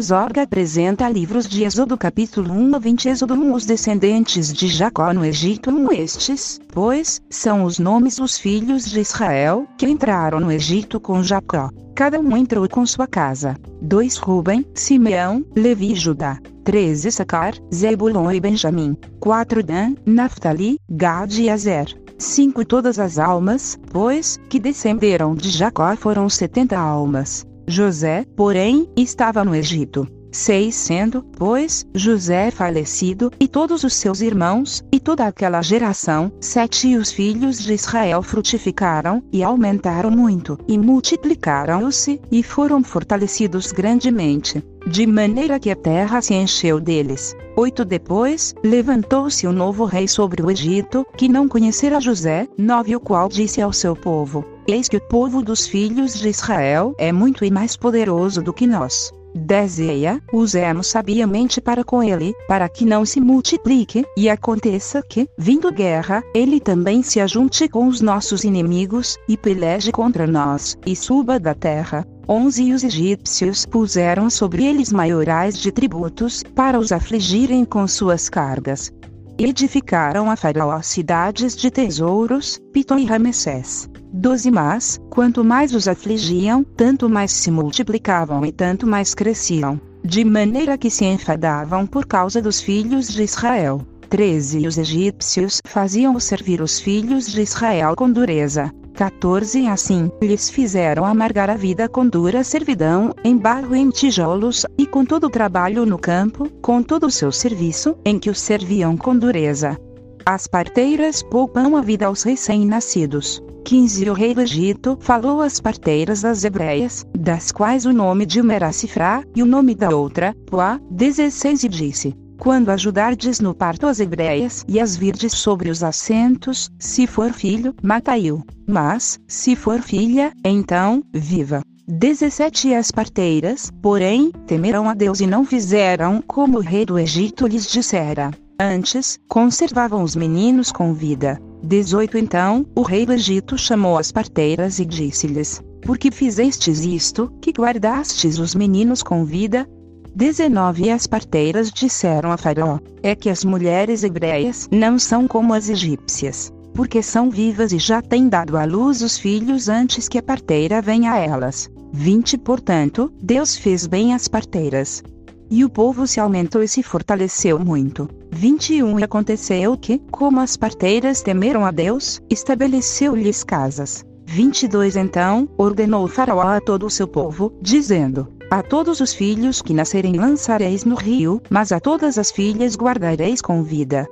Zorga 0.00 0.42
apresenta 0.42 1.08
livros 1.08 1.48
de 1.48 1.62
Êxodo 1.62 1.96
capítulo 1.96 2.52
1 2.52 2.74
a 2.74 2.78
20 2.80 3.08
Êxodo 3.08 3.34
1 3.34 3.54
Os 3.54 3.64
descendentes 3.64 4.52
de 4.52 4.66
Jacó 4.66 5.12
no 5.14 5.24
Egito 5.24 5.70
1 5.70 5.92
Estes, 5.92 6.60
pois, 6.72 7.22
são 7.30 7.62
os 7.62 7.78
nomes 7.78 8.16
dos 8.16 8.36
filhos 8.36 8.84
de 8.86 8.98
Israel 8.98 9.68
que 9.78 9.86
entraram 9.86 10.40
no 10.40 10.50
Egito 10.50 10.98
com 10.98 11.22
Jacó. 11.22 11.70
Cada 11.94 12.18
um 12.18 12.36
entrou 12.36 12.68
com 12.68 12.84
sua 12.84 13.06
casa. 13.06 13.56
2 13.80 14.16
Ruben, 14.16 14.66
Simeão, 14.74 15.44
Levi 15.54 15.92
e 15.92 15.94
Judá. 15.94 16.40
3 16.64 17.04
Issacar, 17.04 17.54
Zebulon 17.72 18.32
e 18.32 18.40
Benjamim. 18.40 18.96
4 19.20 19.62
Dan, 19.62 19.94
Naphtali, 20.04 20.80
Gad 20.90 21.38
e 21.38 21.48
Azer. 21.48 21.96
5 22.18 22.64
Todas 22.64 22.98
as 22.98 23.20
almas, 23.20 23.78
pois, 23.92 24.36
que 24.48 24.58
descenderam 24.58 25.32
de 25.32 25.48
Jacó 25.48 25.94
foram 25.94 26.28
setenta 26.28 26.76
almas. 26.76 27.46
José, 27.70 28.26
porém, 28.36 28.88
estava 28.96 29.44
no 29.44 29.54
Egito. 29.54 30.06
6 30.32 30.74
Sendo, 30.74 31.24
pois, 31.36 31.84
José 31.94 32.50
falecido, 32.50 33.30
e 33.38 33.48
todos 33.48 33.82
os 33.84 33.94
seus 33.94 34.20
irmãos, 34.20 34.84
e 34.92 35.00
toda 35.00 35.26
aquela 35.26 35.60
geração, 35.60 36.32
sete 36.40 36.88
e 36.88 36.96
os 36.96 37.10
filhos 37.10 37.58
de 37.58 37.72
Israel 37.72 38.22
frutificaram, 38.22 39.22
e 39.32 39.42
aumentaram 39.42 40.10
muito, 40.10 40.58
e 40.68 40.78
multiplicaram-se, 40.78 42.20
e 42.30 42.42
foram 42.42 42.82
fortalecidos 42.82 43.72
grandemente, 43.72 44.64
de 44.86 45.06
maneira 45.06 45.58
que 45.58 45.70
a 45.70 45.76
terra 45.76 46.20
se 46.20 46.34
encheu 46.34 46.80
deles. 46.80 47.36
8 47.56 47.84
Depois, 47.84 48.54
levantou-se 48.64 49.46
um 49.46 49.52
novo 49.52 49.84
rei 49.84 50.06
sobre 50.06 50.42
o 50.42 50.50
Egito, 50.50 51.04
que 51.16 51.28
não 51.28 51.48
conhecera 51.48 52.00
José, 52.00 52.46
9 52.56 52.96
O 52.96 53.00
qual 53.00 53.28
disse 53.28 53.60
ao 53.60 53.72
seu 53.72 53.96
povo, 53.96 54.44
Eis 54.66 54.88
que 54.88 54.96
o 54.96 55.08
povo 55.08 55.42
dos 55.42 55.66
filhos 55.66 56.14
de 56.14 56.28
Israel 56.28 56.94
é 56.98 57.12
muito 57.12 57.44
e 57.44 57.50
mais 57.50 57.76
poderoso 57.76 58.42
do 58.42 58.52
que 58.52 58.66
nós. 58.66 59.12
Deseia, 59.34 60.20
usemos 60.32 60.88
sabiamente 60.88 61.60
para 61.60 61.84
com 61.84 62.02
ele, 62.02 62.34
para 62.48 62.68
que 62.68 62.84
não 62.84 63.04
se 63.04 63.20
multiplique, 63.20 64.04
e 64.16 64.28
aconteça 64.28 65.02
que, 65.02 65.28
vindo 65.38 65.72
guerra, 65.72 66.22
ele 66.34 66.58
também 66.58 67.02
se 67.02 67.20
ajunte 67.20 67.68
com 67.68 67.86
os 67.86 68.00
nossos 68.00 68.42
inimigos, 68.42 69.16
e 69.28 69.36
peleje 69.36 69.92
contra 69.92 70.26
nós, 70.26 70.76
e 70.84 70.96
suba 70.96 71.38
da 71.38 71.54
terra. 71.54 72.04
11 72.28 72.62
E 72.62 72.72
os 72.72 72.84
egípcios 72.84 73.66
puseram 73.66 74.30
sobre 74.30 74.64
eles 74.64 74.92
maiorais 74.92 75.58
de 75.58 75.70
tributos, 75.70 76.42
para 76.54 76.78
os 76.78 76.90
afligirem 76.90 77.64
com 77.64 77.86
suas 77.86 78.28
cargas. 78.28 78.92
Edificaram 79.38 80.30
a 80.30 80.36
Faraó 80.36 80.82
cidades 80.82 81.56
de 81.56 81.70
tesouros, 81.70 82.60
Pitom 82.72 82.98
e 82.98 83.04
Ramessés. 83.04 83.88
12 84.12 84.50
Mas, 84.50 85.00
quanto 85.08 85.44
mais 85.44 85.72
os 85.72 85.86
afligiam, 85.86 86.64
tanto 86.64 87.08
mais 87.08 87.30
se 87.30 87.50
multiplicavam 87.50 88.44
e 88.44 88.50
tanto 88.50 88.86
mais 88.86 89.14
cresciam, 89.14 89.80
de 90.04 90.24
maneira 90.24 90.76
que 90.76 90.90
se 90.90 91.04
enfadavam 91.04 91.86
por 91.86 92.04
causa 92.06 92.42
dos 92.42 92.60
filhos 92.60 93.08
de 93.08 93.22
Israel. 93.22 93.80
13 94.08 94.60
E 94.60 94.66
os 94.66 94.76
egípcios 94.76 95.60
faziam 95.64 96.18
servir 96.18 96.60
os 96.60 96.80
filhos 96.80 97.30
de 97.30 97.42
Israel 97.42 97.94
com 97.94 98.10
dureza. 98.10 98.72
14 98.94 99.68
Assim, 99.68 100.10
lhes 100.20 100.50
fizeram 100.50 101.04
amargar 101.04 101.48
a 101.48 101.54
vida 101.54 101.88
com 101.88 102.06
dura 102.06 102.42
servidão, 102.42 103.14
em 103.22 103.36
barro 103.36 103.76
e 103.76 103.78
em 103.78 103.90
tijolos, 103.90 104.66
e 104.76 104.86
com 104.86 105.04
todo 105.04 105.28
o 105.28 105.30
trabalho 105.30 105.86
no 105.86 105.96
campo, 105.96 106.50
com 106.60 106.82
todo 106.82 107.06
o 107.06 107.10
seu 107.10 107.30
serviço, 107.30 107.96
em 108.04 108.18
que 108.18 108.28
os 108.28 108.40
serviam 108.40 108.96
com 108.96 109.16
dureza. 109.16 109.78
As 110.26 110.48
parteiras 110.48 111.22
poupam 111.22 111.76
a 111.76 111.80
vida 111.80 112.06
aos 112.06 112.24
recém-nascidos. 112.24 113.40
15 113.64 114.10
O 114.10 114.12
rei 114.12 114.34
do 114.34 114.40
Egito 114.40 114.98
falou 115.00 115.40
às 115.40 115.60
parteiras 115.60 116.22
das 116.22 116.44
hebreias, 116.44 117.04
das 117.16 117.52
quais 117.52 117.86
o 117.86 117.92
nome 117.92 118.26
de 118.26 118.40
uma 118.40 118.54
era 118.54 118.72
Cifrá, 118.72 119.22
e 119.34 119.42
o 119.42 119.46
nome 119.46 119.74
da 119.74 119.90
outra, 119.90 120.34
Poá. 120.46 120.80
16 120.90 121.64
E 121.64 121.68
disse: 121.68 122.14
Quando 122.38 122.70
ajudardes 122.70 123.40
no 123.40 123.54
parto 123.54 123.86
as 123.86 124.00
hebreias 124.00 124.64
e 124.66 124.80
as 124.80 124.96
virdes 124.96 125.32
sobre 125.34 125.70
os 125.70 125.82
assentos, 125.82 126.70
se 126.78 127.06
for 127.06 127.32
filho, 127.32 127.74
matai-o. 127.82 128.42
Mas, 128.66 129.18
se 129.26 129.54
for 129.54 129.80
filha, 129.80 130.32
então, 130.44 131.02
viva. 131.12 131.62
17 131.86 132.72
As 132.74 132.90
parteiras, 132.90 133.70
porém, 133.82 134.30
temeram 134.46 134.88
a 134.88 134.94
Deus 134.94 135.20
e 135.20 135.26
não 135.26 135.44
fizeram 135.44 136.22
como 136.24 136.58
o 136.58 136.62
rei 136.62 136.86
do 136.86 136.98
Egito 136.98 137.46
lhes 137.46 137.66
dissera. 137.66 138.30
Antes, 138.62 139.18
conservavam 139.26 140.02
os 140.02 140.14
meninos 140.14 140.70
com 140.70 140.92
vida. 140.92 141.40
18 141.62 142.18
Então, 142.18 142.66
o 142.76 142.82
rei 142.82 143.06
do 143.06 143.14
Egito 143.14 143.56
chamou 143.56 143.96
as 143.96 144.12
parteiras 144.12 144.78
e 144.78 144.84
disse-lhes: 144.84 145.62
Por 145.80 145.96
que 145.96 146.10
fizestes 146.10 146.84
isto, 146.84 147.32
que 147.40 147.52
guardastes 147.52 148.38
os 148.38 148.54
meninos 148.54 149.02
com 149.02 149.24
vida? 149.24 149.66
19 150.14 150.84
E 150.84 150.90
as 150.90 151.06
parteiras 151.06 151.72
disseram 151.72 152.30
a 152.30 152.36
Faraó: 152.36 152.78
É 153.02 153.14
que 153.14 153.30
as 153.30 153.46
mulheres 153.46 154.02
hebreias 154.02 154.68
não 154.70 154.98
são 154.98 155.26
como 155.26 155.54
as 155.54 155.70
egípcias, 155.70 156.52
porque 156.74 157.02
são 157.02 157.30
vivas 157.30 157.72
e 157.72 157.78
já 157.78 158.02
têm 158.02 158.28
dado 158.28 158.58
à 158.58 158.66
luz 158.66 159.00
os 159.00 159.16
filhos 159.16 159.70
antes 159.70 160.06
que 160.06 160.18
a 160.18 160.22
parteira 160.22 160.82
venha 160.82 161.12
a 161.12 161.18
elas. 161.18 161.70
20 161.94 162.36
Portanto, 162.36 163.10
Deus 163.22 163.56
fez 163.56 163.86
bem 163.86 164.12
às 164.12 164.28
parteiras. 164.28 165.02
E 165.50 165.64
o 165.64 165.70
povo 165.70 166.06
se 166.06 166.20
aumentou 166.20 166.62
e 166.62 166.68
se 166.68 166.82
fortaleceu 166.82 167.58
muito. 167.58 168.19
21 168.32 169.00
E 169.00 169.04
aconteceu 169.04 169.76
que, 169.76 169.98
como 170.10 170.40
as 170.40 170.56
parteiras 170.56 171.20
temeram 171.20 171.64
a 171.64 171.70
Deus, 171.70 172.20
estabeleceu-lhes 172.30 173.42
casas. 173.42 174.04
22 174.26 174.96
Então, 174.96 175.48
ordenou 175.58 176.04
o 176.04 176.08
faraó 176.08 176.42
a 176.42 176.60
todo 176.60 176.86
o 176.86 176.90
seu 176.90 177.08
povo, 177.08 177.52
dizendo: 177.60 178.28
A 178.50 178.62
todos 178.62 179.00
os 179.00 179.12
filhos 179.12 179.60
que 179.60 179.74
nascerem 179.74 180.14
lançareis 180.14 180.84
no 180.84 180.94
rio, 180.94 181.42
mas 181.50 181.72
a 181.72 181.80
todas 181.80 182.16
as 182.16 182.30
filhas 182.30 182.76
guardareis 182.76 183.40
com 183.40 183.62
vida. 183.62 184.06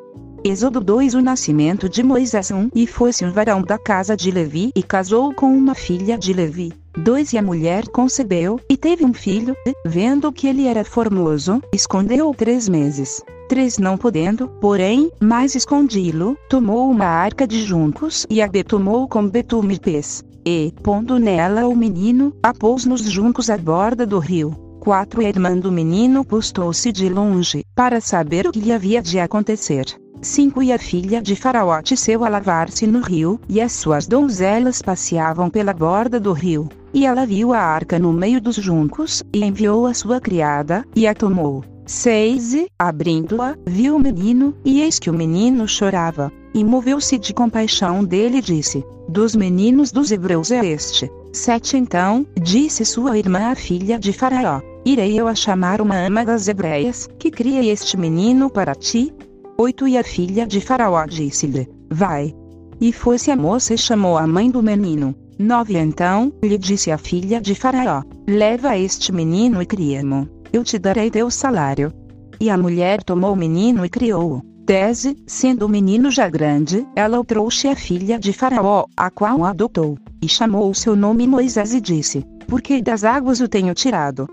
Êxodo 0.44 0.80
2 0.80 1.14
O 1.14 1.20
nascimento 1.20 1.88
de 1.88 2.02
Moisés 2.02 2.50
1 2.50 2.70
E 2.74 2.86
foi-se 2.86 3.24
um 3.24 3.32
varão 3.32 3.62
da 3.62 3.78
casa 3.78 4.16
de 4.16 4.30
Levi 4.30 4.70
e 4.74 4.82
casou 4.82 5.34
com 5.34 5.46
uma 5.46 5.74
filha 5.74 6.16
de 6.16 6.32
Levi. 6.32 6.72
2 6.98 7.32
E 7.32 7.38
a 7.38 7.42
mulher 7.42 7.86
concebeu, 7.88 8.58
e 8.68 8.76
teve 8.76 9.04
um 9.04 9.14
filho, 9.14 9.56
e, 9.64 9.72
vendo 9.86 10.32
que 10.32 10.48
ele 10.48 10.66
era 10.66 10.84
formoso, 10.84 11.62
escondeu-o 11.72 12.34
três 12.34 12.68
meses. 12.68 13.22
3 13.48 13.78
Não 13.78 13.96
podendo, 13.96 14.48
porém, 14.60 15.08
mais 15.20 15.54
escondi-lo, 15.54 16.36
tomou 16.50 16.90
uma 16.90 17.06
arca 17.06 17.46
de 17.46 17.62
juncos 17.62 18.26
e 18.28 18.42
a 18.42 18.48
betumou 18.48 19.06
com 19.06 19.28
betume 19.28 19.78
pés. 19.78 20.24
E, 20.44 20.72
pondo 20.82 21.20
nela 21.20 21.68
o 21.68 21.76
menino, 21.76 22.34
a 22.42 22.52
pôs 22.52 22.84
nos 22.84 23.02
juncos 23.02 23.48
à 23.48 23.56
borda 23.56 24.04
do 24.04 24.18
rio. 24.18 24.50
4 24.80 25.20
A 25.20 25.24
irmã 25.24 25.56
do 25.56 25.70
menino 25.70 26.24
postou-se 26.24 26.90
de 26.90 27.08
longe, 27.08 27.64
para 27.76 28.00
saber 28.00 28.46
o 28.46 28.50
que 28.50 28.60
lhe 28.60 28.72
havia 28.72 29.00
de 29.00 29.20
acontecer. 29.20 29.84
5 30.20 30.62
E 30.64 30.72
a 30.72 30.78
filha 30.78 31.22
de 31.22 31.36
Faraó 31.36 31.80
desceu 31.80 32.24
a 32.24 32.28
lavar-se 32.28 32.88
no 32.88 33.00
rio, 33.00 33.40
e 33.48 33.60
as 33.60 33.72
suas 33.72 34.08
donzelas 34.08 34.82
passeavam 34.82 35.48
pela 35.48 35.72
borda 35.72 36.18
do 36.18 36.32
rio. 36.32 36.68
E 36.92 37.04
ela 37.04 37.26
viu 37.26 37.52
a 37.52 37.58
arca 37.58 37.98
no 37.98 38.12
meio 38.12 38.40
dos 38.40 38.56
juncos, 38.56 39.22
e 39.32 39.44
enviou 39.44 39.86
a 39.86 39.94
sua 39.94 40.20
criada, 40.20 40.84
e 40.96 41.06
a 41.06 41.14
tomou. 41.14 41.64
6 41.86 42.66
abrindo-a, 42.78 43.56
viu 43.66 43.96
o 43.96 43.98
menino, 43.98 44.54
e 44.64 44.80
eis 44.80 44.98
que 44.98 45.08
o 45.10 45.14
menino 45.14 45.66
chorava. 45.66 46.30
E 46.54 46.64
moveu-se 46.64 47.18
de 47.18 47.32
compaixão 47.32 48.04
dele 48.04 48.38
e 48.38 48.42
disse: 48.42 48.84
Dos 49.08 49.34
meninos 49.34 49.92
dos 49.92 50.10
hebreus 50.10 50.50
é 50.50 50.64
este. 50.66 51.10
7 51.32 51.76
Então, 51.76 52.26
disse 52.40 52.84
sua 52.84 53.16
irmã 53.18 53.50
a 53.50 53.54
filha 53.54 53.98
de 53.98 54.12
Faraó: 54.12 54.60
Irei 54.84 55.18
eu 55.18 55.28
a 55.28 55.34
chamar 55.34 55.80
uma 55.80 55.96
ama 55.96 56.24
das 56.24 56.48
hebreias, 56.48 57.08
que 57.18 57.30
cria 57.30 57.64
este 57.64 57.96
menino 57.96 58.50
para 58.50 58.74
ti, 58.74 59.12
8 59.58 59.88
E 59.88 59.98
a 59.98 60.04
filha 60.04 60.46
de 60.46 60.60
Faraó 60.60 61.04
disse-lhe: 61.06 61.68
Vai. 61.90 62.34
E 62.80 62.92
foi-se 62.92 63.30
a 63.30 63.36
moça 63.36 63.74
e 63.74 63.78
chamou 63.78 64.16
a 64.16 64.26
mãe 64.26 64.50
do 64.50 64.62
menino. 64.62 65.14
9 65.38 65.78
Então, 65.78 66.32
lhe 66.42 66.58
disse 66.58 66.90
a 66.90 66.98
filha 66.98 67.40
de 67.40 67.54
Faraó: 67.54 68.02
Leva 68.26 68.76
este 68.76 69.12
menino 69.12 69.62
e 69.62 69.66
cria-mo. 69.66 70.28
Eu 70.52 70.64
te 70.64 70.80
darei 70.80 71.12
teu 71.12 71.30
salário. 71.30 71.92
E 72.40 72.50
a 72.50 72.58
mulher 72.58 73.04
tomou 73.04 73.34
o 73.34 73.36
menino 73.36 73.84
e 73.84 73.88
criou-o. 73.88 74.42
10 74.64 75.14
Sendo 75.28 75.66
o 75.66 75.68
menino 75.68 76.10
já 76.10 76.28
grande, 76.28 76.84
ela 76.96 77.20
o 77.20 77.24
trouxe 77.24 77.68
à 77.68 77.76
filha 77.76 78.18
de 78.18 78.32
Faraó, 78.32 78.86
a 78.96 79.10
qual 79.10 79.38
o 79.38 79.44
adotou. 79.44 79.96
E 80.20 80.28
chamou 80.28 80.68
o 80.68 80.74
seu 80.74 80.96
nome 80.96 81.24
Moisés 81.28 81.72
e 81.72 81.80
disse: 81.80 82.24
Porque 82.48 82.82
das 82.82 83.04
águas 83.04 83.40
o 83.40 83.48
tenho 83.48 83.72
tirado. 83.74 84.26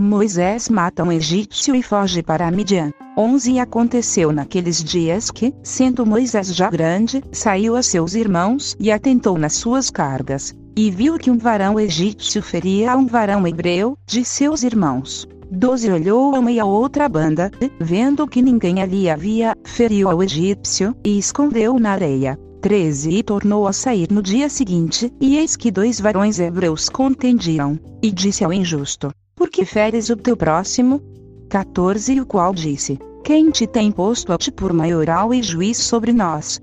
Moisés 0.00 0.68
mata 0.68 1.02
um 1.02 1.10
egípcio 1.10 1.74
e 1.74 1.82
foge 1.82 2.22
para 2.22 2.48
Midian. 2.52 2.92
11 3.16 3.54
E 3.54 3.58
aconteceu 3.58 4.30
naqueles 4.30 4.82
dias 4.82 5.28
que, 5.28 5.52
sendo 5.60 6.06
Moisés 6.06 6.54
já 6.54 6.70
grande, 6.70 7.20
saiu 7.32 7.74
a 7.74 7.82
seus 7.82 8.14
irmãos 8.14 8.76
e 8.78 8.92
atentou 8.92 9.36
nas 9.36 9.54
suas 9.54 9.90
cargas. 9.90 10.54
E 10.76 10.88
viu 10.88 11.18
que 11.18 11.32
um 11.32 11.36
varão 11.36 11.80
egípcio 11.80 12.40
feria 12.40 12.92
a 12.92 12.96
um 12.96 13.06
varão 13.06 13.44
hebreu, 13.44 13.98
de 14.06 14.24
seus 14.24 14.62
irmãos. 14.62 15.26
12 15.50 15.90
Olhou 15.90 16.32
a 16.36 16.38
uma 16.38 16.52
e 16.52 16.60
a 16.60 16.64
outra 16.64 17.08
banda, 17.08 17.50
e, 17.60 17.68
vendo 17.80 18.24
que 18.28 18.40
ninguém 18.40 18.80
ali 18.80 19.10
havia, 19.10 19.56
feriu 19.64 20.08
ao 20.08 20.22
egípcio, 20.22 20.94
e 21.04 21.18
escondeu 21.18 21.76
na 21.76 21.90
areia. 21.90 22.38
13 22.60 23.10
E 23.10 23.22
tornou 23.24 23.66
a 23.66 23.72
sair 23.72 24.06
no 24.12 24.22
dia 24.22 24.48
seguinte, 24.48 25.12
e 25.20 25.38
eis 25.38 25.56
que 25.56 25.72
dois 25.72 26.00
varões 26.00 26.38
hebreus 26.38 26.88
contendiam. 26.88 27.76
E 28.00 28.12
disse 28.12 28.44
ao 28.44 28.52
injusto: 28.52 29.10
Por 29.38 29.48
que 29.48 29.64
feres 29.64 30.10
o 30.10 30.16
teu 30.16 30.36
próximo? 30.36 31.00
14 31.48 32.20
O 32.20 32.26
qual 32.26 32.52
disse: 32.52 32.98
Quem 33.22 33.52
te 33.52 33.68
tem 33.68 33.92
posto 33.92 34.32
a 34.32 34.36
ti 34.36 34.50
por 34.50 34.72
maioral 34.72 35.32
e 35.32 35.40
juiz 35.40 35.78
sobre 35.78 36.12
nós? 36.12 36.60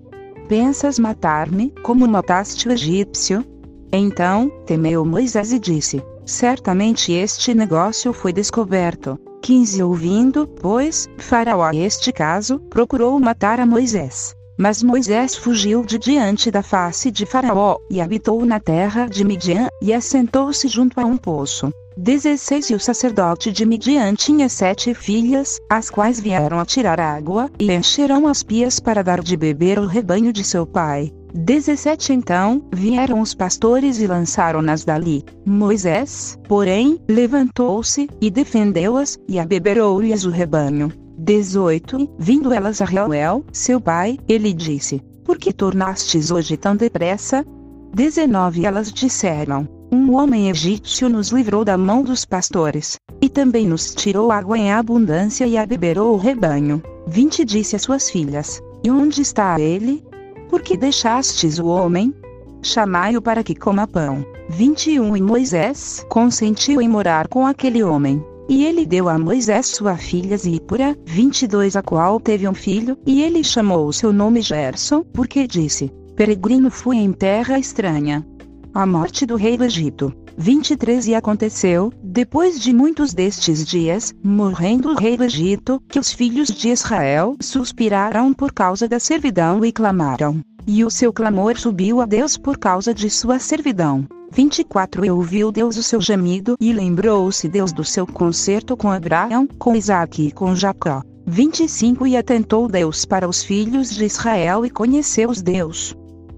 Pensas 0.49 0.99
matar-me, 0.99 1.73
como 1.81 2.05
mataste 2.05 2.67
o 2.67 2.73
egípcio? 2.73 3.45
Então, 3.93 4.51
temeu 4.65 5.05
Moisés 5.05 5.53
e 5.53 5.57
disse: 5.57 6.03
Certamente 6.25 7.13
este 7.13 7.53
negócio 7.53 8.11
foi 8.11 8.33
descoberto. 8.33 9.17
15 9.41 9.81
Ouvindo, 9.81 10.45
pois, 10.45 11.07
Faraó 11.17 11.71
este 11.73 12.11
caso, 12.11 12.59
procurou 12.69 13.17
matar 13.21 13.61
a 13.61 13.65
Moisés. 13.65 14.35
Mas 14.57 14.83
Moisés 14.83 15.33
fugiu 15.33 15.85
de 15.85 15.97
diante 15.97 16.51
da 16.51 16.61
face 16.61 17.09
de 17.09 17.25
Faraó, 17.25 17.77
e 17.89 18.01
habitou 18.01 18.45
na 18.45 18.59
terra 18.59 19.05
de 19.05 19.23
Midian, 19.23 19.69
e 19.81 19.93
assentou-se 19.93 20.67
junto 20.67 20.99
a 20.99 21.05
um 21.05 21.15
poço. 21.15 21.71
16 21.97 22.71
E 22.71 22.75
o 22.75 22.79
sacerdote 22.79 23.53
de 23.53 23.65
Midian 23.65 24.15
tinha 24.15 24.49
sete 24.49 24.93
filhas, 24.93 25.61
as 25.69 25.89
quais 25.89 26.19
vieram 26.19 26.59
a 26.59 26.65
tirar 26.65 26.99
água, 26.99 27.49
e 27.57 27.71
encheram 27.71 28.27
as 28.27 28.43
pias 28.43 28.81
para 28.81 29.01
dar 29.01 29.21
de 29.21 29.37
beber 29.37 29.77
ao 29.77 29.85
rebanho 29.85 30.33
de 30.33 30.43
seu 30.43 30.65
pai. 30.67 31.13
17 31.33 32.11
Então 32.11 32.61
vieram 32.73 33.21
os 33.21 33.33
pastores 33.33 33.99
e 33.99 34.07
lançaram-nas 34.07 34.83
dali. 34.83 35.23
Moisés, 35.45 36.37
porém, 36.49 36.99
levantou-se, 37.07 38.09
e 38.19 38.29
defendeu-as, 38.29 39.17
e 39.27 39.39
abeberou-lhes 39.39 40.25
o 40.25 40.29
rebanho. 40.29 40.91
18 41.17 42.09
Vindo 42.19 42.51
elas 42.51 42.81
a 42.81 42.85
Reuel, 42.85 43.45
seu 43.53 43.79
pai, 43.79 44.19
ele 44.27 44.51
disse: 44.51 45.01
Por 45.23 45.37
que 45.37 45.53
tornastes 45.53 46.29
hoje 46.29 46.57
tão 46.57 46.75
depressa? 46.75 47.45
19 47.93 48.65
Elas 48.65 48.91
disseram: 48.91 49.74
Um 49.91 50.15
homem 50.15 50.49
egípcio 50.49 51.09
nos 51.09 51.29
livrou 51.29 51.63
da 51.63 51.77
mão 51.77 52.03
dos 52.03 52.25
pastores, 52.25 52.99
e 53.21 53.29
também 53.29 53.67
nos 53.67 53.93
tirou 53.93 54.31
água 54.31 54.57
em 54.57 54.71
abundância 54.71 55.45
e 55.45 55.57
abeberou 55.57 56.13
o 56.13 56.17
rebanho. 56.17 56.81
20 57.07 57.45
Disse 57.45 57.75
a 57.75 57.79
suas 57.79 58.09
filhas: 58.09 58.61
E 58.83 58.89
onde 58.89 59.21
está 59.21 59.59
ele? 59.59 60.03
Por 60.49 60.61
que 60.61 60.75
deixastes 60.75 61.59
o 61.59 61.67
homem? 61.67 62.13
Chamai-o 62.61 63.21
para 63.21 63.43
que 63.43 63.53
coma 63.53 63.87
pão. 63.87 64.25
21 64.49 65.15
E 65.17 65.21
Moisés 65.21 66.05
consentiu 66.09 66.81
em 66.81 66.87
morar 66.87 67.27
com 67.27 67.45
aquele 67.45 67.83
homem. 67.83 68.23
E 68.47 68.63
ele 68.63 68.85
deu 68.85 69.09
a 69.09 69.17
Moisés 69.17 69.67
sua 69.67 69.97
filha 69.97 70.37
Zípora, 70.37 70.95
22 71.05 71.75
a 71.75 71.81
qual 71.81 72.19
teve 72.19 72.47
um 72.47 72.53
filho, 72.53 72.97
e 73.05 73.23
ele 73.23 73.43
chamou 73.43 73.87
o 73.87 73.93
seu 73.93 74.13
nome 74.13 74.41
Gerson, 74.41 75.03
porque 75.13 75.47
disse: 75.47 75.91
Peregrino 76.15 76.69
fui 76.69 76.97
em 76.97 77.11
terra 77.11 77.57
estranha. 77.57 78.25
A 78.75 78.85
morte 78.85 79.25
do 79.25 79.37
rei 79.37 79.57
do 79.57 79.63
Egito. 79.63 80.13
23 80.37 81.07
E 81.07 81.15
aconteceu, 81.15 81.93
depois 82.03 82.59
de 82.59 82.73
muitos 82.73 83.13
destes 83.13 83.65
dias, 83.65 84.13
morrendo 84.21 84.89
o 84.89 84.95
rei 84.95 85.15
do 85.15 85.23
Egito, 85.23 85.81
que 85.87 85.97
os 85.97 86.11
filhos 86.11 86.49
de 86.49 86.67
Israel 86.67 87.37
suspiraram 87.39 88.33
por 88.33 88.51
causa 88.51 88.85
da 88.85 88.99
servidão 88.99 89.63
e 89.63 89.71
clamaram. 89.71 90.41
E 90.67 90.83
o 90.83 90.91
seu 90.91 91.13
clamor 91.13 91.57
subiu 91.57 92.01
a 92.01 92.05
Deus 92.05 92.35
por 92.35 92.57
causa 92.57 92.93
de 92.93 93.09
sua 93.09 93.39
servidão. 93.39 94.05
24 94.33 95.05
E 95.05 95.09
ouviu 95.09 95.53
Deus 95.53 95.77
o 95.77 95.83
seu 95.83 96.01
gemido 96.01 96.57
e 96.59 96.73
lembrou-se 96.73 97.47
Deus 97.47 97.71
do 97.71 97.85
seu 97.85 98.05
concerto 98.05 98.75
com 98.75 98.91
Abraão, 98.91 99.47
com 99.57 99.73
Isaque 99.73 100.27
e 100.27 100.31
com 100.33 100.53
Jacó. 100.53 101.01
25 101.25 102.05
E 102.05 102.17
atentou 102.17 102.67
Deus 102.67 103.05
para 103.05 103.25
os 103.25 103.41
filhos 103.41 103.89
de 103.89 104.03
Israel 104.03 104.65
e 104.65 104.69
conheceu-os 104.69 105.41
Deus. 105.41 105.95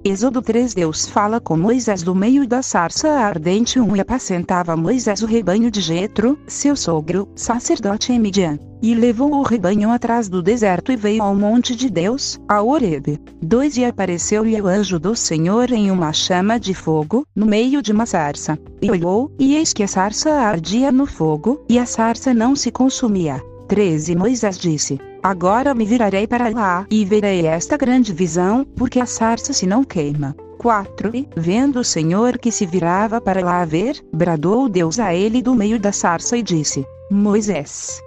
Êxodo 0.10 0.42
3 0.42 0.74
Deus 0.74 1.06
fala 1.06 1.38
com 1.42 1.58
Moisés 1.58 2.02
do 2.02 2.16
meio 2.16 2.48
da 2.48 2.62
sarça 2.62 3.10
ardente 3.10 3.78
1 3.78 3.98
E 3.98 4.00
apacentava 4.00 4.78
Moisés 4.78 5.22
o 5.22 5.26
rebanho 5.26 5.70
de 5.70 5.82
Jetro, 5.82 6.40
seu 6.48 6.78
sogro, 6.78 7.28
sacerdote 7.36 8.14
em 8.14 8.18
Midian. 8.18 8.58
E 8.82 8.96
levou 8.96 9.34
o 9.34 9.42
rebanho 9.42 9.92
atrás 9.92 10.30
do 10.30 10.42
deserto 10.42 10.94
e 10.94 10.96
veio 10.96 11.22
ao 11.22 11.36
monte 11.36 11.76
de 11.76 11.90
Deus, 11.90 12.40
a 12.48 12.62
Horebe. 12.62 13.20
2 13.42 13.76
E 13.80 13.84
apareceu-lhe 13.84 14.62
o 14.62 14.68
anjo 14.68 14.98
do 14.98 15.14
Senhor 15.14 15.74
em 15.74 15.92
uma 15.92 16.14
chama 16.14 16.58
de 16.58 16.74
fogo, 16.74 17.28
no 17.36 17.46
meio 17.46 17.82
de 17.82 17.92
uma 17.92 18.06
sarça. 18.06 18.58
E 18.82 18.90
olhou, 18.90 19.30
e 19.38 19.58
eis 19.58 19.74
que 19.74 19.84
a 19.84 19.90
sarça 19.90 20.32
ardia 20.32 20.90
no 20.90 21.06
fogo, 21.06 21.66
e 21.68 21.78
a 21.78 21.86
sarça 21.86 22.34
não 22.34 22.56
se 22.56 22.72
consumia. 22.72 23.44
13 23.68 24.16
Moisés 24.16 24.58
disse: 24.58 24.98
Agora 25.22 25.74
me 25.74 25.86
virarei 25.86 26.28
para 26.28 26.50
lá, 26.50 26.86
e 26.90 27.04
verei 27.04 27.46
esta 27.46 27.76
grande 27.78 28.14
visão, 28.14 28.66
porque 28.76 29.00
a 29.00 29.06
sarça 29.06 29.54
se 29.54 29.66
não 29.66 29.84
queima. 29.84 30.36
4 30.58 31.16
E, 31.16 31.28
vendo 31.36 31.80
o 31.80 31.84
Senhor 31.84 32.38
que 32.38 32.52
se 32.52 32.66
virava 32.66 33.22
para 33.22 33.44
lá 33.44 33.64
ver, 33.64 34.04
bradou 34.14 34.68
Deus 34.68 35.00
a 35.00 35.14
ele 35.14 35.42
do 35.42 35.54
meio 35.56 35.80
da 35.80 35.92
sarça 35.92 36.38
e 36.38 36.44
disse: 36.44 36.86
Moisés! 37.12 38.02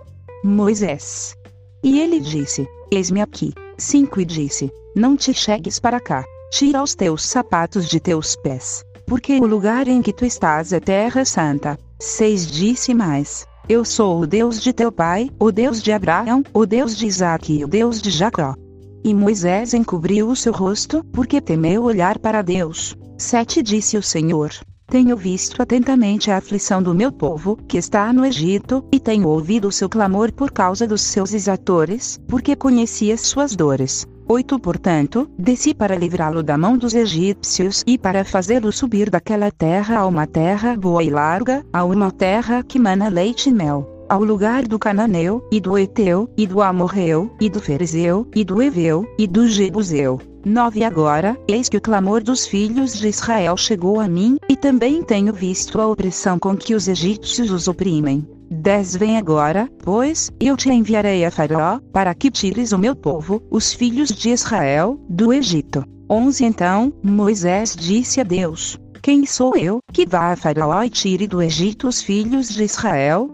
Moisés! 0.45 1.35
E 1.83 2.01
ele 2.01 2.21
disse: 2.21 2.67
Eis-me 2.91 3.21
aqui. 3.21 3.53
5 3.79 4.21
E 4.21 4.25
disse: 4.25 4.71
Não 4.95 5.17
te 5.17 5.33
chegues 5.33 5.79
para 5.79 6.01
cá. 6.01 6.25
Tira 6.51 6.83
os 6.83 6.95
teus 6.95 7.25
sapatos 7.25 7.89
de 7.89 8.01
teus 8.01 8.35
pés, 8.37 8.85
porque 9.07 9.39
o 9.39 9.47
lugar 9.47 9.87
em 9.87 10.03
que 10.03 10.13
tu 10.13 10.25
estás 10.25 10.73
é 10.73 10.81
terra 10.81 11.25
santa. 11.25 11.79
6 12.01 12.47
Disse 12.51 12.93
mais: 12.93 13.47
eu 13.71 13.85
sou 13.85 14.23
o 14.23 14.27
Deus 14.27 14.61
de 14.61 14.73
teu 14.73 14.91
pai, 14.91 15.31
o 15.39 15.53
Deus 15.53 15.81
de 15.81 15.93
Abraão, 15.93 16.43
o 16.53 16.67
Deus 16.67 16.97
de 16.97 17.07
Isaque 17.07 17.59
e 17.61 17.65
o 17.65 17.69
Deus 17.69 18.03
de 18.03 18.11
Jacó. 18.11 18.57
E 19.05 19.15
Moisés 19.15 19.73
encobriu 19.73 20.29
o 20.29 20.35
seu 20.35 20.53
rosto, 20.53 21.05
porque 21.13 21.41
temeu 21.41 21.85
olhar 21.85 22.19
para 22.19 22.43
Deus. 22.43 22.97
7 23.17 23.63
Disse 23.63 23.97
o 23.97 24.03
Senhor: 24.03 24.51
Tenho 24.89 25.17
visto 25.17 25.63
atentamente 25.63 26.33
a 26.33 26.39
aflição 26.39 26.83
do 26.83 26.93
meu 26.93 27.13
povo, 27.13 27.57
que 27.69 27.79
está 27.79 28.13
no 28.13 28.25
Egito, 28.27 28.85
e 28.91 28.99
tenho 28.99 29.29
ouvido 29.29 29.69
o 29.69 29.73
seu 29.73 29.89
clamor 29.89 30.33
por 30.33 30.51
causa 30.51 30.85
dos 30.85 31.03
seus 31.03 31.33
exatores, 31.33 32.19
porque 32.27 32.57
conheci 32.57 33.13
as 33.13 33.21
suas 33.21 33.55
dores. 33.55 34.05
8 34.31 34.61
Portanto, 34.61 35.29
desci 35.37 35.75
para 35.75 35.97
livrá-lo 35.97 36.41
da 36.41 36.57
mão 36.57 36.79
dos 36.79 36.95
egípcios 36.95 37.83
e 37.85 37.99
para 37.99 38.25
fazê-lo 38.25 38.71
subir 38.71 39.11
daquela 39.11 39.51
terra 39.51 39.99
a 39.99 40.07
uma 40.07 40.25
terra 40.25 40.77
boa 40.77 41.03
e 41.03 41.11
larga, 41.11 41.67
a 41.73 41.83
uma 41.83 42.13
terra 42.13 42.63
que 42.63 42.79
mana 42.79 43.09
leite 43.09 43.51
e 43.51 43.53
mel, 43.53 44.07
ao 44.09 44.23
lugar 44.23 44.69
do 44.69 44.79
Cananeu, 44.79 45.45
e 45.51 45.61
do 45.61 45.77
Eteu, 45.77 46.31
e 46.37 46.47
do 46.47 46.63
Amorreu, 46.63 47.29
e 47.41 47.51
do 47.51 47.59
Ferizeu, 47.59 48.25
e 48.33 48.45
do 48.45 48.63
Eveu, 48.63 49.05
e 49.19 49.27
do 49.27 49.49
Jebuseu. 49.49 50.21
9 50.47 50.85
Agora, 50.85 51.37
eis 51.49 51.69
que 51.69 51.79
o 51.79 51.81
clamor 51.81 52.23
dos 52.23 52.47
filhos 52.47 52.93
de 53.01 53.09
Israel 53.09 53.57
chegou 53.57 53.99
a 53.99 54.07
mim, 54.07 54.37
e 54.49 54.57
também 54.57 55.03
tenho 55.03 55.33
visto 55.33 55.81
a 55.81 55.89
opressão 55.89 56.39
com 56.39 56.57
que 56.57 56.77
os 56.77 56.87
egípcios 56.87 57.51
os 57.51 57.67
oprimem. 57.67 58.25
10 58.53 58.97
Vem 58.97 59.17
agora, 59.17 59.71
pois, 59.85 60.29
eu 60.41 60.57
te 60.57 60.69
enviarei 60.71 61.25
a 61.25 61.31
Faraó, 61.31 61.79
para 61.93 62.13
que 62.13 62.33
tires 62.33 62.73
o 62.73 62.79
meu 62.79 62.97
povo, 62.97 63.41
os 63.49 63.73
filhos 63.73 64.09
de 64.09 64.31
Israel, 64.31 64.99
do 65.09 65.33
Egito. 65.33 65.85
11 66.11 66.45
Então, 66.45 66.93
Moisés 67.01 67.77
disse 67.77 68.21
a 68.21 68.25
Deus: 68.25 68.77
Quem 69.01 69.25
sou 69.25 69.57
eu, 69.57 69.79
que 69.93 70.05
vá 70.05 70.33
a 70.33 70.37
Faraó 70.37 70.83
e 70.83 70.91
tire 70.91 71.29
do 71.29 71.41
Egito 71.41 71.87
os 71.87 72.03
filhos 72.03 72.49
de 72.49 72.65
Israel? 72.65 73.31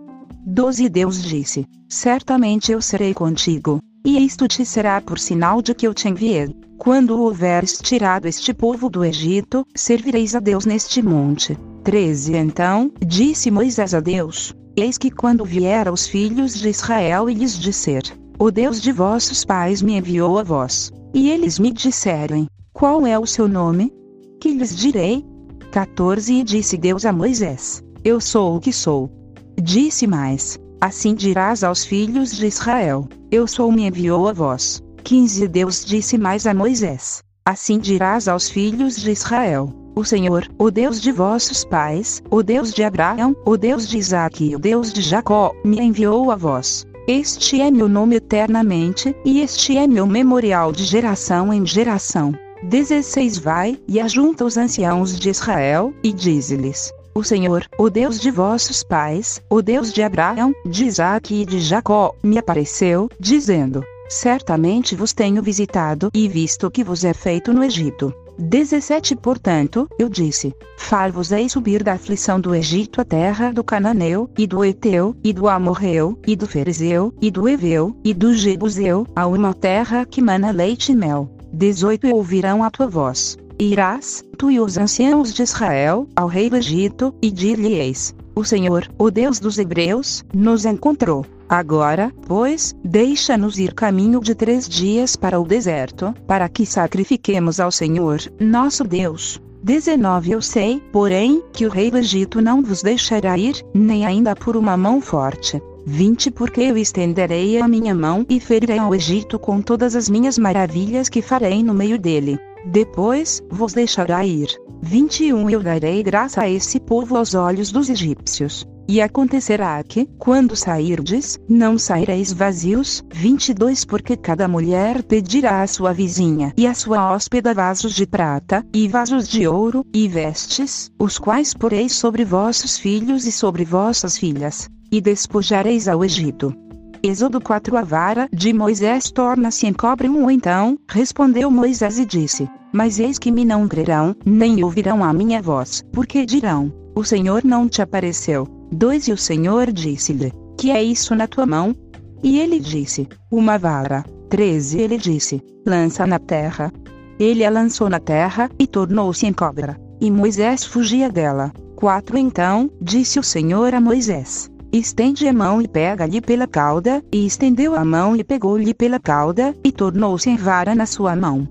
12 0.47 0.87
Deus 0.91 1.23
disse: 1.23 1.65
Certamente 1.89 2.71
eu 2.71 2.83
serei 2.83 3.15
contigo, 3.15 3.81
e 4.05 4.23
isto 4.23 4.47
te 4.47 4.67
será 4.67 5.01
por 5.01 5.19
sinal 5.19 5.63
de 5.63 5.75
que 5.75 5.87
eu 5.87 5.95
te 5.95 6.11
enviei. 6.11 6.55
Quando 6.77 7.19
houveres 7.19 7.79
tirado 7.79 8.27
este 8.27 8.53
povo 8.53 8.91
do 8.91 9.03
Egito, 9.03 9.67
servireis 9.75 10.35
a 10.35 10.41
Deus 10.41 10.67
neste 10.67 11.03
monte. 11.03 11.59
13 11.85 12.37
Então, 12.37 12.93
disse 13.01 13.51
Moisés 13.51 13.95
a 13.95 14.01
Deus: 14.01 14.55
Eis 14.79 14.99
que 14.99 15.11
quando 15.11 15.43
vier 15.43 15.89
aos 15.89 16.07
filhos 16.07 16.55
de 16.55 16.69
Israel 16.69 17.31
e 17.31 17.35
lhes 17.35 17.59
disser: 17.59 18.03
O 18.39 18.51
Deus 18.51 18.79
de 18.79 18.93
vossos 18.93 19.43
pais 19.43 19.81
me 19.81 19.97
enviou 19.97 20.39
a 20.39 20.43
vós. 20.43 20.93
E 21.15 21.31
eles 21.31 21.59
me 21.59 21.73
disserem: 21.73 22.47
Qual 22.75 23.07
é 23.07 23.19
o 23.19 23.25
seu 23.25 23.49
nome? 23.49 23.91
Que 24.39 24.53
lhes 24.53 24.77
direi? 24.77 25.25
14 25.73 26.31
E 26.35 26.45
disse 26.45 26.77
Deus 26.77 27.07
a 27.07 27.13
Moisés: 27.13 27.83
Eu 28.05 28.21
sou 28.21 28.55
o 28.55 28.61
que 28.61 28.71
sou. 28.71 29.11
Disse 29.59 30.07
mais: 30.07 30.59
Assim 30.79 31.15
dirás 31.15 31.65
aos 31.65 31.83
filhos 31.83 32.37
de 32.37 32.47
Israel: 32.47 33.09
Eu 33.31 33.47
sou 33.47 33.73
me 33.73 33.87
enviou 33.87 34.29
a 34.29 34.35
vós. 34.35 34.83
15 35.05 35.49
Deus 35.49 35.87
disse 35.87 36.19
mais 36.19 36.47
a 36.47 36.53
Moisés: 36.53 37.23
Assim 37.47 37.79
dirás 37.79 38.29
aos 38.29 38.51
filhos 38.51 38.97
de 38.97 39.11
Israel: 39.11 39.73
o 39.97 40.05
Senhor, 40.05 40.47
o 40.59 40.71
Deus 40.71 41.01
de 41.01 41.11
vossos 41.11 41.65
pais, 41.65 42.23
o 42.31 42.43
Deus 42.43 42.71
de 42.71 42.85
Abraão, 42.85 43.35
o 43.47 43.57
Deus 43.57 43.89
de 43.89 43.97
Isaque 43.97 44.51
e 44.51 44.55
o 44.55 44.59
Deus 44.59 44.93
de 44.93 45.01
Jacó, 45.01 45.55
me 45.65 45.81
enviou 45.81 46.31
a 46.31 46.37
vós. 46.37 46.87
Este 47.09 47.63
é 47.63 47.71
meu 47.71 47.89
nome 47.89 48.17
eternamente, 48.17 49.17
e 49.25 49.41
este 49.41 49.79
é 49.79 49.87
meu 49.87 50.07
memorial 50.07 50.71
de 50.71 50.85
geração 50.85 51.51
em 51.51 51.65
geração. 51.65 52.35
16 52.65 53.39
Vai, 53.39 53.81
e 53.89 53.99
ajunta 53.99 54.45
os 54.45 54.59
anciãos 54.59 55.19
de 55.19 55.31
Israel, 55.31 55.95
e 56.03 56.13
dize-lhes: 56.13 56.93
O 57.15 57.25
Senhor, 57.25 57.65
o 57.79 57.89
Deus 57.89 58.21
de 58.21 58.31
vossos 58.31 58.83
pais, 58.83 59.41
o 59.49 59.63
Deus 59.63 59.95
de 59.95 60.03
Abraão, 60.03 60.53
de 60.67 60.85
Isaque 60.85 61.41
e 61.41 61.47
de 61.47 61.59
Jacó, 61.59 62.15
me 62.23 62.37
apareceu, 62.37 63.09
dizendo: 63.19 63.83
Certamente 64.11 64.95
vos 64.95 65.15
tenho 65.15 65.43
visitado 65.43 66.11
e 66.13 66.29
visto 66.29 66.67
o 66.67 66.71
que 66.71 66.85
vos 66.85 67.03
é 67.03 67.15
feito 67.15 67.51
no 67.51 67.65
Egito 67.65 68.15
17 68.39 69.17
Portanto, 69.17 69.89
eu 69.99 70.09
disse: 70.09 70.55
Far-vos-ei 70.77 71.49
subir 71.49 71.83
da 71.83 71.95
aflição 71.95 72.39
do 72.39 72.55
Egito 72.55 73.01
à 73.01 73.05
terra 73.05 73.51
do 73.51 73.65
Cananeu, 73.65 74.29
e 74.37 74.47
do 74.47 74.65
Eteu, 74.65 75.17
e 75.25 75.33
do 75.33 75.49
Amorreu, 75.49 76.19
e 76.27 76.37
do 76.37 76.47
Ferizeu, 76.47 77.15
e 77.21 77.31
do 77.31 77.49
Eveu, 77.49 77.97
e 78.05 78.13
do 78.13 78.35
Jebuseu, 78.35 79.07
a 79.17 79.27
uma 79.27 79.55
terra 79.55 80.05
que 80.05 80.21
mana 80.21 80.51
leite 80.51 80.93
e 80.93 80.97
mel. 80.97 81.31
18 81.53 82.07
E 82.07 82.13
ouvirão 82.13 82.63
a 82.63 82.71
tua 82.71 82.87
voz. 82.87 83.39
Irás, 83.59 84.23
tu 84.37 84.51
e 84.51 84.61
os 84.61 84.77
anciãos 84.77 85.33
de 85.33 85.43
Israel, 85.43 86.07
ao 86.15 86.29
rei 86.29 86.51
do 86.51 86.57
Egito, 86.57 87.15
e 87.23 87.31
dir-lhe-eis: 87.31 88.15
O 88.39 88.45
Senhor, 88.45 88.87
o 88.99 89.11
Deus 89.11 89.41
dos 89.41 89.59
Hebreus, 89.59 90.23
nos 90.35 90.67
encontrou. 90.67 91.25
Agora, 91.49 92.13
pois, 92.27 92.77
deixa-nos 92.85 93.59
ir 93.59 93.73
caminho 93.73 94.21
de 94.21 94.35
três 94.35 94.69
dias 94.69 95.17
para 95.17 95.41
o 95.41 95.47
deserto, 95.47 96.15
para 96.27 96.47
que 96.47 96.67
sacrifiquemos 96.67 97.59
ao 97.59 97.73
Senhor, 97.73 98.21
nosso 98.39 98.85
Deus. 98.85 99.41
19 99.63 100.33
Eu 100.33 100.43
sei, 100.43 100.83
porém, 100.93 101.43
que 101.51 101.65
o 101.65 101.71
rei 101.71 101.91
do 101.91 101.97
Egito 101.97 102.43
não 102.43 102.63
vos 102.63 102.83
deixará 102.83 103.39
ir, 103.39 103.65
nem 103.73 104.05
ainda 104.05 104.37
por 104.37 104.55
uma 104.55 104.77
mão 104.77 105.01
forte. 105.01 105.59
20 105.87 106.31
Porque 106.33 106.61
eu 106.61 106.77
estenderei 106.77 107.59
a 107.59 107.67
minha 107.67 107.95
mão 107.95 108.27
e 108.29 108.39
ferirei 108.39 108.79
ao 108.79 108.95
Egito 108.95 109.39
com 109.39 109.63
todas 109.63 109.97
as 109.97 110.11
minhas 110.11 110.37
maravilhas 110.37 111.09
que 111.09 111.23
farei 111.23 111.63
no 111.63 111.73
meio 111.73 111.99
dele. 111.99 112.39
Depois, 112.67 113.43
vos 113.51 113.73
deixará 113.73 114.25
ir. 114.27 114.49
21 114.83 115.49
Eu 115.49 115.63
darei 115.63 116.03
graça 116.03 116.43
a 116.43 116.51
esse 116.51 116.81
povo 116.81 117.17
aos 117.17 117.35
olhos 117.35 117.71
dos 117.71 117.89
egípcios. 117.89 118.67
E 118.89 119.01
acontecerá 119.01 119.83
que, 119.83 120.07
quando 120.19 120.55
sairdes, 120.55 121.39
não 121.49 121.79
saireis 121.79 122.33
vazios. 122.33 123.05
22 123.13 123.85
Porque 123.85 124.17
cada 124.17 124.47
mulher 124.47 125.03
pedirá 125.03 125.63
à 125.63 125.67
sua 125.67 125.93
vizinha 125.93 126.53
e 126.57 126.67
à 126.67 126.75
sua 126.75 127.13
hóspeda 127.13 127.55
vasos 127.55 127.95
de 127.95 128.07
prata, 128.07 128.65
e 128.73 128.87
vasos 128.87 129.29
de 129.29 129.47
ouro, 129.47 129.85
e 129.93 130.07
vestes, 130.09 130.91
os 130.99 131.19
quais 131.19 131.55
poreis 131.55 131.93
sobre 131.93 132.25
vossos 132.25 132.79
filhos 132.79 133.27
e 133.27 133.33
sobre 133.33 133.65
vossas 133.65 134.19
filhas, 134.19 134.69
e 134.91 135.01
despojareis 135.01 135.89
ao 135.89 136.05
Egito. 136.05 136.55
Êxodo 137.03 137.41
4 137.41 137.77
A 137.77 137.83
vara 137.83 138.29
de 138.33 138.53
Moisés 138.53 139.11
torna-se 139.11 139.67
em 139.67 139.73
cobre 139.73 140.09
um 140.09 140.31
então, 140.31 140.79
respondeu 140.89 141.51
Moisés 141.51 141.99
e 141.99 142.05
disse, 142.05 142.49
Mas 142.73 142.99
eis 142.99 143.19
que 143.19 143.31
me 143.31 143.45
não 143.45 143.69
crerão, 143.69 144.15
nem 144.25 144.65
ouvirão 144.65 145.05
a 145.05 145.13
minha 145.13 145.41
voz, 145.43 145.85
porque 145.93 146.25
dirão, 146.25 146.73
o 146.95 147.05
Senhor 147.05 147.45
não 147.45 147.69
te 147.69 147.83
apareceu. 147.83 148.49
2 148.73 149.09
E 149.09 149.13
o 149.13 149.17
Senhor 149.17 149.71
disse-lhe: 149.71 150.33
Que 150.57 150.71
é 150.71 150.83
isso 150.83 151.15
na 151.15 151.29
tua 151.29 151.47
mão? 151.47 151.77
E 152.23 152.39
ele 152.39 152.59
disse: 152.59 153.07
Uma 153.31 153.59
vara. 153.59 154.05
13 154.31 154.81
Ele 154.81 154.99
disse: 154.99 155.41
Lança 155.67 156.07
na 156.07 156.19
terra. 156.19 156.73
Ele 157.19 157.45
a 157.45 157.51
lançou 157.51 157.89
na 157.89 158.01
terra, 158.01 158.51
e 158.59 158.67
tornou-se 158.67 159.27
em 159.27 159.33
cobra. 159.33 159.79
E 160.01 160.11
Moisés 160.11 160.65
fugia 160.65 161.11
dela. 161.11 161.53
4 161.77 162.17
Então, 162.19 162.71
disse 162.81 163.19
o 163.19 163.23
Senhor 163.23 163.75
a 163.75 163.81
Moisés: 163.81 164.51
Estende 164.79 165.27
a 165.27 165.33
mão 165.33 165.63
e 165.63 165.67
pega-lhe 165.67 166.21
pela 166.21 166.47
cauda, 166.47 167.03
e 167.11 167.25
estendeu 167.25 167.75
a 167.75 167.83
mão 167.83 168.15
e 168.15 168.23
pegou-lhe 168.23 168.75
pela 168.75 169.01
cauda, 169.01 169.57
e 169.65 169.73
tornou-se 169.73 170.29
em 170.29 170.37
vara 170.37 170.75
na 170.75 170.85
sua 170.85 171.17
mão. 171.17 171.49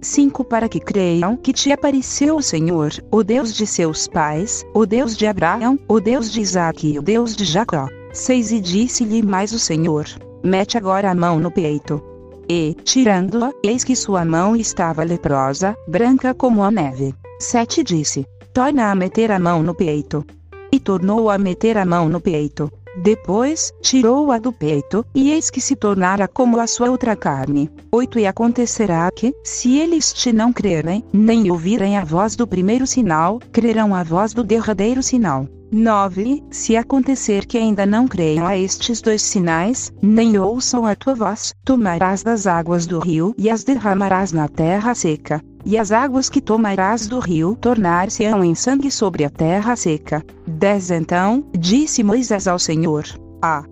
5 0.00 0.42
Para 0.42 0.66
que 0.66 0.80
creiam 0.80 1.36
que 1.36 1.52
te 1.52 1.70
apareceu 1.70 2.34
o 2.34 2.42
Senhor, 2.42 2.92
o 3.12 3.22
Deus 3.22 3.52
de 3.52 3.66
seus 3.66 4.08
pais, 4.08 4.64
o 4.72 4.86
Deus 4.86 5.14
de 5.14 5.26
Abraão, 5.26 5.78
o 5.86 6.00
Deus 6.00 6.32
de 6.32 6.40
Isaque 6.40 6.94
e 6.94 6.98
o 6.98 7.02
Deus 7.02 7.36
de 7.36 7.44
Jacó. 7.44 7.88
6 8.14 8.52
E 8.52 8.60
disse-lhe 8.60 9.22
mais 9.22 9.52
o 9.52 9.58
Senhor: 9.58 10.06
Mete 10.42 10.78
agora 10.78 11.10
a 11.10 11.14
mão 11.14 11.38
no 11.38 11.50
peito. 11.50 12.02
E, 12.48 12.74
tirando-a, 12.84 13.52
eis 13.62 13.84
que 13.84 13.94
sua 13.94 14.24
mão 14.24 14.56
estava 14.56 15.04
leprosa, 15.04 15.76
branca 15.86 16.32
como 16.32 16.62
a 16.62 16.70
neve. 16.70 17.14
7 17.38 17.84
Disse: 17.84 18.24
Torna 18.54 18.90
a 18.90 18.94
meter 18.94 19.30
a 19.30 19.38
mão 19.38 19.62
no 19.62 19.74
peito. 19.74 20.24
E 20.72 20.80
tornou 20.80 21.30
a 21.30 21.38
meter 21.38 21.78
a 21.78 21.84
mão 21.84 22.08
no 22.08 22.20
peito. 22.20 22.70
Depois, 22.96 23.72
tirou-a 23.82 24.38
do 24.38 24.50
peito, 24.50 25.04
e 25.14 25.30
eis 25.30 25.50
que 25.50 25.60
se 25.60 25.76
tornara 25.76 26.26
como 26.26 26.58
a 26.58 26.66
sua 26.66 26.90
outra 26.90 27.14
carne. 27.14 27.70
8 27.92 28.18
E 28.18 28.26
acontecerá 28.26 29.10
que, 29.14 29.34
se 29.44 29.76
eles 29.78 30.14
te 30.14 30.32
não 30.32 30.50
crerem, 30.50 31.04
nem 31.12 31.50
ouvirem 31.50 31.98
a 31.98 32.04
voz 32.04 32.34
do 32.34 32.46
primeiro 32.46 32.86
sinal, 32.86 33.38
crerão 33.52 33.94
a 33.94 34.02
voz 34.02 34.32
do 34.32 34.42
derradeiro 34.42 35.02
sinal. 35.02 35.46
9 35.70 36.42
Se 36.50 36.74
acontecer 36.76 37.44
que 37.44 37.58
ainda 37.58 37.84
não 37.84 38.08
creiam 38.08 38.46
a 38.46 38.56
estes 38.56 39.02
dois 39.02 39.20
sinais, 39.20 39.92
nem 40.00 40.38
ouçam 40.38 40.86
a 40.86 40.94
tua 40.94 41.14
voz, 41.14 41.54
tomarás 41.64 42.22
das 42.22 42.46
águas 42.46 42.86
do 42.86 42.98
rio 42.98 43.34
e 43.36 43.50
as 43.50 43.62
derramarás 43.62 44.32
na 44.32 44.48
terra 44.48 44.94
seca 44.94 45.42
e 45.66 45.76
as 45.76 45.90
águas 45.90 46.30
que 46.30 46.40
tomarás 46.40 47.08
do 47.08 47.18
rio 47.18 47.58
tornar-se-ão 47.60 48.44
em 48.44 48.54
sangue 48.54 48.88
sobre 48.88 49.24
a 49.24 49.30
terra 49.30 49.74
seca. 49.74 50.24
10 50.46 50.92
Então, 50.92 51.44
disse 51.58 52.04
Moisés 52.04 52.46
ao 52.46 52.56
Senhor: 52.56 53.04
Ah, 53.42 53.64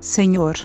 Senhor, 0.00 0.56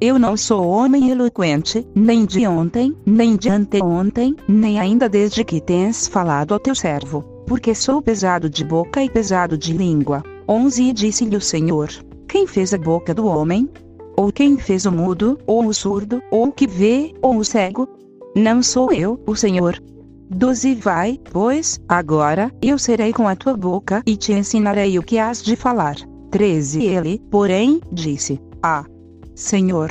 eu 0.00 0.16
não 0.16 0.36
sou 0.36 0.68
homem 0.68 1.10
eloquente, 1.10 1.84
nem 1.92 2.24
de 2.24 2.46
ontem, 2.46 2.96
nem 3.04 3.36
de 3.36 3.48
anteontem, 3.50 4.36
nem 4.46 4.78
ainda 4.78 5.08
desde 5.08 5.42
que 5.42 5.60
tens 5.60 6.06
falado 6.06 6.54
ao 6.54 6.60
teu 6.60 6.74
servo, 6.74 7.22
porque 7.44 7.74
sou 7.74 8.00
pesado 8.00 8.48
de 8.48 8.64
boca 8.64 9.02
e 9.02 9.10
pesado 9.10 9.58
de 9.58 9.72
língua. 9.72 10.22
11 10.48 10.82
E 10.84 10.92
disse-lhe 10.92 11.36
o 11.36 11.40
Senhor: 11.40 11.88
Quem 12.28 12.46
fez 12.46 12.72
a 12.72 12.78
boca 12.78 13.12
do 13.12 13.26
homem? 13.26 13.68
Ou 14.16 14.32
quem 14.32 14.56
fez 14.56 14.86
o 14.86 14.92
mudo, 14.92 15.36
ou 15.46 15.66
o 15.66 15.74
surdo, 15.74 16.22
ou 16.30 16.48
o 16.48 16.52
que 16.52 16.66
vê, 16.66 17.12
ou 17.20 17.36
o 17.38 17.44
cego? 17.44 17.88
Não 18.36 18.62
sou 18.62 18.92
eu, 18.92 19.20
o 19.26 19.34
Senhor, 19.34 19.80
12 20.30 20.74
Vai, 20.74 21.18
pois, 21.32 21.80
agora, 21.88 22.52
eu 22.60 22.78
serei 22.78 23.12
com 23.14 23.26
a 23.26 23.34
tua 23.34 23.56
boca 23.56 24.02
e 24.04 24.14
te 24.14 24.32
ensinarei 24.32 24.98
o 24.98 25.02
que 25.02 25.18
has 25.18 25.42
de 25.42 25.56
falar. 25.56 25.96
13 26.30 26.84
Ele, 26.84 27.18
porém, 27.30 27.80
disse: 27.90 28.38
Ah, 28.62 28.84
Senhor, 29.34 29.90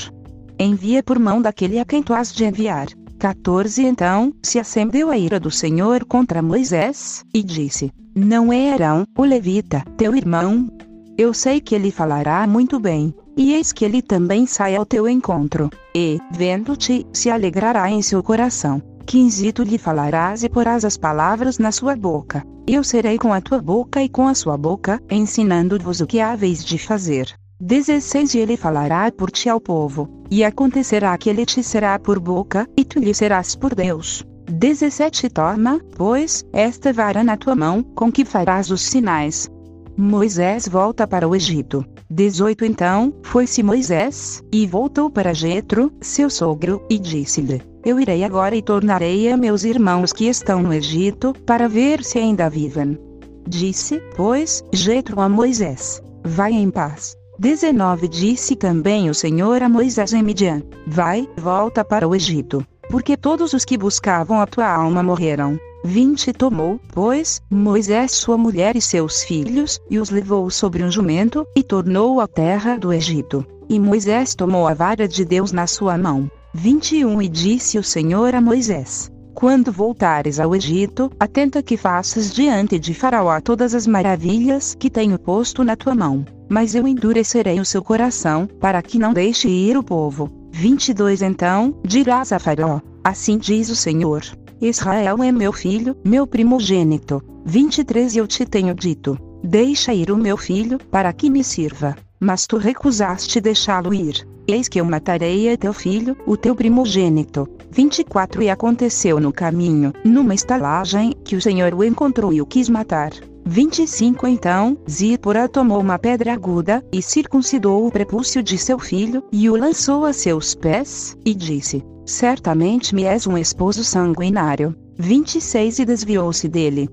envia 0.59 1.01
por 1.01 1.17
mão 1.17 1.41
daquele 1.41 1.79
a 1.79 1.85
quem 1.85 2.03
tu 2.03 2.13
has 2.13 2.31
de 2.31 2.45
enviar. 2.45 2.87
14 3.17 3.83
Então, 3.83 4.31
se 4.43 4.59
acendeu 4.59 5.09
a 5.09 5.17
ira 5.17 5.39
do 5.39 5.49
Senhor 5.49 6.05
contra 6.05 6.41
Moisés, 6.41 7.25
e 7.33 7.41
disse: 7.41 7.91
Não 8.15 8.53
é 8.53 8.73
Arão, 8.73 9.05
o 9.17 9.23
levita, 9.23 9.83
teu 9.97 10.15
irmão? 10.15 10.69
Eu 11.17 11.33
sei 11.33 11.59
que 11.59 11.73
ele 11.73 11.89
falará 11.89 12.45
muito 12.45 12.79
bem, 12.79 13.11
e 13.35 13.53
eis 13.55 13.73
que 13.73 13.83
ele 13.83 14.03
também 14.03 14.45
sai 14.45 14.75
ao 14.75 14.85
teu 14.85 15.09
encontro, 15.09 15.67
e, 15.95 16.19
vendo-te, 16.31 17.07
se 17.11 17.31
alegrará 17.31 17.89
em 17.89 18.03
seu 18.03 18.21
coração 18.21 18.79
15 19.07 19.53
Tu 19.53 19.63
lhe 19.63 19.77
falarás 19.77 20.43
e 20.43 20.49
porás 20.49 20.83
as 20.83 20.97
palavras 20.97 21.57
na 21.57 21.71
sua 21.71 21.95
boca. 21.95 22.43
Eu 22.67 22.83
serei 22.83 23.17
com 23.17 23.31
a 23.31 23.39
tua 23.39 23.61
boca 23.61 24.03
e 24.03 24.09
com 24.09 24.27
a 24.27 24.35
sua 24.35 24.57
boca, 24.57 25.01
ensinando-vos 25.09 26.01
o 26.01 26.05
que 26.05 26.19
haveis 26.19 26.61
de 26.61 26.77
fazer. 26.77 27.33
16 27.61 28.35
E 28.35 28.39
ele 28.39 28.57
falará 28.57 29.09
por 29.09 29.31
ti 29.31 29.47
ao 29.47 29.61
povo, 29.61 30.09
e 30.29 30.43
acontecerá 30.43 31.17
que 31.17 31.29
ele 31.29 31.45
te 31.45 31.63
será 31.63 31.97
por 31.97 32.19
boca, 32.19 32.67
e 32.75 32.83
tu 32.83 32.99
lhe 32.99 33.13
serás 33.13 33.55
por 33.55 33.73
Deus. 33.73 34.25
17 34.51 35.29
Toma, 35.29 35.79
pois, 35.95 36.43
esta 36.51 36.91
vara 36.91 37.23
na 37.23 37.37
tua 37.37 37.55
mão, 37.55 37.81
com 37.81 38.11
que 38.11 38.25
farás 38.25 38.69
os 38.69 38.81
sinais. 38.81 39.49
Moisés 39.95 40.67
volta 40.67 41.07
para 41.07 41.25
o 41.25 41.33
Egito. 41.33 41.85
18 42.09 42.65
Então, 42.65 43.13
foi-se 43.23 43.63
Moisés, 43.63 44.43
e 44.51 44.67
voltou 44.67 45.09
para 45.09 45.33
Jetro, 45.33 45.93
seu 46.01 46.29
sogro, 46.29 46.85
e 46.89 46.99
disse-lhe: 46.99 47.61
eu 47.87 48.01
irei 48.01 48.25
agora 48.25 48.53
e 48.53 48.61
tornarei 48.61 49.31
a 49.31 49.37
meus 49.37 49.63
irmãos 49.63 50.11
que 50.11 50.27
estão 50.27 50.61
no 50.61 50.73
Egito, 50.73 51.33
para 51.45 51.69
ver 51.69 52.03
se 52.03 52.19
ainda 52.19 52.49
vivem. 52.49 52.99
Disse, 53.47 54.01
pois, 54.13 54.61
Jetro 54.73 55.21
a 55.21 55.29
Moisés: 55.29 56.03
Vai 56.21 56.51
em 56.51 56.69
paz. 56.69 57.15
19 57.39 58.09
Disse 58.09 58.57
também 58.57 59.09
o 59.09 59.13
Senhor 59.13 59.63
a 59.63 59.69
Moisés 59.69 60.11
em 60.11 60.21
Midian: 60.21 60.63
Vai, 60.85 61.29
volta 61.37 61.85
para 61.85 62.05
o 62.05 62.13
Egito, 62.13 62.61
porque 62.89 63.15
todos 63.15 63.53
os 63.53 63.63
que 63.63 63.77
buscavam 63.77 64.41
a 64.41 64.45
tua 64.45 64.69
alma 64.69 65.01
morreram. 65.01 65.57
20 65.85 66.33
Tomou, 66.33 66.81
pois, 66.93 67.41
Moisés 67.49 68.11
sua 68.11 68.37
mulher 68.37 68.75
e 68.75 68.81
seus 68.81 69.23
filhos, 69.23 69.79
e 69.89 69.97
os 69.97 70.09
levou 70.09 70.49
sobre 70.49 70.83
um 70.83 70.91
jumento, 70.91 71.47
e 71.55 71.63
tornou 71.63 72.19
a 72.19 72.27
terra 72.27 72.77
do 72.77 72.91
Egito. 72.91 73.45
E 73.69 73.79
Moisés 73.79 74.35
tomou 74.35 74.67
a 74.67 74.73
vara 74.73 75.07
de 75.07 75.23
Deus 75.23 75.53
na 75.53 75.67
sua 75.67 75.97
mão. 75.97 76.29
21 76.59 77.21
E 77.21 77.29
disse 77.29 77.77
o 77.77 77.83
Senhor 77.83 78.33
a 78.33 78.41
Moisés: 78.41 79.11
Quando 79.35 79.71
voltares 79.71 80.39
ao 80.39 80.55
Egito, 80.55 81.11
atenta 81.19 81.61
que 81.61 81.77
faças 81.77 82.33
diante 82.33 82.79
de 82.79 82.95
Faraó 82.95 83.39
todas 83.39 83.75
as 83.75 83.85
maravilhas 83.85 84.73
que 84.73 84.89
tenho 84.89 85.19
posto 85.19 85.63
na 85.63 85.75
tua 85.75 85.93
mão. 85.93 86.25
Mas 86.49 86.73
eu 86.73 86.87
endurecerei 86.87 87.59
o 87.59 87.65
seu 87.65 87.83
coração, 87.83 88.47
para 88.59 88.81
que 88.81 88.97
não 88.97 89.13
deixe 89.13 89.47
ir 89.47 89.77
o 89.77 89.83
povo. 89.83 90.31
22 90.51 91.21
Então, 91.21 91.79
dirás 91.85 92.31
a 92.31 92.39
Faraó: 92.39 92.81
Assim 93.03 93.37
diz 93.37 93.69
o 93.69 93.75
Senhor: 93.75 94.23
Israel 94.59 95.21
é 95.21 95.31
meu 95.31 95.53
filho, 95.53 95.95
meu 96.03 96.25
primogênito. 96.25 97.21
23 97.45 98.15
Eu 98.15 98.25
te 98.25 98.47
tenho 98.47 98.73
dito: 98.73 99.15
Deixa 99.43 99.93
ir 99.93 100.09
o 100.09 100.17
meu 100.17 100.35
filho, 100.35 100.79
para 100.89 101.13
que 101.13 101.29
me 101.29 101.43
sirva. 101.43 101.95
Mas 102.19 102.47
tu 102.47 102.57
recusaste 102.57 103.39
deixá-lo 103.39 103.93
ir. 103.93 104.26
Eis 104.49 104.69
que 104.69 104.79
eu 104.79 104.85
matarei 104.85 105.51
a 105.51 105.57
teu 105.57 105.73
filho, 105.73 106.15
o 106.25 106.37
teu 106.37 106.55
primogênito. 106.55 107.45
24 107.69 108.41
E 108.41 108.49
aconteceu 108.49 109.19
no 109.19 109.33
caminho, 109.33 109.91
numa 110.05 110.33
estalagem, 110.33 111.13
que 111.25 111.35
o 111.35 111.41
Senhor 111.41 111.73
o 111.73 111.83
encontrou 111.83 112.31
e 112.31 112.41
o 112.41 112.45
quis 112.45 112.69
matar. 112.69 113.11
25 113.45 114.25
Então, 114.25 114.77
Zípora 114.89 115.49
tomou 115.49 115.81
uma 115.81 115.99
pedra 115.99 116.33
aguda, 116.33 116.81
e 116.93 117.01
circuncidou 117.01 117.85
o 117.85 117.91
prepúcio 117.91 118.41
de 118.41 118.57
seu 118.57 118.79
filho, 118.79 119.21
e 119.33 119.49
o 119.49 119.57
lançou 119.57 120.05
a 120.05 120.13
seus 120.13 120.55
pés, 120.55 121.17
e 121.25 121.35
disse: 121.35 121.83
Certamente 122.05 122.95
me 122.95 123.03
és 123.03 123.27
um 123.27 123.37
esposo 123.37 123.83
sanguinário. 123.83 124.73
26 124.97 125.79
E 125.79 125.85
desviou-se 125.85 126.47
dele. 126.47 126.87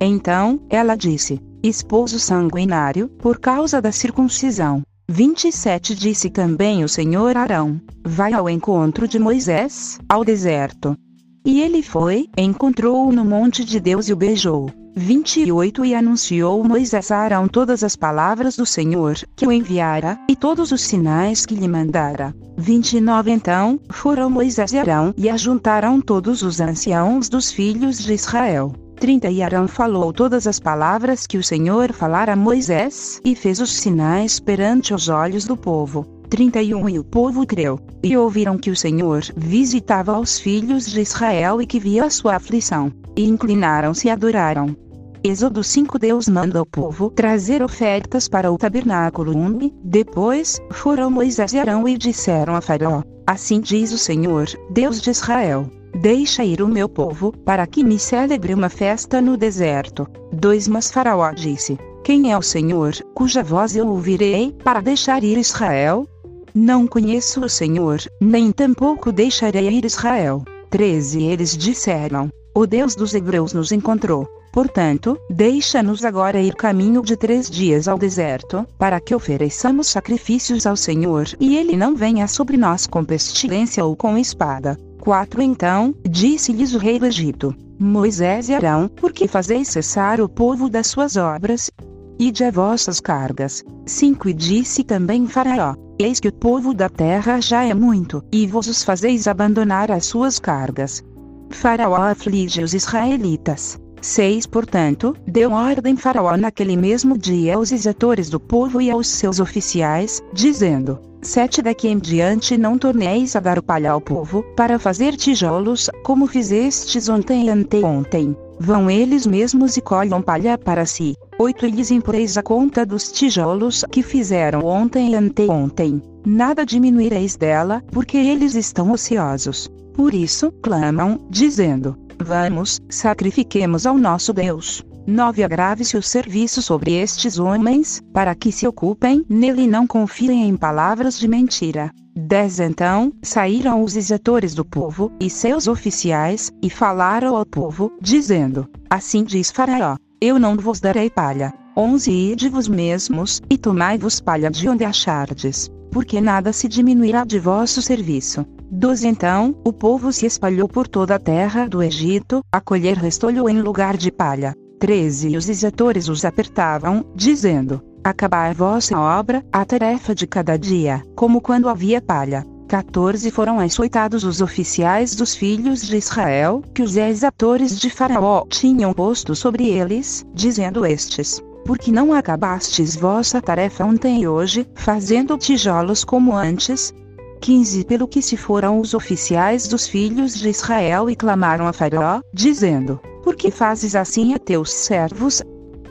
Então, 0.00 0.60
ela 0.70 0.94
disse: 0.94 1.40
Esposo 1.60 2.20
sanguinário, 2.20 3.08
por 3.18 3.40
causa 3.40 3.82
da 3.82 3.90
circuncisão. 3.90 4.82
27 5.10 5.96
Disse 5.96 6.30
também 6.30 6.84
o 6.84 6.88
Senhor 6.88 7.36
Arão: 7.36 7.80
Vai 8.04 8.32
ao 8.32 8.48
encontro 8.48 9.08
de 9.08 9.18
Moisés, 9.18 9.98
ao 10.08 10.24
deserto. 10.24 10.96
E 11.44 11.60
ele 11.60 11.82
foi, 11.82 12.28
encontrou-o 12.38 13.10
no 13.10 13.24
monte 13.24 13.64
de 13.64 13.80
Deus 13.80 14.08
e 14.08 14.12
o 14.12 14.16
beijou. 14.16 14.70
28 14.94 15.84
E 15.84 15.94
anunciou 15.96 16.62
Moisés 16.62 17.10
a 17.10 17.18
Arão 17.18 17.48
todas 17.48 17.82
as 17.82 17.96
palavras 17.96 18.56
do 18.56 18.64
Senhor, 18.64 19.16
que 19.34 19.46
o 19.46 19.50
enviara, 19.50 20.16
e 20.28 20.36
todos 20.36 20.70
os 20.70 20.82
sinais 20.82 21.44
que 21.44 21.56
lhe 21.56 21.66
mandara. 21.66 22.32
29 22.56 23.32
Então, 23.32 23.80
foram 23.90 24.30
Moisés 24.30 24.72
e 24.72 24.78
Arão 24.78 25.12
e 25.16 25.28
ajuntaram 25.28 26.00
todos 26.00 26.40
os 26.42 26.60
anciãos 26.60 27.28
dos 27.28 27.50
filhos 27.50 27.98
de 27.98 28.14
Israel. 28.14 28.72
30 29.00 29.30
E 29.30 29.42
Arão 29.42 29.66
falou 29.66 30.12
todas 30.12 30.46
as 30.46 30.60
palavras 30.60 31.26
que 31.26 31.38
o 31.38 31.42
Senhor 31.42 31.90
falara 31.90 32.34
a 32.34 32.36
Moisés, 32.36 33.18
e 33.24 33.34
fez 33.34 33.58
os 33.58 33.72
sinais 33.72 34.38
perante 34.38 34.92
os 34.92 35.08
olhos 35.08 35.46
do 35.46 35.56
povo. 35.56 36.04
31 36.28 36.86
E 36.86 36.98
o 36.98 37.04
povo 37.04 37.46
creu, 37.46 37.80
e 38.02 38.14
ouviram 38.14 38.58
que 38.58 38.70
o 38.70 38.76
Senhor 38.76 39.22
visitava 39.34 40.18
os 40.18 40.38
filhos 40.38 40.84
de 40.84 41.00
Israel 41.00 41.62
e 41.62 41.66
que 41.66 41.80
via 41.80 42.04
a 42.04 42.10
sua 42.10 42.36
aflição, 42.36 42.92
e 43.16 43.26
inclinaram-se 43.26 44.06
e 44.06 44.10
adoraram. 44.10 44.76
Êxodo 45.24 45.64
5 45.64 45.98
Deus 45.98 46.28
manda 46.28 46.60
o 46.60 46.66
povo 46.66 47.10
trazer 47.10 47.62
ofertas 47.62 48.28
para 48.28 48.52
o 48.52 48.58
tabernáculo 48.58 49.34
1. 49.34 49.80
Depois, 49.82 50.60
foram 50.72 51.10
Moisés 51.10 51.54
e 51.54 51.58
Arão 51.58 51.88
e 51.88 51.96
disseram 51.96 52.54
a 52.54 52.60
Faraó: 52.60 53.02
Assim 53.26 53.62
diz 53.62 53.92
o 53.92 53.98
Senhor, 53.98 54.46
Deus 54.70 55.00
de 55.00 55.10
Israel: 55.10 55.79
Deixa 55.94 56.44
ir 56.44 56.62
o 56.62 56.68
meu 56.68 56.88
povo, 56.88 57.32
para 57.44 57.66
que 57.66 57.84
me 57.84 57.98
celebre 57.98 58.54
uma 58.54 58.68
festa 58.68 59.20
no 59.20 59.36
deserto. 59.36 60.06
2 60.32 60.68
Mas 60.68 60.90
Faraó 60.90 61.32
disse: 61.32 61.78
Quem 62.04 62.32
é 62.32 62.38
o 62.38 62.42
Senhor, 62.42 62.94
cuja 63.14 63.42
voz 63.42 63.76
eu 63.76 63.88
ouvirei, 63.88 64.52
para 64.64 64.80
deixar 64.80 65.22
ir 65.24 65.36
Israel? 65.36 66.06
Não 66.54 66.86
conheço 66.86 67.44
o 67.44 67.48
Senhor, 67.48 68.00
nem 68.20 68.50
tampouco 68.50 69.12
deixarei 69.12 69.68
ir 69.68 69.84
Israel. 69.84 70.42
13 70.70 71.24
Eles 71.24 71.56
disseram: 71.56 72.30
O 72.54 72.66
Deus 72.66 72.94
dos 72.94 73.14
Hebreus 73.14 73.52
nos 73.52 73.72
encontrou. 73.72 74.26
Portanto, 74.52 75.16
deixa-nos 75.28 76.04
agora 76.04 76.40
ir 76.40 76.54
caminho 76.54 77.02
de 77.02 77.16
três 77.16 77.48
dias 77.48 77.86
ao 77.86 77.96
deserto, 77.96 78.66
para 78.76 79.00
que 79.00 79.14
ofereçamos 79.14 79.88
sacrifícios 79.88 80.66
ao 80.66 80.76
Senhor, 80.76 81.28
e 81.38 81.56
ele 81.56 81.76
não 81.76 81.94
venha 81.94 82.26
sobre 82.26 82.56
nós 82.56 82.86
com 82.86 83.04
pestilência 83.04 83.84
ou 83.84 83.94
com 83.94 84.18
espada. 84.18 84.76
4 85.00 85.40
Então, 85.40 85.94
disse-lhes 86.06 86.74
o 86.74 86.78
rei 86.78 86.98
do 86.98 87.06
Egito: 87.06 87.54
Moisés 87.78 88.50
e 88.50 88.54
Arão, 88.54 88.86
por 88.86 89.12
que 89.12 89.26
fazeis 89.26 89.68
cessar 89.68 90.20
o 90.20 90.28
povo 90.28 90.68
das 90.68 90.88
suas 90.88 91.16
obras? 91.16 91.70
Ide 92.18 92.44
a 92.44 92.50
vossas 92.50 93.00
cargas. 93.00 93.64
5 93.86 94.28
E 94.28 94.34
disse 94.34 94.84
também 94.84 95.26
Faraó: 95.26 95.74
Eis 95.98 96.20
que 96.20 96.28
o 96.28 96.32
povo 96.32 96.74
da 96.74 96.90
terra 96.90 97.40
já 97.40 97.64
é 97.64 97.72
muito, 97.72 98.22
e 98.30 98.46
vos 98.46 98.66
os 98.66 98.84
fazeis 98.84 99.26
abandonar 99.26 99.90
as 99.90 100.04
suas 100.04 100.38
cargas. 100.38 101.02
Faraó 101.48 102.02
aflige 102.02 102.62
os 102.62 102.74
israelitas. 102.74 103.80
6 104.02 104.46
Portanto, 104.46 105.16
deu 105.26 105.52
ordem 105.52 105.96
Faraó 105.96 106.36
naquele 106.36 106.76
mesmo 106.76 107.16
dia 107.16 107.56
aos 107.56 107.72
exatores 107.72 108.28
do 108.28 108.38
povo 108.38 108.82
e 108.82 108.90
aos 108.90 109.08
seus 109.08 109.40
oficiais, 109.40 110.22
dizendo: 110.34 110.98
Sete 111.22 111.60
daqui 111.60 111.86
em 111.86 111.98
diante 111.98 112.56
não 112.56 112.78
torneis 112.78 113.36
a 113.36 113.40
dar 113.40 113.60
palha 113.60 113.92
ao 113.92 114.00
povo, 114.00 114.42
para 114.56 114.78
fazer 114.78 115.16
tijolos, 115.16 115.90
como 116.02 116.26
fizestes 116.26 117.10
ontem 117.10 117.46
e 117.46 117.50
anteontem. 117.50 118.34
Vão 118.58 118.90
eles 118.90 119.26
mesmos 119.26 119.76
e 119.76 119.82
colham 119.82 120.22
palha 120.22 120.56
para 120.56 120.86
si. 120.86 121.14
8 121.38 121.66
E 121.66 121.70
lhes 121.70 121.90
imporeis 121.90 122.38
a 122.38 122.42
conta 122.42 122.86
dos 122.86 123.12
tijolos 123.12 123.84
que 123.90 124.02
fizeram 124.02 124.64
ontem 124.64 125.10
e 125.10 125.14
anteontem. 125.14 126.02
Nada 126.24 126.64
diminuireis 126.64 127.36
dela, 127.36 127.82
porque 127.90 128.16
eles 128.16 128.54
estão 128.54 128.90
ociosos. 128.90 129.68
Por 129.94 130.14
isso, 130.14 130.50
clamam, 130.62 131.18
dizendo: 131.28 131.96
Vamos, 132.18 132.80
sacrifiquemos 132.88 133.84
ao 133.86 133.98
nosso 133.98 134.32
Deus. 134.32 134.82
9 135.10 135.42
Agrave-se 135.42 135.96
o 135.96 136.02
serviço 136.02 136.62
sobre 136.62 136.94
estes 136.94 137.36
homens, 137.36 138.00
para 138.12 138.32
que 138.32 138.52
se 138.52 138.64
ocupem 138.64 139.24
nele 139.28 139.62
e 139.62 139.66
não 139.66 139.84
confiem 139.84 140.48
em 140.48 140.56
palavras 140.56 141.18
de 141.18 141.26
mentira. 141.26 141.90
10 142.16 142.60
Então, 142.60 143.12
saíram 143.20 143.82
os 143.82 143.96
exatores 143.96 144.54
do 144.54 144.64
povo, 144.64 145.10
e 145.18 145.28
seus 145.28 145.66
oficiais, 145.66 146.52
e 146.62 146.70
falaram 146.70 147.34
ao 147.34 147.44
povo, 147.44 147.90
dizendo: 148.00 148.68
Assim 148.88 149.24
diz 149.24 149.50
Faraó: 149.50 149.96
Eu 150.20 150.38
não 150.38 150.56
vos 150.56 150.78
darei 150.78 151.10
palha. 151.10 151.52
11 151.76 152.12
Ide 152.12 152.48
vos 152.48 152.68
mesmos, 152.68 153.40
e 153.50 153.58
tomai-vos 153.58 154.20
palha 154.20 154.48
de 154.48 154.68
onde 154.68 154.84
achardes, 154.84 155.68
porque 155.90 156.20
nada 156.20 156.52
se 156.52 156.68
diminuirá 156.68 157.24
de 157.24 157.40
vosso 157.40 157.82
serviço. 157.82 158.46
12 158.70 159.08
Então, 159.08 159.56
o 159.64 159.72
povo 159.72 160.12
se 160.12 160.24
espalhou 160.24 160.68
por 160.68 160.86
toda 160.86 161.16
a 161.16 161.18
terra 161.18 161.66
do 161.66 161.82
Egito, 161.82 162.44
a 162.52 162.60
colher 162.60 162.96
restolho 162.96 163.48
em 163.48 163.60
lugar 163.60 163.96
de 163.96 164.12
palha. 164.12 164.54
13 164.80 165.28
E 165.28 165.36
os 165.36 165.48
exatores 165.50 166.08
os 166.08 166.24
apertavam, 166.24 167.04
dizendo: 167.14 167.82
Acabai 168.02 168.54
vossa 168.54 168.98
obra, 168.98 169.44
a 169.52 169.62
tarefa 169.62 170.14
de 170.14 170.26
cada 170.26 170.56
dia, 170.56 171.04
como 171.14 171.40
quando 171.42 171.68
havia 171.68 172.00
palha. 172.00 172.46
14 172.66 173.30
Foram 173.30 173.60
açoitados 173.60 174.24
os 174.24 174.40
oficiais 174.40 175.14
dos 175.14 175.34
filhos 175.34 175.82
de 175.82 175.98
Israel, 175.98 176.62
que 176.74 176.82
os 176.82 176.96
exatores 176.96 177.78
de 177.78 177.90
Faraó 177.90 178.46
tinham 178.48 178.94
posto 178.94 179.34
sobre 179.34 179.68
eles, 179.68 180.24
dizendo 180.32 180.86
estes: 180.86 181.42
Porque 181.66 181.92
não 181.92 182.14
acabastes 182.14 182.96
vossa 182.96 183.42
tarefa 183.42 183.84
ontem 183.84 184.22
e 184.22 184.28
hoje, 184.28 184.66
fazendo 184.74 185.36
tijolos 185.36 186.04
como 186.04 186.34
antes, 186.34 186.94
15 187.42 187.84
Pelo 187.84 188.08
que 188.08 188.22
se 188.22 188.36
foram 188.36 188.80
os 188.80 188.94
oficiais 188.94 189.68
dos 189.68 189.86
filhos 189.86 190.34
de 190.34 190.48
Israel 190.48 191.10
e 191.10 191.16
clamaram 191.16 191.66
a 191.66 191.72
Faraó, 191.72 192.22
dizendo: 192.32 192.98
Por 193.30 193.36
que 193.36 193.52
fazes 193.52 193.94
assim 193.94 194.34
a 194.34 194.40
teus 194.40 194.72
servos? 194.72 195.40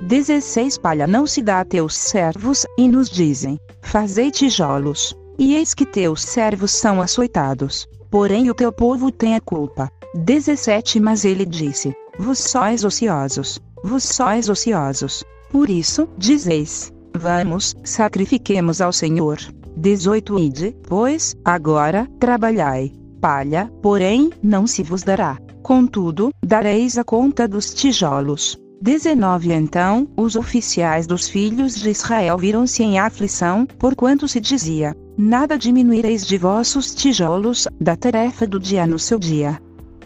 16 0.01 0.77
Palha 0.77 1.07
não 1.07 1.25
se 1.25 1.41
dá 1.41 1.61
a 1.61 1.65
teus 1.65 1.95
servos, 1.95 2.65
e 2.77 2.85
nos 2.85 3.09
dizem: 3.09 3.57
Fazei 3.81 4.29
tijolos. 4.29 5.15
E 5.37 5.55
eis 5.55 5.73
que 5.73 5.85
teus 5.85 6.21
servos 6.21 6.71
são 6.71 7.01
açoitados. 7.01 7.87
Porém 8.11 8.49
o 8.49 8.53
teu 8.53 8.73
povo 8.73 9.09
tem 9.09 9.35
a 9.35 9.39
culpa. 9.39 9.89
17 10.15 10.99
Mas 10.99 11.23
ele 11.23 11.45
disse: 11.45 11.93
Vos 12.19 12.39
sois 12.39 12.83
ociosos. 12.83 13.57
Vos 13.85 14.03
sois 14.03 14.49
ociosos. 14.49 15.23
Por 15.49 15.69
isso, 15.69 16.09
dizeis: 16.17 16.91
Vamos, 17.17 17.73
sacrifiquemos 17.85 18.81
ao 18.81 18.91
Senhor. 18.91 19.37
18 19.77 20.39
Ide, 20.39 20.75
pois, 20.89 21.37
agora, 21.45 22.05
trabalhai. 22.19 22.91
Palha, 23.21 23.71
porém, 23.81 24.29
não 24.43 24.67
se 24.67 24.83
vos 24.83 25.03
dará. 25.03 25.37
Contudo, 25.69 26.31
dareis 26.43 26.97
a 26.97 27.03
conta 27.03 27.47
dos 27.47 27.71
tijolos. 27.71 28.57
19 28.81 29.53
Então, 29.53 30.07
os 30.17 30.35
oficiais 30.35 31.05
dos 31.05 31.29
filhos 31.29 31.75
de 31.75 31.91
Israel 31.91 32.39
viram-se 32.39 32.81
em 32.81 32.97
aflição, 32.97 33.67
porquanto 33.77 34.27
se 34.27 34.39
dizia: 34.39 34.95
Nada 35.15 35.59
diminuireis 35.59 36.25
de 36.25 36.39
vossos 36.39 36.95
tijolos, 36.95 37.67
da 37.79 37.95
tarefa 37.95 38.47
do 38.47 38.59
dia 38.59 38.87
no 38.87 38.97
seu 38.97 39.19
dia. 39.19 39.61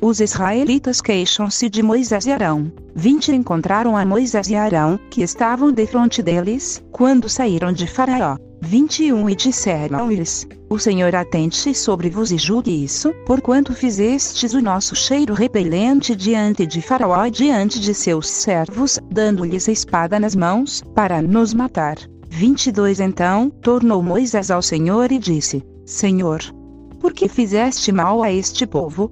Os 0.05 0.19
israelitas 0.19 0.99
queixam-se 0.99 1.69
de 1.69 1.81
Moisés 1.81 2.25
e 2.25 2.31
Arão. 2.33 2.69
20 2.93 3.31
Encontraram 3.31 3.95
a 3.95 4.05
Moisés 4.05 4.49
e 4.49 4.55
Arão, 4.55 4.99
que 5.09 5.23
estavam 5.23 5.71
defronte 5.71 6.21
deles, 6.21 6.83
quando 6.91 7.29
saíram 7.29 7.71
de 7.71 7.87
Faraó. 7.87 8.35
21 8.59 9.29
E 9.29 9.33
disseram-lhes: 9.33 10.45
O 10.69 10.77
Senhor 10.77 11.15
atente 11.15 11.73
sobre 11.73 12.09
vos 12.09 12.33
e 12.33 12.37
julgue 12.37 12.83
isso, 12.83 13.13
porquanto 13.25 13.73
fizestes 13.73 14.53
o 14.53 14.61
nosso 14.61 14.93
cheiro 14.93 15.33
repelente 15.33 16.13
diante 16.17 16.65
de 16.65 16.81
Faraó 16.81 17.25
e 17.25 17.31
diante 17.31 17.79
de 17.79 17.93
seus 17.93 18.27
servos, 18.27 18.99
dando-lhes 19.09 19.69
a 19.69 19.71
espada 19.71 20.19
nas 20.19 20.35
mãos, 20.35 20.83
para 20.93 21.21
nos 21.21 21.53
matar. 21.53 21.95
22 22.27 22.99
Então, 22.99 23.49
tornou 23.49 24.03
Moisés 24.03 24.51
ao 24.51 24.61
Senhor 24.61 25.13
e 25.13 25.17
disse: 25.17 25.63
Senhor, 25.85 26.41
por 26.99 27.13
que 27.13 27.29
fizeste 27.29 27.89
mal 27.93 28.21
a 28.21 28.29
este 28.29 28.67
povo? 28.67 29.09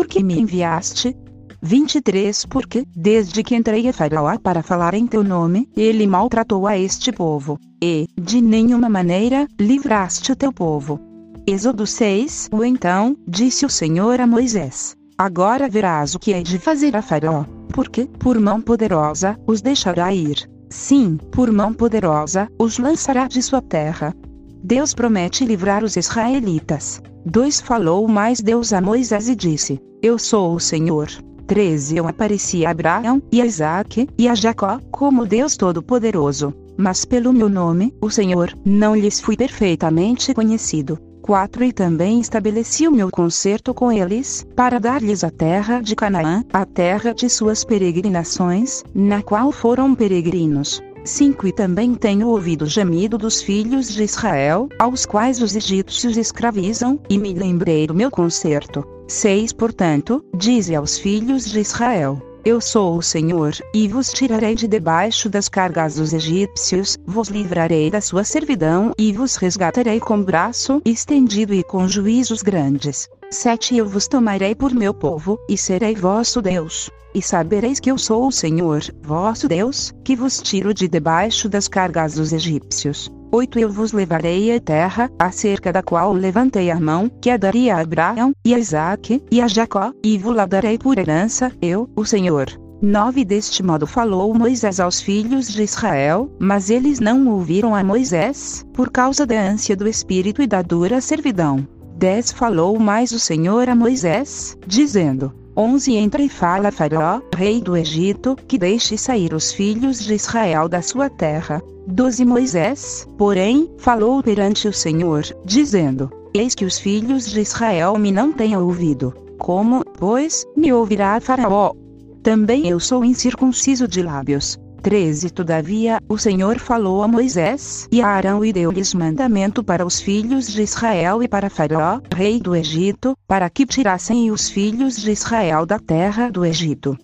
Por 0.00 0.06
que 0.06 0.22
me 0.22 0.40
enviaste? 0.40 1.14
23 1.60 2.46
Porque, 2.46 2.86
desde 2.96 3.42
que 3.42 3.54
entrei 3.54 3.86
a 3.86 3.92
Faraó 3.92 4.38
para 4.38 4.62
falar 4.62 4.94
em 4.94 5.06
teu 5.06 5.22
nome, 5.22 5.68
ele 5.76 6.06
maltratou 6.06 6.66
a 6.66 6.78
este 6.78 7.12
povo, 7.12 7.58
e, 7.82 8.08
de 8.18 8.40
nenhuma 8.40 8.88
maneira, 8.88 9.46
livraste 9.60 10.32
o 10.32 10.36
teu 10.36 10.54
povo. 10.54 10.98
Êxodo 11.46 11.86
6 11.86 12.48
O 12.50 12.64
então, 12.64 13.14
disse 13.28 13.66
o 13.66 13.68
Senhor 13.68 14.22
a 14.22 14.26
Moisés: 14.26 14.96
Agora 15.18 15.68
verás 15.68 16.14
o 16.14 16.18
que 16.18 16.32
hei 16.32 16.42
de 16.42 16.58
fazer 16.58 16.96
a 16.96 17.02
Faraó, 17.02 17.44
porque, 17.68 18.06
por 18.06 18.40
mão 18.40 18.58
poderosa, 18.58 19.38
os 19.46 19.60
deixará 19.60 20.14
ir. 20.14 20.48
Sim, 20.70 21.18
por 21.30 21.52
mão 21.52 21.74
poderosa, 21.74 22.48
os 22.58 22.78
lançará 22.78 23.28
de 23.28 23.42
sua 23.42 23.60
terra. 23.60 24.14
Deus 24.62 24.94
promete 24.94 25.44
livrar 25.44 25.82
os 25.82 25.96
israelitas. 25.96 27.00
2 27.24 27.60
Falou 27.60 28.06
mais 28.06 28.40
Deus 28.40 28.72
a 28.72 28.80
Moisés 28.80 29.28
e 29.28 29.34
disse: 29.34 29.80
Eu 30.02 30.18
sou 30.18 30.54
o 30.54 30.60
Senhor. 30.60 31.08
13 31.46 31.96
Eu 31.96 32.06
apareci 32.06 32.64
a 32.64 32.70
Abraão, 32.70 33.22
e 33.32 33.40
a 33.40 33.46
Isaac, 33.46 34.06
e 34.16 34.28
a 34.28 34.34
Jacó, 34.34 34.78
como 34.90 35.26
Deus 35.26 35.56
Todo-Poderoso. 35.56 36.54
Mas 36.76 37.04
pelo 37.04 37.32
meu 37.32 37.48
nome, 37.48 37.92
o 38.00 38.10
Senhor, 38.10 38.54
não 38.64 38.94
lhes 38.94 39.20
fui 39.20 39.36
perfeitamente 39.36 40.32
conhecido. 40.32 40.98
4 41.22 41.64
E 41.64 41.72
também 41.72 42.20
estabeleci 42.20 42.86
o 42.86 42.92
meu 42.92 43.10
concerto 43.10 43.72
com 43.74 43.90
eles, 43.90 44.46
para 44.54 44.78
dar-lhes 44.78 45.24
a 45.24 45.30
terra 45.30 45.80
de 45.80 45.94
Canaã, 45.94 46.44
a 46.52 46.64
terra 46.64 47.12
de 47.12 47.28
suas 47.28 47.64
peregrinações, 47.64 48.82
na 48.94 49.22
qual 49.22 49.52
foram 49.52 49.94
peregrinos. 49.94 50.82
5 51.10 51.48
E 51.48 51.52
também 51.52 51.96
tenho 51.96 52.28
ouvido 52.28 52.62
o 52.62 52.68
gemido 52.68 53.18
dos 53.18 53.42
filhos 53.42 53.88
de 53.88 54.04
Israel, 54.04 54.68
aos 54.78 55.04
quais 55.04 55.42
os 55.42 55.56
egípcios 55.56 56.16
escravizam, 56.16 57.00
e 57.10 57.18
me 57.18 57.34
lembrei 57.34 57.84
do 57.84 57.92
meu 57.92 58.12
concerto. 58.12 58.86
6 59.08 59.52
Portanto, 59.54 60.24
dize 60.32 60.72
aos 60.72 60.98
filhos 60.98 61.46
de 61.46 61.58
Israel: 61.58 62.22
Eu 62.44 62.60
sou 62.60 62.96
o 62.96 63.02
Senhor, 63.02 63.52
e 63.74 63.88
vos 63.88 64.12
tirarei 64.12 64.54
de 64.54 64.68
debaixo 64.68 65.28
das 65.28 65.48
cargas 65.48 65.96
dos 65.96 66.12
egípcios, 66.12 66.96
vos 67.04 67.28
livrarei 67.28 67.90
da 67.90 68.00
sua 68.00 68.22
servidão 68.22 68.92
e 68.96 69.12
vos 69.12 69.34
resgatarei 69.34 69.98
com 69.98 70.22
braço 70.22 70.80
estendido 70.84 71.52
e 71.52 71.64
com 71.64 71.88
juízos 71.88 72.40
grandes. 72.40 73.08
7 73.32 73.76
Eu 73.76 73.86
vos 73.86 74.08
tomarei 74.08 74.56
por 74.56 74.74
meu 74.74 74.92
povo, 74.92 75.38
e 75.48 75.56
serei 75.56 75.94
vosso 75.94 76.42
Deus. 76.42 76.90
E 77.14 77.22
sabereis 77.22 77.78
que 77.78 77.88
eu 77.88 77.96
sou 77.96 78.26
o 78.26 78.32
Senhor, 78.32 78.82
vosso 79.00 79.46
Deus, 79.46 79.94
que 80.04 80.16
vos 80.16 80.42
tiro 80.42 80.74
de 80.74 80.88
debaixo 80.88 81.48
das 81.48 81.68
cargas 81.68 82.14
dos 82.14 82.32
egípcios. 82.32 83.08
8 83.30 83.60
Eu 83.60 83.70
vos 83.70 83.92
levarei 83.92 84.52
à 84.52 84.58
terra, 84.58 85.08
acerca 85.16 85.72
da 85.72 85.80
qual 85.80 86.12
levantei 86.12 86.72
a 86.72 86.80
mão, 86.80 87.08
que 87.20 87.30
a 87.30 87.36
daria 87.36 87.76
a 87.76 87.80
Abraão, 87.82 88.32
e 88.44 88.52
a 88.52 88.58
Isaque, 88.58 89.22
e 89.30 89.40
a 89.40 89.46
Jacó, 89.46 89.92
e 90.04 90.18
vos 90.18 90.34
la 90.34 90.44
darei 90.44 90.76
por 90.76 90.98
herança, 90.98 91.52
eu, 91.62 91.88
o 91.94 92.04
Senhor. 92.04 92.48
9 92.82 93.24
Deste 93.24 93.62
modo 93.62 93.86
falou 93.86 94.34
Moisés 94.34 94.80
aos 94.80 95.00
filhos 95.00 95.48
de 95.48 95.62
Israel, 95.62 96.28
mas 96.40 96.68
eles 96.68 96.98
não 96.98 97.28
ouviram 97.28 97.76
a 97.76 97.84
Moisés, 97.84 98.66
por 98.74 98.90
causa 98.90 99.24
da 99.24 99.40
ânsia 99.40 99.76
do 99.76 99.86
espírito 99.86 100.42
e 100.42 100.48
da 100.48 100.62
dura 100.62 101.00
servidão. 101.00 101.64
10 102.00 102.32
Falou 102.32 102.78
mais 102.78 103.12
o 103.12 103.20
Senhor 103.20 103.68
a 103.68 103.74
Moisés, 103.74 104.56
dizendo: 104.66 105.34
11 105.54 105.96
Entra 105.96 106.22
e 106.22 106.30
fala 106.30 106.68
a 106.68 106.72
Faraó, 106.72 107.20
rei 107.36 107.60
do 107.60 107.76
Egito, 107.76 108.34
que 108.48 108.56
deixe 108.56 108.96
sair 108.96 109.34
os 109.34 109.52
filhos 109.52 110.00
de 110.02 110.14
Israel 110.14 110.66
da 110.66 110.80
sua 110.80 111.10
terra. 111.10 111.62
12 111.86 112.24
Moisés, 112.24 113.06
porém, 113.18 113.70
falou 113.76 114.22
perante 114.22 114.66
o 114.66 114.72
Senhor, 114.72 115.24
dizendo: 115.44 116.10
Eis 116.32 116.54
que 116.54 116.64
os 116.64 116.78
filhos 116.78 117.26
de 117.26 117.42
Israel 117.42 117.98
me 117.98 118.10
não 118.10 118.32
têm 118.32 118.56
ouvido. 118.56 119.12
Como, 119.36 119.84
pois, 119.98 120.46
me 120.56 120.72
ouvirá 120.72 121.20
Faraó? 121.20 121.74
Também 122.22 122.66
eu 122.66 122.80
sou 122.80 123.04
incircunciso 123.04 123.86
de 123.86 124.02
lábios. 124.02 124.58
13 124.80 125.30
Todavia, 125.30 126.00
o 126.08 126.16
Senhor 126.16 126.58
falou 126.58 127.02
a 127.02 127.08
Moisés 127.08 127.86
e 127.92 128.00
a 128.00 128.08
Arão 128.08 128.44
e 128.44 128.52
deu-lhes 128.52 128.94
mandamento 128.94 129.62
para 129.62 129.84
os 129.84 130.00
filhos 130.00 130.48
de 130.48 130.62
Israel 130.62 131.22
e 131.22 131.28
para 131.28 131.50
Faraó, 131.50 132.00
rei 132.14 132.40
do 132.40 132.56
Egito, 132.56 133.14
para 133.28 133.50
que 133.50 133.66
tirassem 133.66 134.30
os 134.30 134.48
filhos 134.48 134.96
de 134.96 135.10
Israel 135.10 135.66
da 135.66 135.78
terra 135.78 136.30
do 136.30 136.44
Egito. 136.44 136.96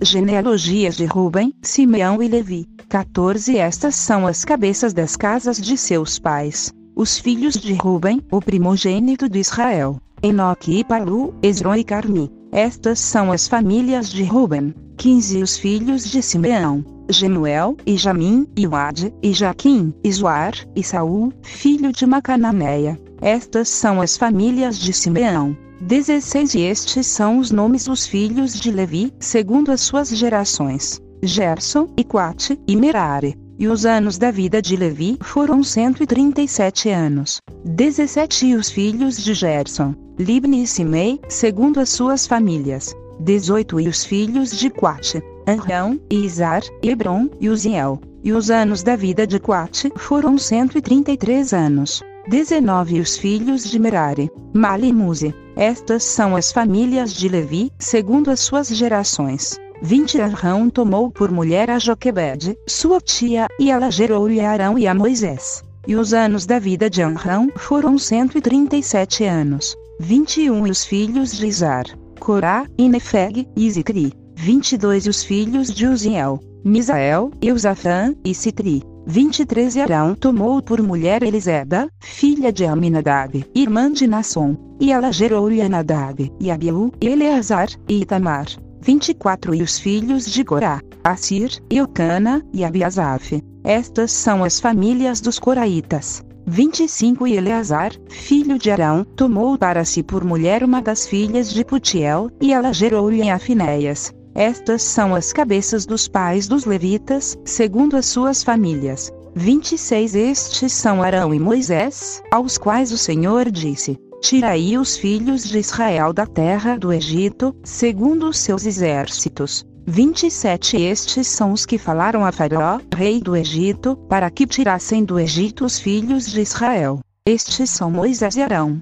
Genealogias 0.00 0.96
de 0.96 1.04
Ruben, 1.04 1.52
Simeão 1.62 2.22
e 2.22 2.28
Levi. 2.28 2.66
14 2.88 3.56
Estas 3.56 3.96
são 3.96 4.26
as 4.26 4.44
cabeças 4.44 4.92
das 4.92 5.16
casas 5.16 5.56
de 5.56 5.76
seus 5.76 6.18
pais. 6.18 6.72
Os 6.94 7.18
filhos 7.18 7.54
de 7.54 7.74
Ruben, 7.74 8.20
o 8.30 8.40
primogênito 8.40 9.28
de 9.28 9.40
Israel. 9.40 10.00
Enoque 10.22 10.78
e 10.78 10.84
Palu, 10.84 11.34
Esron 11.42 11.74
e 11.74 11.84
Carmi. 11.84 12.30
Estas 12.54 13.00
são 13.00 13.32
as 13.32 13.48
famílias 13.48 14.08
de 14.08 14.22
Ruben. 14.22 14.72
15 14.96 15.42
Os 15.42 15.56
filhos 15.56 16.08
de 16.08 16.22
Simeão. 16.22 16.84
Gemuel, 17.08 17.76
e 17.84 17.96
Jamim, 17.96 18.46
e 18.56 18.64
Uad, 18.64 19.12
e 19.20 19.32
Jaquim, 19.32 19.92
e 20.04 20.12
Zoar, 20.12 20.54
e 20.76 20.84
Saul, 20.84 21.32
filho 21.42 21.90
de 21.90 22.06
Macananeia. 22.06 22.96
Estas 23.20 23.68
são 23.68 24.00
as 24.00 24.16
famílias 24.16 24.78
de 24.78 24.92
Simeão. 24.92 25.56
16 25.80 26.54
E 26.54 26.60
estes 26.60 27.08
são 27.08 27.38
os 27.38 27.50
nomes 27.50 27.86
dos 27.86 28.06
filhos 28.06 28.54
de 28.54 28.70
Levi, 28.70 29.12
segundo 29.18 29.72
as 29.72 29.80
suas 29.80 30.10
gerações: 30.10 31.00
Gerson, 31.24 31.88
e 31.96 32.04
Quate, 32.04 32.56
e 32.68 32.76
Merari. 32.76 33.34
E 33.58 33.66
os 33.66 33.84
anos 33.84 34.16
da 34.16 34.30
vida 34.30 34.62
de 34.62 34.76
Levi 34.76 35.18
foram 35.20 35.64
137 35.64 36.88
anos. 36.88 37.40
17 37.64 38.46
E 38.46 38.54
os 38.54 38.70
filhos 38.70 39.16
de 39.16 39.34
Gerson, 39.34 40.03
Libni 40.18 40.62
e 40.62 40.66
Simei, 40.66 41.20
segundo 41.28 41.80
as 41.80 41.88
suas 41.88 42.24
famílias. 42.24 42.94
18 43.18 43.80
E 43.80 43.88
os 43.88 44.04
filhos 44.04 44.56
de 44.56 44.70
Quate, 44.70 45.20
Anrão, 45.46 46.00
Izar, 46.08 46.62
Hebron 46.80 47.28
e 47.40 47.48
Uziel. 47.48 48.00
E 48.22 48.32
os 48.32 48.48
anos 48.48 48.84
da 48.84 48.94
vida 48.94 49.26
de 49.26 49.40
Quate 49.40 49.92
foram 49.96 50.38
133 50.38 51.52
anos. 51.52 52.00
19 52.28 53.00
Os 53.00 53.16
filhos 53.16 53.68
de 53.68 53.76
Merari, 53.76 54.30
Mali 54.52 54.88
e 54.88 54.92
Muzi. 54.92 55.34
Estas 55.56 56.04
são 56.04 56.36
as 56.36 56.52
famílias 56.52 57.12
de 57.12 57.28
Levi, 57.28 57.72
segundo 57.76 58.30
as 58.30 58.38
suas 58.38 58.68
gerações. 58.68 59.58
20 59.82 60.20
Arão 60.20 60.70
tomou 60.70 61.10
por 61.10 61.32
mulher 61.32 61.70
a 61.70 61.78
Joquebede, 61.80 62.56
sua 62.68 63.00
tia, 63.00 63.48
e 63.58 63.68
ela 63.68 63.90
gerou-lhe 63.90 64.40
a 64.40 64.52
Arão 64.52 64.78
e 64.78 64.86
a 64.86 64.94
Moisés. 64.94 65.64
E 65.88 65.96
os 65.96 66.14
anos 66.14 66.46
da 66.46 66.60
vida 66.60 66.88
de 66.88 67.02
Arão 67.02 67.50
foram 67.56 67.98
137 67.98 69.24
anos. 69.24 69.76
21 70.00 70.66
E 70.66 70.70
os 70.70 70.84
filhos 70.84 71.36
de 71.36 71.46
Izar, 71.46 71.84
Corá, 72.18 72.66
e 72.76 72.88
Nefeg, 72.88 73.46
e 73.56 73.70
Zicri. 73.70 74.12
22 74.36 75.06
E 75.06 75.08
os 75.08 75.22
filhos 75.22 75.72
de 75.72 75.86
Uziel, 75.86 76.40
Misael, 76.64 77.30
Eusafã, 77.40 78.14
e 78.24 78.34
Citri. 78.34 78.82
23 79.06 79.76
E 79.76 79.80
Arão 79.80 80.14
tomou 80.14 80.60
por 80.62 80.82
mulher 80.82 81.22
Eliseba, 81.22 81.88
filha 82.00 82.52
de 82.52 82.64
Aminadab, 82.64 83.44
irmã 83.54 83.92
de 83.92 84.06
Nasson, 84.06 84.56
e 84.80 84.90
ela 84.90 85.12
gerou-lhe 85.12 85.60
a 85.60 85.68
Nadab, 85.68 86.32
e 86.40 86.50
Abiú, 86.50 86.90
Eleazar, 87.00 87.68
e 87.88 88.00
Itamar. 88.00 88.46
24 88.80 89.54
E 89.54 89.62
os 89.62 89.78
filhos 89.78 90.26
de 90.26 90.42
Corá, 90.44 90.80
Assir, 91.04 91.50
Eucana, 91.70 92.42
e 92.52 92.64
Abiasaf. 92.64 93.40
Estas 93.62 94.10
são 94.10 94.42
as 94.42 94.58
famílias 94.58 95.20
dos 95.20 95.38
Coraitas. 95.38 96.22
25 96.46 97.26
E 97.26 97.36
Eleazar, 97.36 97.92
filho 98.08 98.58
de 98.58 98.70
Arão, 98.70 99.04
tomou 99.16 99.56
para 99.56 99.84
si 99.84 100.02
por 100.02 100.24
mulher 100.24 100.62
uma 100.62 100.82
das 100.82 101.06
filhas 101.06 101.50
de 101.50 101.64
Putiel, 101.64 102.30
e 102.40 102.52
ela 102.52 102.72
gerou-lhe 102.72 103.30
a 103.30 103.38
Finéias. 103.38 104.12
Estas 104.34 104.82
são 104.82 105.14
as 105.14 105.32
cabeças 105.32 105.86
dos 105.86 106.06
pais 106.06 106.46
dos 106.46 106.64
levitas, 106.64 107.36
segundo 107.44 107.96
as 107.96 108.06
suas 108.06 108.42
famílias. 108.42 109.10
26 109.34 110.14
Estes 110.14 110.72
são 110.72 111.02
Arão 111.02 111.32
e 111.32 111.40
Moisés, 111.40 112.22
aos 112.30 112.58
quais 112.58 112.92
o 112.92 112.98
Senhor 112.98 113.50
disse: 113.50 113.96
Tirai 114.20 114.76
os 114.76 114.96
filhos 114.96 115.44
de 115.44 115.58
Israel 115.58 116.12
da 116.12 116.26
terra 116.26 116.76
do 116.76 116.92
Egito, 116.92 117.54
segundo 117.64 118.28
os 118.28 118.38
seus 118.38 118.66
exércitos. 118.66 119.66
27 119.86 120.80
Estes 120.80 121.26
são 121.26 121.52
os 121.52 121.66
que 121.66 121.76
falaram 121.76 122.24
a 122.24 122.32
Faraó, 122.32 122.80
rei 122.94 123.20
do 123.20 123.36
Egito, 123.36 123.96
para 124.08 124.30
que 124.30 124.46
tirassem 124.46 125.04
do 125.04 125.20
Egito 125.20 125.64
os 125.64 125.78
filhos 125.78 126.26
de 126.26 126.40
Israel. 126.40 127.00
Estes 127.26 127.68
são 127.68 127.90
Moisés 127.90 128.34
e 128.36 128.42
Arão. 128.42 128.80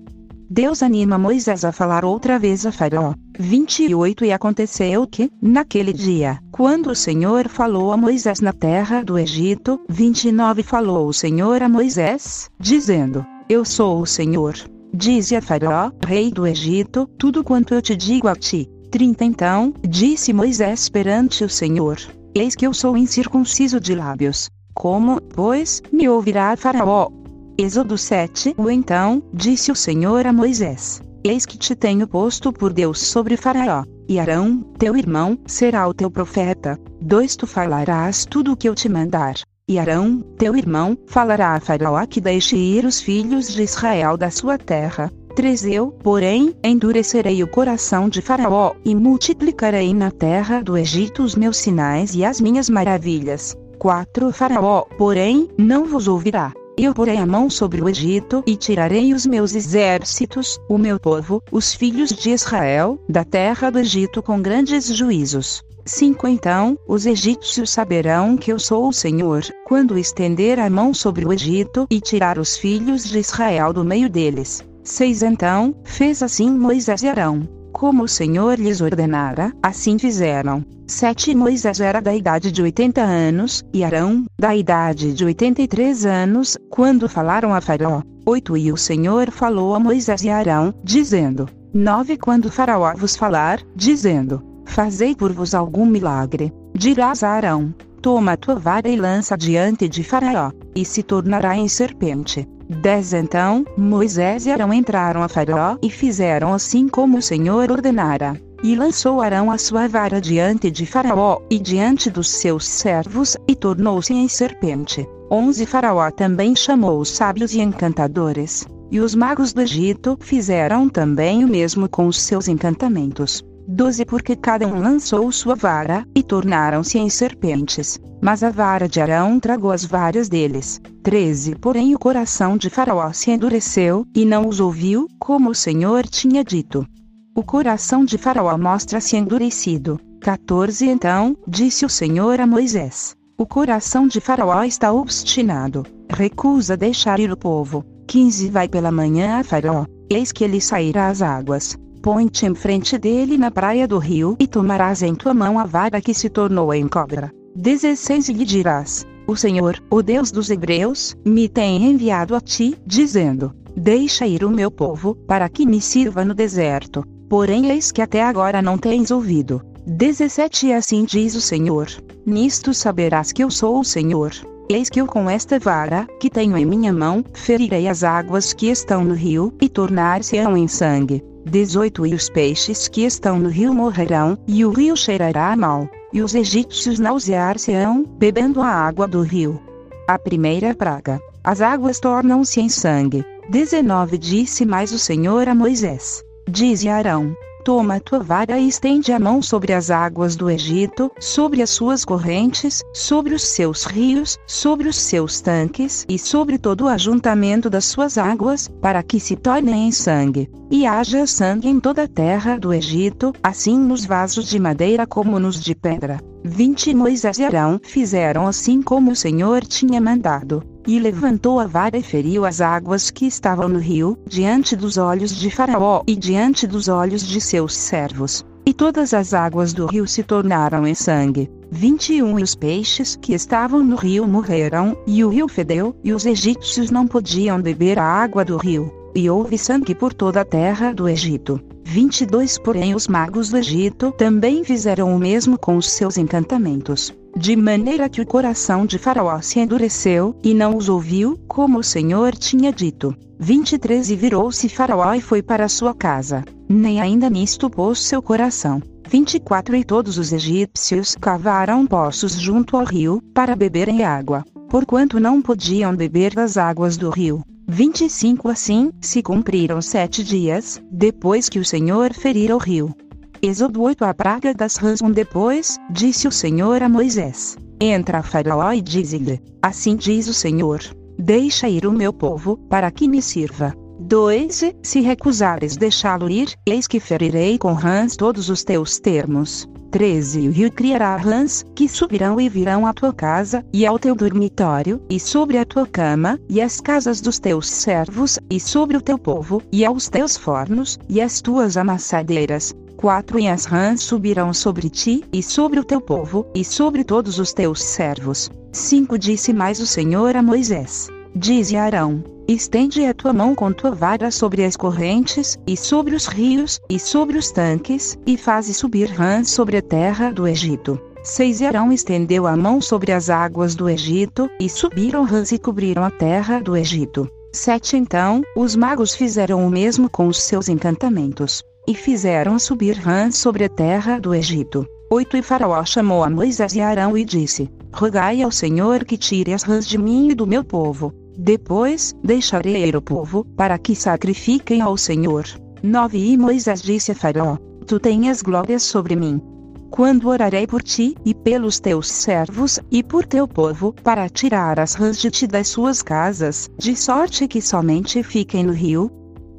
Deus 0.48 0.82
anima 0.82 1.18
Moisés 1.18 1.64
a 1.64 1.72
falar 1.72 2.04
outra 2.04 2.38
vez 2.38 2.64
a 2.66 2.70
Faraó. 2.70 3.14
28 3.36 4.24
E 4.26 4.32
aconteceu 4.32 5.04
que, 5.06 5.28
naquele 5.40 5.92
dia, 5.92 6.38
quando 6.52 6.90
o 6.90 6.94
Senhor 6.94 7.48
falou 7.48 7.90
a 7.92 7.96
Moisés 7.96 8.40
na 8.40 8.52
terra 8.52 9.02
do 9.02 9.18
Egito, 9.18 9.80
29 9.88 10.62
Falou 10.62 11.08
o 11.08 11.12
Senhor 11.12 11.62
a 11.62 11.68
Moisés, 11.68 12.48
dizendo: 12.60 13.26
Eu 13.48 13.64
sou 13.64 14.00
o 14.00 14.06
Senhor. 14.06 14.54
Dize 14.94 15.34
a 15.34 15.42
Faraó, 15.42 15.90
rei 16.06 16.30
do 16.30 16.46
Egito, 16.46 17.08
tudo 17.18 17.42
quanto 17.42 17.74
eu 17.74 17.82
te 17.82 17.96
digo 17.96 18.28
a 18.28 18.36
ti. 18.36 18.68
30 18.92 19.24
Então, 19.24 19.72
disse 19.88 20.34
Moisés 20.34 20.90
perante 20.90 21.42
o 21.42 21.48
Senhor: 21.48 21.96
Eis 22.34 22.54
que 22.54 22.66
eu 22.66 22.74
sou 22.74 22.94
incircunciso 22.94 23.80
de 23.80 23.94
lábios. 23.94 24.50
Como, 24.74 25.18
pois, 25.18 25.80
me 25.90 26.10
ouvirá 26.10 26.54
Faraó? 26.58 27.08
Êxodo 27.56 27.96
7 27.96 28.54
O 28.58 28.70
então, 28.70 29.22
disse 29.32 29.72
o 29.72 29.74
Senhor 29.74 30.26
a 30.26 30.32
Moisés: 30.32 31.00
Eis 31.24 31.46
que 31.46 31.56
te 31.56 31.74
tenho 31.74 32.06
posto 32.06 32.52
por 32.52 32.70
Deus 32.70 33.00
sobre 33.00 33.34
Faraó, 33.34 33.84
e 34.06 34.20
Arão, 34.20 34.58
teu 34.78 34.94
irmão, 34.94 35.38
será 35.46 35.88
o 35.88 35.94
teu 35.94 36.10
profeta. 36.10 36.78
2 37.00 37.34
Tu 37.36 37.46
falarás 37.46 38.26
tudo 38.26 38.52
o 38.52 38.56
que 38.56 38.68
eu 38.68 38.74
te 38.74 38.90
mandar. 38.90 39.36
E 39.66 39.78
Arão, 39.78 40.20
teu 40.36 40.54
irmão, 40.54 40.98
falará 41.06 41.54
a 41.54 41.60
Faraó 41.60 42.04
que 42.04 42.20
deixe 42.20 42.56
ir 42.56 42.84
os 42.84 43.00
filhos 43.00 43.48
de 43.54 43.62
Israel 43.62 44.18
da 44.18 44.30
sua 44.30 44.58
terra. 44.58 45.10
3 45.34 45.64
Eu, 45.64 45.94
porém, 46.02 46.54
endurecerei 46.62 47.42
o 47.42 47.48
coração 47.48 48.06
de 48.06 48.20
Faraó, 48.20 48.74
e 48.84 48.94
multiplicarei 48.94 49.94
na 49.94 50.10
terra 50.10 50.60
do 50.60 50.76
Egito 50.76 51.22
os 51.22 51.34
meus 51.34 51.56
sinais 51.56 52.14
e 52.14 52.22
as 52.22 52.38
minhas 52.38 52.68
maravilhas. 52.68 53.56
4 53.78 54.30
Faraó, 54.30 54.82
porém, 54.98 55.48
não 55.56 55.86
vos 55.86 56.06
ouvirá. 56.06 56.52
Eu 56.76 56.92
porei 56.92 57.16
a 57.16 57.26
mão 57.26 57.48
sobre 57.48 57.80
o 57.82 57.88
Egito 57.88 58.42
e 58.46 58.56
tirarei 58.56 59.14
os 59.14 59.24
meus 59.24 59.54
exércitos, 59.54 60.60
o 60.68 60.76
meu 60.76 61.00
povo, 61.00 61.42
os 61.50 61.72
filhos 61.72 62.10
de 62.10 62.30
Israel, 62.30 62.98
da 63.08 63.24
terra 63.24 63.70
do 63.70 63.78
Egito 63.78 64.22
com 64.22 64.40
grandes 64.40 64.86
juízos. 64.86 65.62
5 65.84 66.28
Então, 66.28 66.78
os 66.86 67.06
egípcios 67.06 67.70
saberão 67.70 68.36
que 68.36 68.52
eu 68.52 68.58
sou 68.58 68.86
o 68.86 68.92
Senhor, 68.92 69.42
quando 69.64 69.98
estender 69.98 70.60
a 70.60 70.68
mão 70.68 70.92
sobre 70.92 71.24
o 71.24 71.32
Egito 71.32 71.86
e 71.90 72.00
tirar 72.00 72.38
os 72.38 72.56
filhos 72.56 73.04
de 73.04 73.18
Israel 73.18 73.72
do 73.72 73.84
meio 73.84 74.08
deles. 74.08 74.62
6 74.84 75.22
Então, 75.22 75.74
fez 75.84 76.22
assim 76.22 76.50
Moisés 76.50 77.02
e 77.02 77.08
Arão. 77.08 77.48
Como 77.72 78.04
o 78.04 78.08
Senhor 78.08 78.58
lhes 78.58 78.80
ordenara, 78.80 79.52
assim 79.62 79.98
fizeram. 79.98 80.64
7 80.86 81.34
Moisés 81.34 81.80
era 81.80 82.00
da 82.00 82.14
idade 82.14 82.50
de 82.50 82.60
80 82.60 83.00
anos, 83.00 83.62
e 83.72 83.84
Arão, 83.84 84.26
da 84.38 84.54
idade 84.54 85.14
de 85.14 85.24
83 85.24 86.04
anos, 86.04 86.58
quando 86.68 87.08
falaram 87.08 87.54
a 87.54 87.60
Faraó. 87.60 88.02
8 88.26 88.56
E 88.56 88.72
o 88.72 88.76
Senhor 88.76 89.30
falou 89.30 89.74
a 89.74 89.80
Moisés 89.80 90.22
e 90.22 90.28
Arão, 90.28 90.74
dizendo: 90.82 91.48
9 91.72 92.18
Quando 92.18 92.50
Faraó 92.50 92.92
vos 92.94 93.16
falar, 93.16 93.60
dizendo: 93.74 94.42
Fazei 94.64 95.14
por 95.14 95.32
vos 95.32 95.54
algum 95.54 95.86
milagre, 95.86 96.52
dirás 96.74 97.22
a 97.22 97.30
Arão: 97.30 97.74
Toma 98.02 98.36
tua 98.36 98.56
vara 98.56 98.88
e 98.88 98.96
lança 98.96 99.36
diante 99.36 99.88
de 99.88 100.02
Faraó, 100.02 100.50
e 100.74 100.84
se 100.84 101.02
tornará 101.02 101.56
em 101.56 101.68
serpente. 101.68 102.48
10 102.72 103.12
Então, 103.12 103.64
Moisés 103.76 104.46
e 104.46 104.50
Arão 104.50 104.72
entraram 104.72 105.22
a 105.22 105.28
Faraó 105.28 105.76
e 105.82 105.90
fizeram 105.90 106.52
assim 106.52 106.88
como 106.88 107.18
o 107.18 107.22
Senhor 107.22 107.70
ordenara. 107.70 108.40
E 108.62 108.74
lançou 108.74 109.20
Arão 109.20 109.50
a 109.50 109.58
sua 109.58 109.88
vara 109.88 110.20
diante 110.20 110.70
de 110.70 110.86
Faraó 110.86 111.40
e 111.50 111.58
diante 111.58 112.10
dos 112.10 112.28
seus 112.28 112.66
servos, 112.66 113.36
e 113.46 113.54
tornou-se 113.54 114.12
em 114.12 114.28
serpente. 114.28 115.06
11 115.30 115.66
Faraó 115.66 116.10
também 116.10 116.54
chamou 116.54 117.00
os 117.00 117.10
sábios 117.10 117.54
e 117.54 117.60
encantadores, 117.60 118.66
e 118.90 119.00
os 119.00 119.14
magos 119.14 119.52
do 119.52 119.62
Egito 119.62 120.16
fizeram 120.20 120.88
também 120.88 121.44
o 121.44 121.48
mesmo 121.48 121.88
com 121.88 122.06
os 122.06 122.20
seus 122.20 122.48
encantamentos. 122.48 123.42
12 123.66 124.04
Porque 124.04 124.34
cada 124.34 124.66
um 124.66 124.80
lançou 124.80 125.30
sua 125.30 125.54
vara, 125.54 126.04
e 126.14 126.22
tornaram-se 126.22 126.98
em 126.98 127.08
serpentes. 127.08 127.98
Mas 128.20 128.42
a 128.42 128.50
vara 128.50 128.88
de 128.88 129.00
Arão 129.00 129.38
tragou 129.38 129.70
as 129.70 129.84
varas 129.84 130.28
deles. 130.28 130.80
13 131.02 131.56
Porém 131.56 131.94
o 131.94 131.98
coração 131.98 132.56
de 132.56 132.68
Faraó 132.68 133.12
se 133.12 133.30
endureceu, 133.30 134.06
e 134.14 134.24
não 134.24 134.48
os 134.48 134.60
ouviu, 134.60 135.08
como 135.18 135.50
o 135.50 135.54
Senhor 135.54 136.06
tinha 136.06 136.44
dito. 136.44 136.86
O 137.34 137.42
coração 137.42 138.04
de 138.04 138.18
Faraó 138.18 138.56
mostra-se 138.58 139.16
endurecido. 139.16 139.98
14 140.20 140.86
Então, 140.88 141.36
disse 141.46 141.84
o 141.84 141.88
Senhor 141.88 142.40
a 142.40 142.46
Moisés: 142.46 143.16
O 143.38 143.46
coração 143.46 144.06
de 144.06 144.20
Faraó 144.20 144.62
está 144.64 144.92
obstinado, 144.92 145.84
recusa 146.08 146.76
deixar 146.76 147.18
ir 147.18 147.32
o 147.32 147.36
povo. 147.36 147.84
15 148.06 148.50
Vai 148.50 148.68
pela 148.68 148.92
manhã 148.92 149.38
a 149.38 149.44
Faraó, 149.44 149.86
eis 150.10 150.30
que 150.30 150.44
ele 150.44 150.60
sairá 150.60 151.08
às 151.08 151.22
águas 151.22 151.76
põe-te 152.02 152.46
em 152.46 152.54
frente 152.54 152.98
dele 152.98 153.38
na 153.38 153.50
praia 153.50 153.86
do 153.86 153.96
rio 153.96 154.36
e 154.40 154.46
tomarás 154.48 155.02
em 155.02 155.14
tua 155.14 155.32
mão 155.32 155.56
a 155.58 155.64
vara 155.64 156.00
que 156.00 156.12
se 156.12 156.28
tornou 156.28 156.74
em 156.74 156.88
cobra. 156.88 157.32
16 157.54 158.28
E 158.28 158.32
lhe 158.32 158.44
dirás: 158.44 159.06
O 159.26 159.36
Senhor, 159.36 159.80
o 159.88 160.02
Deus 160.02 160.32
dos 160.32 160.50
Hebreus, 160.50 161.16
me 161.24 161.48
tem 161.48 161.84
enviado 161.84 162.34
a 162.34 162.40
ti, 162.40 162.76
dizendo: 162.84 163.54
Deixa 163.76 164.26
ir 164.26 164.44
o 164.44 164.50
meu 164.50 164.70
povo, 164.70 165.14
para 165.28 165.48
que 165.48 165.64
me 165.64 165.80
sirva 165.80 166.24
no 166.24 166.34
deserto. 166.34 167.04
Porém, 167.28 167.70
eis 167.70 167.92
que 167.92 168.02
até 168.02 168.22
agora 168.22 168.60
não 168.60 168.76
tens 168.76 169.10
ouvido. 169.10 169.62
17 169.86 170.66
E 170.66 170.72
assim 170.72 171.04
diz 171.04 171.36
o 171.36 171.40
Senhor: 171.40 171.86
Nisto 172.26 172.74
saberás 172.74 173.30
que 173.30 173.44
eu 173.44 173.50
sou 173.50 173.78
o 173.78 173.84
Senhor. 173.84 174.32
Eis 174.68 174.88
que 174.88 175.00
eu 175.00 175.06
com 175.06 175.28
esta 175.30 175.58
vara, 175.58 176.06
que 176.18 176.30
tenho 176.30 176.56
em 176.56 176.64
minha 176.64 176.92
mão, 176.92 177.24
ferirei 177.32 177.86
as 177.86 178.02
águas 178.02 178.52
que 178.52 178.68
estão 178.68 179.04
no 179.04 179.14
rio, 179.14 179.52
e 179.60 179.68
tornar-se-ão 179.68 180.56
em 180.56 180.66
sangue. 180.66 181.22
18 181.44 182.06
E 182.06 182.14
os 182.14 182.28
peixes 182.28 182.88
que 182.88 183.04
estão 183.04 183.38
no 183.38 183.48
rio 183.48 183.74
morrerão, 183.74 184.38
e 184.46 184.64
o 184.64 184.70
rio 184.70 184.96
cheirará 184.96 185.54
mal, 185.56 185.88
e 186.12 186.22
os 186.22 186.34
egípcios 186.34 186.98
nausear-se-ão, 186.98 188.04
bebendo 188.18 188.60
a 188.60 188.68
água 188.68 189.08
do 189.08 189.22
rio. 189.22 189.60
A 190.08 190.18
primeira 190.18 190.74
praga. 190.74 191.20
As 191.44 191.60
águas 191.60 191.98
tornam-se 191.98 192.60
em 192.60 192.68
sangue. 192.68 193.24
19 193.50 194.18
Disse 194.18 194.64
mais 194.64 194.92
o 194.92 194.98
Senhor 194.98 195.48
a 195.48 195.54
Moisés: 195.54 196.22
Dize 196.48 196.88
Arão: 196.88 197.34
Toma 197.64 197.96
a 197.96 198.00
tua 198.00 198.18
vara 198.18 198.58
e 198.58 198.66
estende 198.66 199.12
a 199.12 199.20
mão 199.20 199.40
sobre 199.40 199.72
as 199.72 199.88
águas 199.88 200.34
do 200.34 200.50
Egito, 200.50 201.12
sobre 201.20 201.62
as 201.62 201.70
suas 201.70 202.04
correntes, 202.04 202.82
sobre 202.92 203.34
os 203.34 203.42
seus 203.42 203.84
rios, 203.84 204.36
sobre 204.48 204.88
os 204.88 204.96
seus 204.96 205.40
tanques 205.40 206.04
e 206.08 206.18
sobre 206.18 206.58
todo 206.58 206.84
o 206.84 206.88
ajuntamento 206.88 207.70
das 207.70 207.84
suas 207.84 208.18
águas, 208.18 208.68
para 208.80 209.00
que 209.02 209.20
se 209.20 209.36
tornem 209.36 209.86
em 209.86 209.92
sangue. 209.92 210.50
E 210.70 210.86
haja 210.86 211.24
sangue 211.24 211.68
em 211.68 211.78
toda 211.78 212.04
a 212.04 212.08
terra 212.08 212.58
do 212.58 212.72
Egito, 212.72 213.32
assim 213.42 213.78
nos 213.78 214.04
vasos 214.04 214.46
de 214.46 214.58
madeira 214.58 215.06
como 215.06 215.38
nos 215.38 215.60
de 215.60 215.74
pedra. 215.74 216.18
20 216.44 216.94
Moisés 216.94 217.38
e 217.38 217.44
Arão 217.44 217.78
fizeram 217.80 218.48
assim 218.48 218.82
como 218.82 219.12
o 219.12 219.16
Senhor 219.16 219.64
tinha 219.64 220.00
mandado. 220.00 220.71
E 220.86 220.98
levantou 220.98 221.60
a 221.60 221.66
vara 221.66 221.96
e 221.96 222.02
feriu 222.02 222.44
as 222.44 222.60
águas 222.60 223.08
que 223.08 223.24
estavam 223.24 223.68
no 223.68 223.78
rio, 223.78 224.18
diante 224.26 224.74
dos 224.74 224.96
olhos 224.96 225.34
de 225.34 225.48
Faraó 225.48 226.02
e 226.06 226.16
diante 226.16 226.66
dos 226.66 226.88
olhos 226.88 227.22
de 227.26 227.40
seus 227.40 227.76
servos. 227.76 228.44
E 228.66 228.72
todas 228.72 229.14
as 229.14 229.32
águas 229.32 229.72
do 229.72 229.86
rio 229.86 230.08
se 230.08 230.24
tornaram 230.24 230.86
em 230.86 230.94
sangue. 230.94 231.48
21 231.70 232.38
E 232.38 232.42
os 232.42 232.54
peixes 232.56 233.16
que 233.16 233.32
estavam 233.32 233.82
no 233.82 233.94
rio 233.94 234.26
morreram, 234.26 234.96
e 235.06 235.24
o 235.24 235.28
rio 235.28 235.48
fedeu, 235.48 235.94
e 236.02 236.12
os 236.12 236.26
egípcios 236.26 236.90
não 236.90 237.06
podiam 237.06 237.62
beber 237.62 237.98
a 237.98 238.04
água 238.04 238.44
do 238.44 238.56
rio. 238.56 238.92
E 239.14 239.30
houve 239.30 239.58
sangue 239.58 239.94
por 239.94 240.12
toda 240.12 240.40
a 240.40 240.44
terra 240.44 240.92
do 240.92 241.08
Egito. 241.08 241.60
22 241.84 242.58
Porém 242.58 242.94
os 242.94 243.06
magos 243.06 243.50
do 243.50 243.56
Egito 243.56 244.12
também 244.12 244.64
fizeram 244.64 245.14
o 245.14 245.18
mesmo 245.18 245.58
com 245.58 245.76
os 245.76 245.90
seus 245.90 246.16
encantamentos 246.16 247.12
de 247.36 247.56
maneira 247.56 248.08
que 248.08 248.20
o 248.20 248.26
coração 248.26 248.84
de 248.84 248.98
Faraó 248.98 249.40
se 249.40 249.58
endureceu, 249.58 250.36
e 250.42 250.54
não 250.54 250.76
os 250.76 250.88
ouviu, 250.88 251.38
como 251.48 251.78
o 251.78 251.82
Senhor 251.82 252.34
tinha 252.36 252.72
dito. 252.72 253.16
23 253.38 254.10
E 254.10 254.16
virou-se 254.16 254.68
Faraó 254.68 255.14
e 255.14 255.20
foi 255.20 255.42
para 255.42 255.68
sua 255.68 255.94
casa, 255.94 256.44
nem 256.68 257.00
ainda 257.00 257.28
nisto 257.28 257.68
pôs 257.68 258.00
seu 258.00 258.22
coração. 258.22 258.80
24 259.08 259.76
E 259.76 259.84
todos 259.84 260.16
os 260.16 260.32
egípcios 260.32 261.16
cavaram 261.20 261.86
poços 261.86 262.32
junto 262.34 262.76
ao 262.76 262.84
rio, 262.84 263.20
para 263.34 263.56
beberem 263.56 264.04
água, 264.04 264.44
porquanto 264.68 265.18
não 265.18 265.42
podiam 265.42 265.94
beber 265.94 266.34
das 266.34 266.56
águas 266.56 266.96
do 266.96 267.10
rio. 267.10 267.42
25 267.68 268.48
Assim, 268.48 268.90
se 269.00 269.22
cumpriram 269.22 269.80
sete 269.80 270.22
dias, 270.22 270.80
depois 270.90 271.48
que 271.48 271.58
o 271.58 271.64
Senhor 271.64 272.12
ferira 272.12 272.54
o 272.54 272.58
rio. 272.58 272.94
Êxodo 273.44 273.82
8 273.82 274.04
A 274.04 274.14
praga 274.14 274.54
das 274.54 274.76
rãs 274.76 275.02
um 275.02 275.10
depois, 275.10 275.76
disse 275.90 276.28
o 276.28 276.30
Senhor 276.30 276.80
a 276.80 276.88
Moisés. 276.88 277.56
Entra 277.80 278.18
a 278.18 278.22
Faraó 278.22 278.72
e 278.72 278.80
diz-lhe, 278.80 279.40
assim 279.60 279.96
diz 279.96 280.28
o 280.28 280.32
Senhor, 280.32 280.80
deixa 281.18 281.68
ir 281.68 281.84
o 281.84 281.90
meu 281.90 282.12
povo, 282.12 282.56
para 282.70 282.88
que 282.92 283.08
me 283.08 283.20
sirva. 283.20 283.74
2 283.98 284.76
Se 284.80 285.00
recusares 285.00 285.76
deixá-lo 285.76 286.30
ir, 286.30 286.54
eis 286.64 286.86
que 286.86 287.00
ferirei 287.00 287.58
com 287.58 287.72
rãs 287.72 288.14
todos 288.14 288.48
os 288.48 288.62
teus 288.62 289.00
termos. 289.00 289.68
13 289.90 290.48
O 290.48 290.52
rio 290.52 290.70
criará 290.70 291.16
rãs, 291.16 291.64
que 291.74 291.88
subirão 291.88 292.40
e 292.40 292.48
virão 292.48 292.86
à 292.86 292.94
tua 292.94 293.12
casa, 293.12 293.64
e 293.72 293.84
ao 293.84 293.98
teu 293.98 294.14
dormitório, 294.14 295.02
e 295.10 295.18
sobre 295.18 295.58
a 295.58 295.64
tua 295.64 295.86
cama, 295.86 296.38
e 296.48 296.60
as 296.60 296.80
casas 296.80 297.20
dos 297.20 297.40
teus 297.40 297.68
servos, 297.68 298.38
e 298.48 298.60
sobre 298.60 298.96
o 298.96 299.02
teu 299.02 299.18
povo, 299.18 299.60
e 299.72 299.84
aos 299.84 300.08
teus 300.08 300.36
fornos, 300.36 300.96
e 301.08 301.20
as 301.20 301.42
tuas 301.42 301.76
amassadeiras, 301.76 302.72
quatro 303.02 303.36
e 303.36 303.48
as 303.48 303.64
rãs 303.64 304.00
subirão 304.00 304.54
sobre 304.54 304.88
ti, 304.88 305.24
e 305.32 305.42
sobre 305.42 305.80
o 305.80 305.84
teu 305.84 306.00
povo, 306.00 306.46
e 306.54 306.64
sobre 306.64 307.02
todos 307.02 307.40
os 307.40 307.52
teus 307.52 307.82
servos. 307.82 308.48
5 308.70 309.18
Disse 309.18 309.52
mais 309.52 309.80
o 309.80 309.86
Senhor 309.88 310.36
a 310.36 310.42
Moisés: 310.42 311.08
Dize 311.34 311.76
a 311.76 311.82
Arão: 311.82 312.22
Estende 312.46 313.04
a 313.04 313.12
tua 313.12 313.32
mão 313.32 313.56
com 313.56 313.72
tua 313.72 313.90
vara 313.90 314.30
sobre 314.30 314.64
as 314.64 314.76
correntes, 314.76 315.58
e 315.66 315.76
sobre 315.76 316.14
os 316.14 316.26
rios, 316.26 316.80
e 316.88 316.96
sobre 316.96 317.36
os 317.36 317.50
tanques, 317.50 318.16
e 318.24 318.36
faze 318.36 318.72
subir 318.72 319.10
rãs 319.10 319.50
sobre 319.50 319.78
a 319.78 319.82
terra 319.82 320.30
do 320.30 320.46
Egito. 320.46 320.96
6 321.24 321.60
E 321.60 321.66
Arão 321.66 321.92
estendeu 321.92 322.46
a 322.46 322.56
mão 322.56 322.80
sobre 322.80 323.10
as 323.10 323.28
águas 323.28 323.74
do 323.74 323.90
Egito, 323.90 324.48
e 324.60 324.68
subiram 324.68 325.24
rãs 325.24 325.50
e 325.50 325.58
cobriram 325.58 326.04
a 326.04 326.10
terra 326.10 326.60
do 326.60 326.76
Egito. 326.76 327.28
7 327.52 327.96
Então, 327.96 328.42
os 328.56 328.76
magos 328.76 329.12
fizeram 329.12 329.66
o 329.66 329.70
mesmo 329.70 330.08
com 330.08 330.28
os 330.28 330.40
seus 330.40 330.68
encantamentos 330.68 331.64
e 331.86 331.94
fizeram 331.94 332.58
subir 332.58 332.96
rãs 332.96 333.36
sobre 333.36 333.64
a 333.64 333.68
terra 333.68 334.18
do 334.18 334.34
Egito. 334.34 334.86
8 335.10 335.36
E 335.36 335.42
Faraó 335.42 335.84
chamou 335.84 336.24
a 336.24 336.30
Moisés 336.30 336.74
e 336.74 336.80
Arão 336.80 337.16
e 337.16 337.24
disse: 337.24 337.70
Rogai 337.92 338.42
ao 338.42 338.50
Senhor 338.50 339.04
que 339.04 339.18
tire 339.18 339.52
as 339.52 339.62
rãs 339.62 339.86
de 339.86 339.98
mim 339.98 340.30
e 340.30 340.34
do 340.34 340.46
meu 340.46 340.64
povo. 340.64 341.12
Depois, 341.36 342.14
deixarei 342.22 342.86
ir 342.86 342.96
o 342.96 343.02
povo, 343.02 343.44
para 343.56 343.78
que 343.78 343.94
sacrifiquem 343.94 344.80
ao 344.80 344.96
Senhor. 344.96 345.44
9 345.82 346.18
E 346.18 346.38
Moisés 346.38 346.80
disse 346.80 347.12
a 347.12 347.14
Faraó: 347.14 347.56
Tu 347.86 347.98
tenhas 347.98 348.42
glórias 348.42 348.82
sobre 348.82 349.16
mim. 349.16 349.42
Quando 349.90 350.28
orarei 350.28 350.66
por 350.66 350.82
ti, 350.82 351.14
e 351.22 351.34
pelos 351.34 351.78
teus 351.78 352.08
servos, 352.08 352.80
e 352.90 353.02
por 353.02 353.26
teu 353.26 353.46
povo, 353.46 353.92
para 354.02 354.26
tirar 354.28 354.80
as 354.80 354.94
rãs 354.94 355.18
de 355.18 355.30
ti 355.30 355.46
das 355.46 355.68
suas 355.68 356.00
casas, 356.00 356.70
de 356.78 356.96
sorte 356.96 357.46
que 357.46 357.60
somente 357.60 358.22
fiquem 358.22 358.64
no 358.64 358.72
rio? 358.72 359.10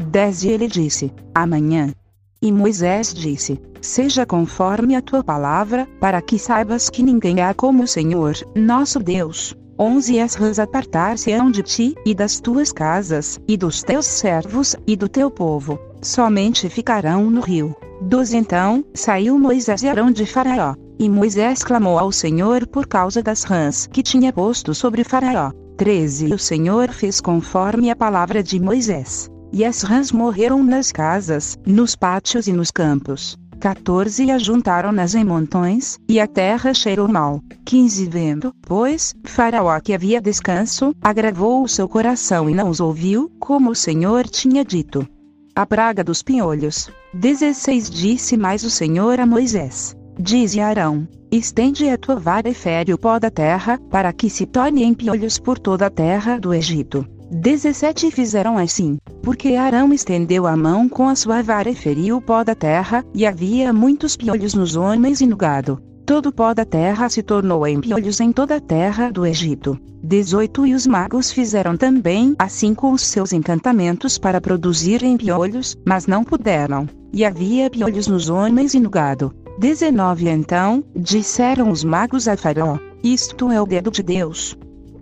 10 0.10 0.44
E 0.44 0.48
ele 0.50 0.68
disse: 0.68 1.14
Amanhã. 1.36 1.94
E 2.44 2.52
Moisés 2.52 3.14
disse: 3.14 3.58
Seja 3.80 4.26
conforme 4.26 4.98
a 4.98 5.02
tua 5.02 5.24
palavra, 5.24 5.88
para 6.02 6.22
que 6.22 6.38
saibas 6.38 6.90
que 6.90 7.02
ninguém 7.02 7.40
há 7.40 7.54
como 7.54 7.84
o 7.84 7.88
Senhor, 7.88 8.36
nosso 8.54 9.00
Deus. 9.00 9.56
11 9.80 10.20
As 10.20 10.36
rãs 10.36 10.60
apartar-se-ão 10.60 11.50
de 11.50 11.64
ti, 11.64 11.96
e 12.06 12.14
das 12.14 12.42
tuas 12.42 12.74
casas, 12.74 13.40
e 13.48 13.56
dos 13.56 13.82
teus 13.82 14.06
servos, 14.06 14.76
e 14.86 14.98
do 14.98 15.08
teu 15.08 15.32
povo, 15.32 15.80
somente 16.02 16.68
ficarão 16.68 17.30
no 17.30 17.40
rio. 17.40 17.74
12 18.02 18.36
Então, 18.36 18.84
saiu 18.94 19.40
Moisés 19.40 19.82
e 19.82 19.88
Arão 19.88 20.12
de 20.12 20.26
Faraó, 20.26 20.76
e 21.00 21.08
Moisés 21.08 21.64
clamou 21.64 21.98
ao 21.98 22.12
Senhor 22.12 22.68
por 22.68 22.88
causa 22.88 23.24
das 23.24 23.46
rãs 23.46 23.88
que 23.88 24.04
tinha 24.04 24.34
posto 24.34 24.76
sobre 24.76 25.06
Faraó. 25.06 25.54
13 25.78 26.34
O 26.34 26.38
Senhor 26.38 26.92
fez 26.92 27.22
conforme 27.22 27.90
a 27.90 27.96
palavra 27.96 28.44
de 28.44 28.60
Moisés. 28.60 29.32
E 29.56 29.64
as 29.64 29.84
rãs 29.84 30.12
morreram 30.12 30.64
nas 30.64 30.92
casas, 30.92 31.60
nos 31.64 31.96
pátios 31.96 32.48
e 32.48 32.52
nos 32.52 32.72
campos. 32.72 33.38
14 33.60 34.26
E 34.26 34.32
ajuntaram-nas 34.32 35.14
em 35.14 35.24
montões, 35.24 36.00
e 36.10 36.20
a 36.20 36.26
terra 36.26 36.74
cheirou 36.74 37.08
mal. 37.08 37.40
15 37.64 38.08
Vendo, 38.08 38.52
pois, 38.64 39.14
Faraó 39.24 39.80
que 39.80 39.94
havia 39.94 40.20
descanso, 40.20 40.96
agravou 41.00 41.64
o 41.64 41.68
seu 41.68 41.88
coração 41.88 42.50
e 42.50 42.56
não 42.56 42.68
os 42.68 42.80
ouviu, 42.80 43.32
como 43.40 43.70
o 43.70 43.76
Senhor 43.76 44.28
tinha 44.28 44.66
dito. 44.66 45.08
A 45.56 45.68
praga 45.68 46.04
dos 46.04 46.24
pinholhos. 46.24 46.90
16 47.14 47.92
Disse 47.92 48.36
mais 48.36 48.64
o 48.64 48.72
Senhor 48.72 49.20
a 49.20 49.26
Moisés: 49.28 49.96
Dize 50.20 50.60
a 50.60 50.68
Arão: 50.68 51.08
Estende 51.32 51.88
a 51.90 51.98
tua 51.98 52.16
vara 52.16 52.50
e 52.50 52.56
fere 52.56 52.92
o 52.92 52.98
pó 52.98 53.20
da 53.20 53.30
terra, 53.30 53.80
para 53.92 54.12
que 54.12 54.32
se 54.32 54.48
torne 54.48 54.84
em 54.84 54.96
piolhos 54.96 55.38
por 55.38 55.60
toda 55.60 55.86
a 55.86 55.92
terra 55.92 56.40
do 56.40 56.56
Egito. 56.56 57.08
17 57.34 58.12
Fizeram 58.12 58.60
assim, 58.60 59.00
porque 59.24 59.56
Arão 59.56 59.92
estendeu 59.92 60.46
a 60.46 60.56
mão 60.56 60.88
com 60.88 61.10
a 61.10 61.16
sua 61.16 61.42
vara 61.42 61.68
e 61.68 61.74
feriu 61.74 62.18
o 62.18 62.22
pó 62.22 62.44
da 62.44 62.54
terra, 62.54 63.04
e 63.12 63.26
havia 63.26 63.74
muitos 63.74 64.16
piolhos 64.16 64.54
nos 64.54 64.76
homens 64.76 65.20
e 65.20 65.26
no 65.26 65.36
gado. 65.36 65.82
Todo 66.06 66.28
o 66.28 66.32
pó 66.32 66.54
da 66.54 66.64
terra 66.64 67.10
se 67.10 67.24
tornou 67.24 67.66
em 67.66 67.82
piolhos 67.82 68.20
em 68.20 68.32
toda 68.32 68.58
a 68.58 68.62
terra 68.62 69.10
do 69.10 69.26
Egito. 69.26 69.80
18 70.04 70.68
E 70.68 70.76
os 70.76 70.86
magos 70.86 71.32
fizeram 71.32 71.76
também 71.76 72.36
assim 72.38 72.76
com 72.76 72.92
os 72.92 73.02
seus 73.02 73.34
encantamentos 73.34 74.20
para 74.20 74.40
produzirem 74.40 75.18
piolhos, 75.18 75.76
mas 75.88 76.06
não 76.06 76.24
puderam. 76.24 76.88
E 77.12 77.26
havia 77.26 77.68
piolhos 77.70 78.06
nos 78.06 78.30
homens 78.30 78.76
e 78.76 78.80
no 78.80 78.92
gado. 78.92 79.34
19 79.58 80.30
Então, 80.30 80.84
disseram 80.96 81.72
os 81.72 81.84
magos 81.84 82.28
a 82.28 82.38
Faraó: 82.38 82.78
Isto 83.04 83.52
é 83.52 83.60
o 83.60 83.66
dedo 83.66 83.90
de 83.90 84.04
Deus. 84.04 84.56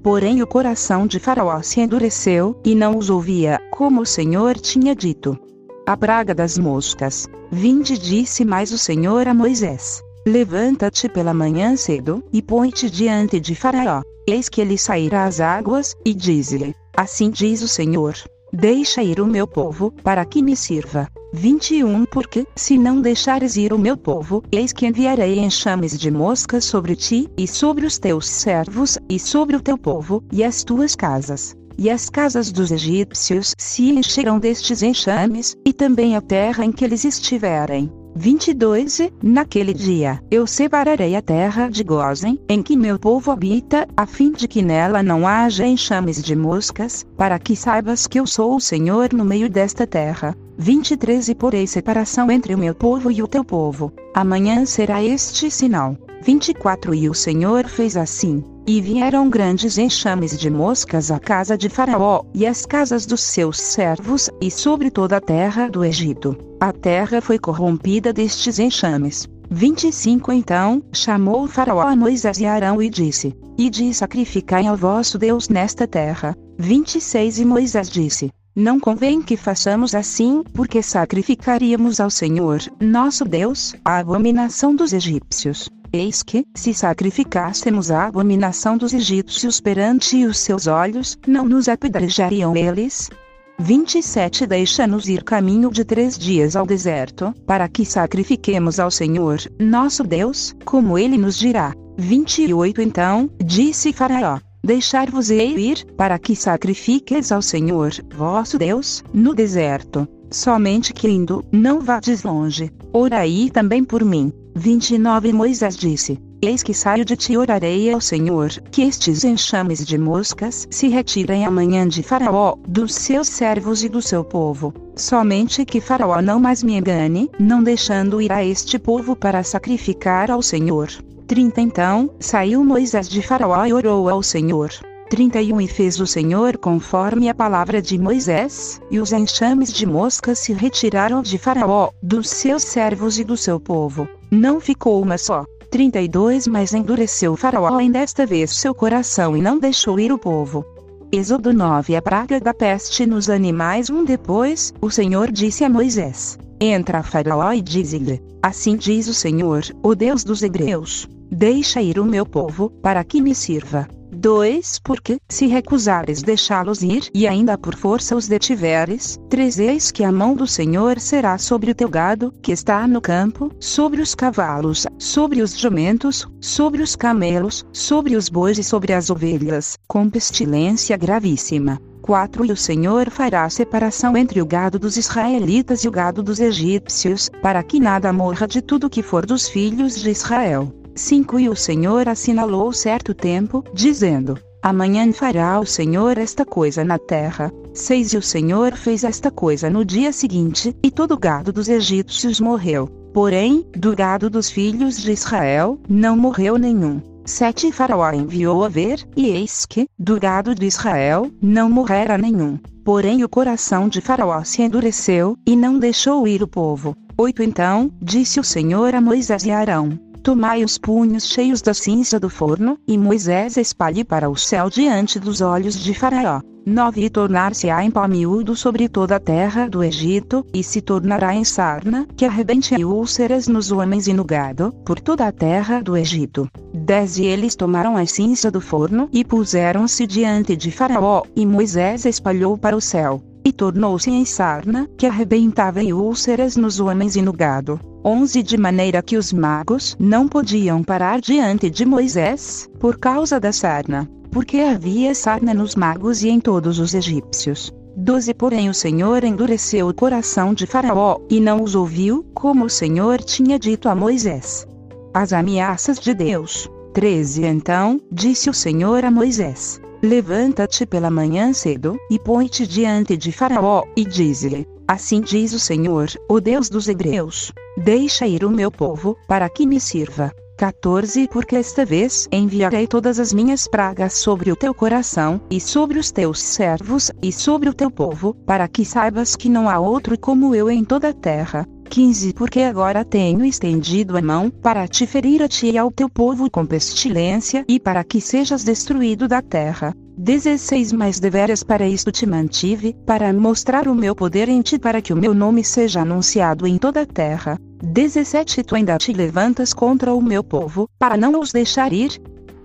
Porém 0.04 0.42
o 0.42 0.48
coração 0.48 1.06
de 1.06 1.20
Faraó 1.20 1.62
se 1.62 1.80
endureceu, 1.80 2.60
e 2.66 2.74
não 2.74 2.98
os 2.98 3.10
ouvia, 3.10 3.60
como 3.72 4.02
o 4.02 4.06
Senhor 4.06 4.58
tinha 4.58 4.96
dito. 4.96 5.38
A 5.86 5.96
praga 5.96 6.34
das 6.34 6.58
moscas. 6.58 7.28
Vinde 7.52 7.98
disse 7.98 8.44
mais 8.44 8.72
o 8.72 8.78
Senhor 8.78 9.28
a 9.28 9.34
Moisés: 9.34 10.02
Levanta-te 10.26 11.08
pela 11.08 11.34
manhã 11.34 11.76
cedo, 11.76 12.24
e 12.32 12.42
põe-te 12.42 12.90
diante 12.90 13.40
de 13.40 13.54
Faraó. 13.54 14.02
Eis 14.28 14.50
que 14.50 14.62
ele 14.62 14.78
sairá 14.78 15.26
às 15.26 15.40
águas, 15.40 15.96
e 16.06 16.14
diz-lhe: 16.14 16.74
Assim 16.98 17.30
diz 17.30 17.62
o 17.62 17.68
Senhor: 17.68 18.16
Deixa 18.52 19.04
ir 19.04 19.20
o 19.20 19.26
meu 19.26 19.48
povo, 19.48 19.92
para 20.04 20.26
que 20.26 20.42
me 20.42 20.56
sirva. 20.56 21.08
21 21.34 22.06
Porque, 22.06 22.46
se 22.56 22.78
não 22.78 23.00
deixares 23.00 23.56
ir 23.56 23.72
o 23.72 23.80
meu 23.80 23.96
povo, 23.96 24.44
eis 24.52 24.74
que 24.74 24.86
enviarei 24.86 25.39
enxames 25.39 25.98
de 25.98 26.12
moscas 26.12 26.65
sobre 26.65 26.96
ti, 26.96 27.30
e 27.38 27.48
sobre 27.48 27.86
os 27.86 27.98
teus 27.98 28.28
servos, 28.28 28.98
e 29.10 29.17
sobre 29.17 29.56
o 29.56 29.62
teu 29.62 29.78
povo, 29.78 30.24
e 30.32 30.44
as 30.44 30.63
tuas 30.63 30.96
casas. 30.96 31.56
E 31.78 31.89
as 31.89 32.10
casas 32.10 32.52
dos 32.52 32.70
egípcios 32.70 33.54
se 33.58 33.91
encherão 33.91 34.39
destes 34.39 34.84
enxames, 34.84 35.56
e 35.65 35.72
também 35.72 36.15
a 36.15 36.22
terra 36.22 36.65
em 36.65 36.72
que 36.72 36.84
eles 36.84 37.06
estiverem. 37.06 37.89
22 38.13 39.00
E, 39.00 39.13
naquele 39.24 39.74
dia, 39.74 40.22
eu 40.30 40.46
separarei 40.46 41.15
a 41.15 41.22
terra 41.22 41.70
de 41.70 41.82
Gozen, 41.82 42.39
em 42.50 42.62
que 42.62 42.76
meu 42.76 43.00
povo 43.00 43.32
habita, 43.32 43.88
a 43.96 44.06
fim 44.06 44.32
de 44.32 44.50
que 44.50 44.62
nela 44.62 45.02
não 45.02 45.26
haja 45.26 45.65
enxames 45.65 46.22
de 46.22 46.36
moscas, 46.36 47.06
para 47.15 47.39
que 47.39 47.56
saibas 47.56 48.08
que 48.08 48.20
eu 48.20 48.28
sou 48.28 48.58
o 48.58 48.62
Senhor 48.62 49.13
no 49.13 49.24
meio 49.24 49.50
desta 49.50 49.88
terra. 49.88 50.36
23 50.62 51.28
E 51.30 51.34
porei 51.34 51.65
separação 51.65 52.30
entre 52.30 52.54
o 52.54 52.58
meu 52.58 52.76
povo 52.76 53.10
e 53.10 53.24
o 53.24 53.28
teu 53.28 53.43
povo. 53.43 53.91
Amanhã 54.13 54.63
será 54.63 55.04
este 55.04 55.50
sinal. 55.50 55.97
24 56.21 56.93
E 56.93 57.10
o 57.10 57.15
Senhor 57.15 57.67
fez 57.67 57.97
assim. 57.97 58.43
E 58.67 58.80
vieram 58.80 59.28
grandes 59.28 59.80
enxames 59.80 60.38
de 60.38 60.52
moscas 60.52 61.10
à 61.10 61.17
casa 61.17 61.58
de 61.58 61.67
Faraó, 61.67 62.24
e 62.32 62.45
às 62.45 62.63
casas 62.63 63.08
dos 63.08 63.21
seus 63.21 63.60
servos, 63.60 64.30
e 64.39 64.52
sobre 64.52 64.91
toda 64.91 65.17
a 65.17 65.19
terra 65.19 65.67
do 65.67 65.84
Egito. 65.84 66.38
A 66.60 66.71
terra 66.71 67.21
foi 67.21 67.39
corrompida 67.39 68.13
destes 68.13 68.60
enxames. 68.60 69.28
25 69.50 70.32
Então, 70.32 70.84
chamou 70.93 71.47
Faraó 71.47 71.82
a 71.82 71.95
Moisés 71.95 72.39
e 72.39 72.45
Arão 72.45 72.80
e 72.80 72.88
disse: 72.88 73.36
Ide 73.58 73.89
e 73.89 73.93
sacrificai 73.95 74.67
ao 74.67 74.78
vosso 74.78 75.17
Deus 75.17 75.50
nesta 75.50 75.88
terra. 75.88 76.36
26 76.60 77.39
E 77.39 77.45
Moisés 77.45 77.89
disse: 77.89 78.30
Não 78.56 78.82
convém 78.82 79.22
que 79.22 79.38
façamos 79.38 79.96
assim, 79.96 80.44
porque 80.54 80.84
sacrificaríamos 80.84 82.02
ao 82.02 82.10
Senhor, 82.10 82.60
nosso 82.82 83.24
Deus, 83.24 83.74
a 83.84 84.00
abominação 84.00 84.76
dos 84.76 84.92
egípcios. 84.92 85.70
Eis 85.94 86.22
que, 86.22 86.46
se 86.54 86.74
sacrificássemos 86.74 87.92
a 87.92 88.08
abominação 88.08 88.78
dos 88.78 88.94
egípcios 88.94 89.62
perante 89.62 90.26
os 90.26 90.38
seus 90.40 90.68
olhos, 90.68 91.18
não 91.26 91.46
nos 91.46 91.70
apedrejariam 91.70 92.54
eles? 92.56 93.10
27 93.58 94.46
Deixa-nos 94.46 95.08
ir 95.08 95.24
caminho 95.24 95.72
de 95.72 95.86
três 95.86 96.18
dias 96.18 96.56
ao 96.56 96.66
deserto, 96.66 97.34
para 97.46 97.70
que 97.70 97.86
sacrifiquemos 97.86 98.82
ao 98.82 98.92
Senhor, 98.92 99.40
nosso 99.60 100.04
Deus, 100.04 100.54
como 100.66 100.98
ele 100.98 101.18
nos 101.18 101.38
dirá. 101.38 101.74
28 101.98 102.82
Então, 102.82 103.30
disse 103.42 103.94
Faraó: 103.94 104.40
Deixar-vos-ei 104.63 105.56
ir, 105.58 105.86
para 105.97 106.19
que 106.19 106.36
sacrifiqueis 106.36 107.32
ao 107.32 107.41
Senhor, 107.41 107.91
vosso 108.15 108.60
Deus, 108.60 109.04
no 109.12 109.34
deserto. 109.34 110.08
Somente 110.30 110.93
que 110.93 111.10
indo, 111.10 111.43
não 111.52 111.82
vades 111.82 112.21
longe. 112.21 112.71
Orai 112.93 113.50
também 113.52 113.84
por 113.84 114.06
mim. 114.06 114.32
29 114.56 115.34
Moisés 115.34 115.76
disse: 115.76 116.19
Eis 116.43 116.62
que 116.62 116.76
saio 116.76 117.04
de 117.04 117.15
ti 117.15 117.36
orarei 117.36 117.91
ao 117.91 118.00
Senhor, 118.00 118.50
que 118.71 118.84
estes 118.84 119.24
enxames 119.24 119.84
de 119.86 119.97
moscas 119.97 120.67
se 120.69 120.88
retirem 120.88 121.43
amanhã 121.43 121.88
de 121.88 122.04
Faraó, 122.04 122.56
dos 122.67 122.93
seus 122.93 123.30
servos 123.30 123.84
e 123.84 123.89
do 123.89 124.02
seu 124.02 124.24
povo. 124.24 124.74
Somente 124.95 125.65
que 125.65 125.82
Faraó 125.82 126.21
não 126.21 126.39
mais 126.39 126.62
me 126.62 126.78
engane, 126.78 127.32
não 127.39 127.63
deixando 127.63 128.21
ir 128.21 128.32
a 128.32 128.45
este 128.45 128.78
povo 128.78 129.15
para 129.15 129.43
sacrificar 129.43 130.30
ao 130.30 130.41
Senhor. 130.41 130.89
30 131.32 131.62
Então, 131.62 132.10
saiu 132.20 132.62
Moisés 132.62 133.08
de 133.08 133.22
Faraó 133.22 133.65
e 133.65 133.72
orou 133.72 134.10
ao 134.10 134.22
Senhor. 134.22 134.70
31 135.10 135.62
E 135.62 135.67
fez 135.70 135.98
o 135.98 136.06
Senhor 136.06 136.58
conforme 136.58 137.30
a 137.30 137.34
palavra 137.34 137.82
de 137.82 137.98
Moisés, 137.98 138.82
e 138.91 139.00
os 139.00 139.13
enxames 139.13 139.72
de 139.72 139.86
moscas 139.86 140.39
se 140.39 140.52
retiraram 140.52 141.22
de 141.22 141.38
Faraó, 141.38 141.91
dos 142.04 142.30
seus 142.30 142.63
servos 142.63 143.17
e 143.17 143.24
do 143.24 143.38
seu 143.38 143.62
povo. 143.62 144.10
Não 144.30 144.60
ficou 144.60 145.02
uma 145.02 145.17
só. 145.17 145.46
32 145.70 146.48
Mas 146.48 146.74
endureceu 146.74 147.38
Faraó 147.38 147.78
ainda 147.78 148.00
desta 148.00 148.26
vez 148.26 148.52
seu 148.52 148.76
coração 148.76 149.38
e 149.38 149.41
não 149.41 149.58
deixou 149.58 149.98
ir 150.02 150.12
o 150.12 150.17
povo. 150.17 150.65
Êxodo 151.13 151.54
9 151.54 151.96
A 151.96 152.02
praga 152.02 152.41
da 152.41 152.54
peste 152.54 153.06
nos 153.06 153.30
animais 153.30 153.89
Um 153.89 154.04
depois, 154.04 154.74
o 154.82 154.89
Senhor 154.89 155.32
disse 155.32 155.63
a 155.63 155.70
Moisés: 155.70 156.38
Entra 156.60 157.00
a 157.00 157.04
Faraó 157.04 157.54
e 157.54 157.62
dize-lhe: 157.62 158.22
Assim 158.44 158.75
diz 158.75 159.08
o 159.08 159.13
Senhor, 159.13 159.63
o 159.82 159.96
Deus 159.96 160.25
dos 160.25 160.44
Hebreus: 160.44 161.08
Deixa 161.34 161.82
ir 161.82 161.98
o 161.98 162.04
meu 162.04 162.25
povo, 162.25 162.69
para 162.82 163.02
que 163.06 163.21
me 163.21 163.34
sirva. 163.34 163.88
2. 164.13 164.82
Porque, 164.84 165.17
se 165.29 165.48
recusares 165.48 166.21
deixá-los 166.21 166.84
ir 166.84 167.10
e 167.13 167.25
ainda 167.25 167.58
por 167.58 167.73
força 167.73 168.17
os 168.17 168.27
detiveres, 168.27 169.17
3. 169.29 169.60
Eis 169.60 169.92
que 169.92 170.04
a 170.04 170.12
mão 170.12 170.36
do 170.36 170.46
Senhor 170.46 171.00
será 171.00 171.38
sobre 171.38 171.71
o 171.71 171.75
teu 171.75 171.88
gado, 171.88 172.34
que 172.42 172.52
está 172.52 172.86
no 172.86 173.00
campo, 173.00 173.50
sobre 173.62 174.02
os 174.02 174.13
cavalos, 174.13 174.86
sobre 175.00 175.42
os 175.42 175.58
jumentos, 175.58 176.27
sobre 176.42 176.84
os 176.84 176.98
camelos, 176.98 177.63
sobre 177.71 178.17
os 178.17 178.27
bois 178.27 178.58
e 178.60 178.63
sobre 178.63 178.92
as 178.92 179.10
ovelhas, 179.10 179.77
com 179.88 180.10
pestilência 180.10 180.98
gravíssima. 180.98 181.79
4 182.02 182.46
E 182.46 182.52
o 182.52 182.58
Senhor 182.58 183.10
fará 183.10 183.50
separação 183.50 184.17
entre 184.17 184.42
o 184.42 184.46
gado 184.46 184.77
dos 184.77 184.98
israelitas 184.98 185.86
e 185.86 185.88
o 185.88 185.92
gado 185.92 186.21
dos 186.21 186.42
egípcios, 186.42 187.29
para 187.42 187.63
que 187.63 187.79
nada 187.79 188.12
morra 188.12 188.46
de 188.46 188.62
tudo 188.62 188.90
que 188.90 189.02
for 189.02 189.25
dos 189.25 189.48
filhos 189.48 189.96
de 189.96 190.10
Israel. 190.10 190.81
5 190.96 191.39
E 191.39 191.50
o 191.50 191.56
Senhor 191.56 192.08
assinalou 192.10 192.71
certo 192.73 193.13
tempo, 193.13 193.63
dizendo: 193.73 194.37
Amanhã 194.62 195.12
fará 195.12 195.60
o 195.60 195.65
Senhor 195.65 196.17
esta 196.17 196.46
coisa 196.46 196.83
na 196.83 197.00
terra. 197.00 197.52
6 197.73 198.13
E 198.13 198.17
o 198.17 198.21
Senhor 198.21 198.73
fez 198.75 199.04
esta 199.04 199.31
coisa 199.31 199.69
no 199.69 199.85
dia 199.85 200.12
seguinte, 200.12 200.75
e 200.83 200.92
todo 200.92 201.13
o 201.13 201.19
gado 201.19 201.52
dos 201.52 201.69
egípcios 201.69 202.39
morreu. 202.39 202.87
Porém, 203.13 203.65
do 203.75 203.96
gado 203.96 204.29
dos 204.29 204.50
filhos 204.50 204.98
de 204.98 205.12
Israel, 205.12 205.79
não 205.89 206.15
morreu 206.15 206.58
nenhum. 206.58 207.02
7 207.25 207.71
Faraó 207.71 208.12
enviou 208.12 208.63
a 208.63 208.69
ver, 208.69 209.08
e 209.15 209.27
eis 209.27 209.65
que, 209.65 209.87
do 209.98 210.19
gado 210.19 210.54
de 210.54 210.65
Israel, 210.65 211.31
não 211.42 211.69
morrera 211.69 212.17
nenhum. 212.17 212.60
Porém 212.83 213.23
o 213.23 213.29
coração 213.29 213.87
de 213.87 214.02
Faraó 214.02 214.44
se 214.44 214.62
endureceu, 214.62 215.37
e 215.46 215.56
não 215.56 215.79
deixou 215.79 216.27
ir 216.27 216.44
o 216.44 216.48
povo. 216.48 216.96
8 217.17 217.44
Então, 217.44 217.92
disse 218.02 218.39
o 218.39 218.44
Senhor 218.44 218.94
a 218.96 219.02
Moisés 219.02 219.44
e 219.46 219.52
Arão: 219.52 220.11
Tomai 220.24 220.63
os 220.63 220.78
punhos 220.78 221.26
cheios 221.26 221.63
da 221.63 221.74
cinza 221.74 222.19
do 222.19 222.30
forno, 222.30 222.78
e 222.88 222.96
Moisés 222.96 223.58
espalhe 223.58 224.04
para 224.04 224.30
o 224.30 224.36
céu 224.36 224.69
diante 224.69 225.19
dos 225.19 225.42
olhos 225.42 225.80
de 225.80 225.96
Faraó. 225.96 226.42
9 226.63 227.04
E 227.04 227.10
tornar-se-á 227.10 227.84
em 227.84 227.90
pó 227.90 228.08
miúdo 228.08 228.56
sobre 228.56 228.88
toda 228.88 229.15
a 229.15 229.19
terra 229.19 229.67
do 229.67 229.84
Egito, 229.84 230.46
e 230.54 230.63
se 230.63 230.80
tornará 230.80 231.34
em 231.34 231.44
sarna, 231.44 232.08
que 232.15 232.24
arrebente 232.24 232.86
úlceras 232.86 233.48
nos 233.48 233.72
homens 233.72 234.08
e 234.08 234.13
no 234.13 234.24
gado, 234.24 234.72
por 234.86 235.00
toda 235.00 235.26
a 235.26 235.32
terra 235.32 235.82
do 235.82 235.98
Egito. 235.98 236.48
10 236.72 237.17
E 237.17 237.26
eles 237.26 237.56
tomaram 237.56 237.98
a 237.98 238.06
cinza 238.06 238.52
do 238.52 238.62
forno, 238.62 239.10
e 239.12 239.26
puseram-se 239.26 240.06
diante 240.06 240.56
de 240.56 240.69
Faraó, 240.69 241.24
e 241.36 241.48
Moisés 241.48 242.06
espalhou 242.06 242.56
para 242.56 242.78
o 242.78 242.82
céu, 242.82 243.24
e 243.44 243.52
tornou-se 243.52 244.10
em 244.10 244.25
sarna, 244.25 244.89
que 244.98 245.06
arrebentava 245.06 245.81
em 245.81 245.94
úlceras 245.94 246.56
nos 246.56 246.79
homens 246.79 247.15
e 247.15 247.21
no 247.21 247.33
gado. 247.33 247.79
11 248.04 248.42
De 248.42 248.58
maneira 248.58 249.02
que 249.02 249.17
os 249.17 249.31
magos 249.31 249.96
não 250.00 250.27
podiam 250.27 250.83
parar 250.83 251.21
diante 251.21 251.69
de 251.69 251.85
Moisés, 251.85 252.69
por 252.79 252.98
causa 252.98 253.39
da 253.39 253.52
sarna, 253.52 254.10
porque 254.31 254.58
havia 254.60 255.13
sarna 255.13 255.54
nos 255.54 255.75
magos 255.75 256.23
e 256.23 256.29
em 256.29 256.39
todos 256.39 256.79
os 256.79 256.94
egípcios. 256.94 257.71
12 257.96 258.33
Porém 258.33 258.69
o 258.69 258.73
Senhor 258.73 259.23
endureceu 259.23 259.89
o 259.89 259.94
coração 259.94 260.54
de 260.54 260.65
Faraó, 260.65 261.19
e 261.29 261.39
não 261.39 261.62
os 261.62 261.75
ouviu, 261.75 262.25
como 262.33 262.65
o 262.65 262.69
Senhor 262.69 263.21
tinha 263.21 263.60
dito 263.60 263.89
a 263.89 263.96
Moisés. 263.96 264.65
As 265.13 265.33
ameaças 265.33 266.00
de 266.00 266.13
Deus. 266.13 266.69
13 266.94 267.46
Então, 267.46 268.00
disse 268.12 268.50
o 268.50 268.54
Senhor 268.54 269.04
a 269.06 269.12
Moisés: 269.12 269.79
Levanta-te 270.04 270.83
pela 270.83 271.12
manhã 271.12 271.54
cedo, 271.54 271.95
e 272.10 272.17
põe-te 272.17 272.65
diante 272.65 273.15
de 273.15 273.31
Faraó, 273.31 273.83
e 273.95 274.04
dize-lhe: 274.04 274.67
Assim 274.87 275.21
diz 275.21 275.54
o 275.54 275.60
Senhor, 275.60 276.10
o 276.27 276.39
Deus 276.39 276.69
dos 276.69 276.87
Hebreus: 276.87 277.52
Deixa 277.77 278.25
ir 278.25 278.43
o 278.43 278.49
meu 278.49 278.71
povo, 278.71 279.15
para 279.27 279.47
que 279.47 279.67
me 279.67 279.79
sirva. 279.79 280.31
14 280.58 281.27
Porque 281.27 281.56
esta 281.56 281.85
vez 281.85 282.27
enviarei 282.31 282.87
todas 282.87 283.19
as 283.19 283.31
minhas 283.31 283.67
pragas 283.67 284.13
sobre 284.13 284.52
o 284.52 284.56
teu 284.56 284.73
coração, 284.73 285.39
e 285.52 285.60
sobre 285.60 285.99
os 285.99 286.12
teus 286.12 286.41
servos, 286.41 287.12
e 287.21 287.31
sobre 287.31 287.69
o 287.69 287.73
teu 287.73 287.91
povo, 287.91 288.33
para 288.45 288.67
que 288.67 288.83
saibas 288.83 289.35
que 289.35 289.49
não 289.49 289.69
há 289.69 289.79
outro 289.79 290.19
como 290.19 290.56
eu 290.56 290.69
em 290.69 290.83
toda 290.83 291.10
a 291.10 291.13
terra. 291.13 291.67
15 291.92 292.31
Porque 292.31 292.62
agora 292.62 293.04
tenho 293.04 293.44
estendido 293.44 294.17
a 294.17 294.21
mão, 294.21 294.50
para 294.50 294.87
te 294.87 295.06
ferir 295.06 295.44
a 295.44 295.48
ti 295.50 295.71
e 295.71 295.77
ao 295.77 295.92
teu 295.92 296.08
povo 296.08 296.50
com 296.50 296.65
pestilência, 296.65 297.65
e 297.67 297.77
para 297.77 298.02
que 298.02 298.21
sejas 298.21 298.63
destruído 298.63 299.27
da 299.27 299.42
terra. 299.42 299.94
16 300.17 300.94
Mas 300.94 301.19
deveras 301.19 301.63
para 301.63 301.85
isto 301.85 302.10
te 302.10 302.25
mantive, 302.25 302.96
para 303.06 303.33
mostrar 303.33 303.89
o 303.89 303.94
meu 303.94 304.15
poder 304.15 304.48
em 304.48 304.62
ti, 304.62 304.79
para 304.79 305.02
que 305.02 305.12
o 305.12 305.17
meu 305.17 305.33
nome 305.33 305.65
seja 305.65 306.00
anunciado 306.00 306.65
em 306.65 306.77
toda 306.77 307.02
a 307.02 307.06
terra. 307.06 307.60
17 307.83 308.63
Tu 308.63 308.75
ainda 308.75 308.98
te 308.98 309.12
levantas 309.12 309.73
contra 309.73 310.13
o 310.13 310.21
meu 310.21 310.46
povo, 310.46 310.87
para 310.98 311.17
não 311.17 311.42
os 311.42 311.52
deixar 311.52 311.92
ir? 311.92 312.21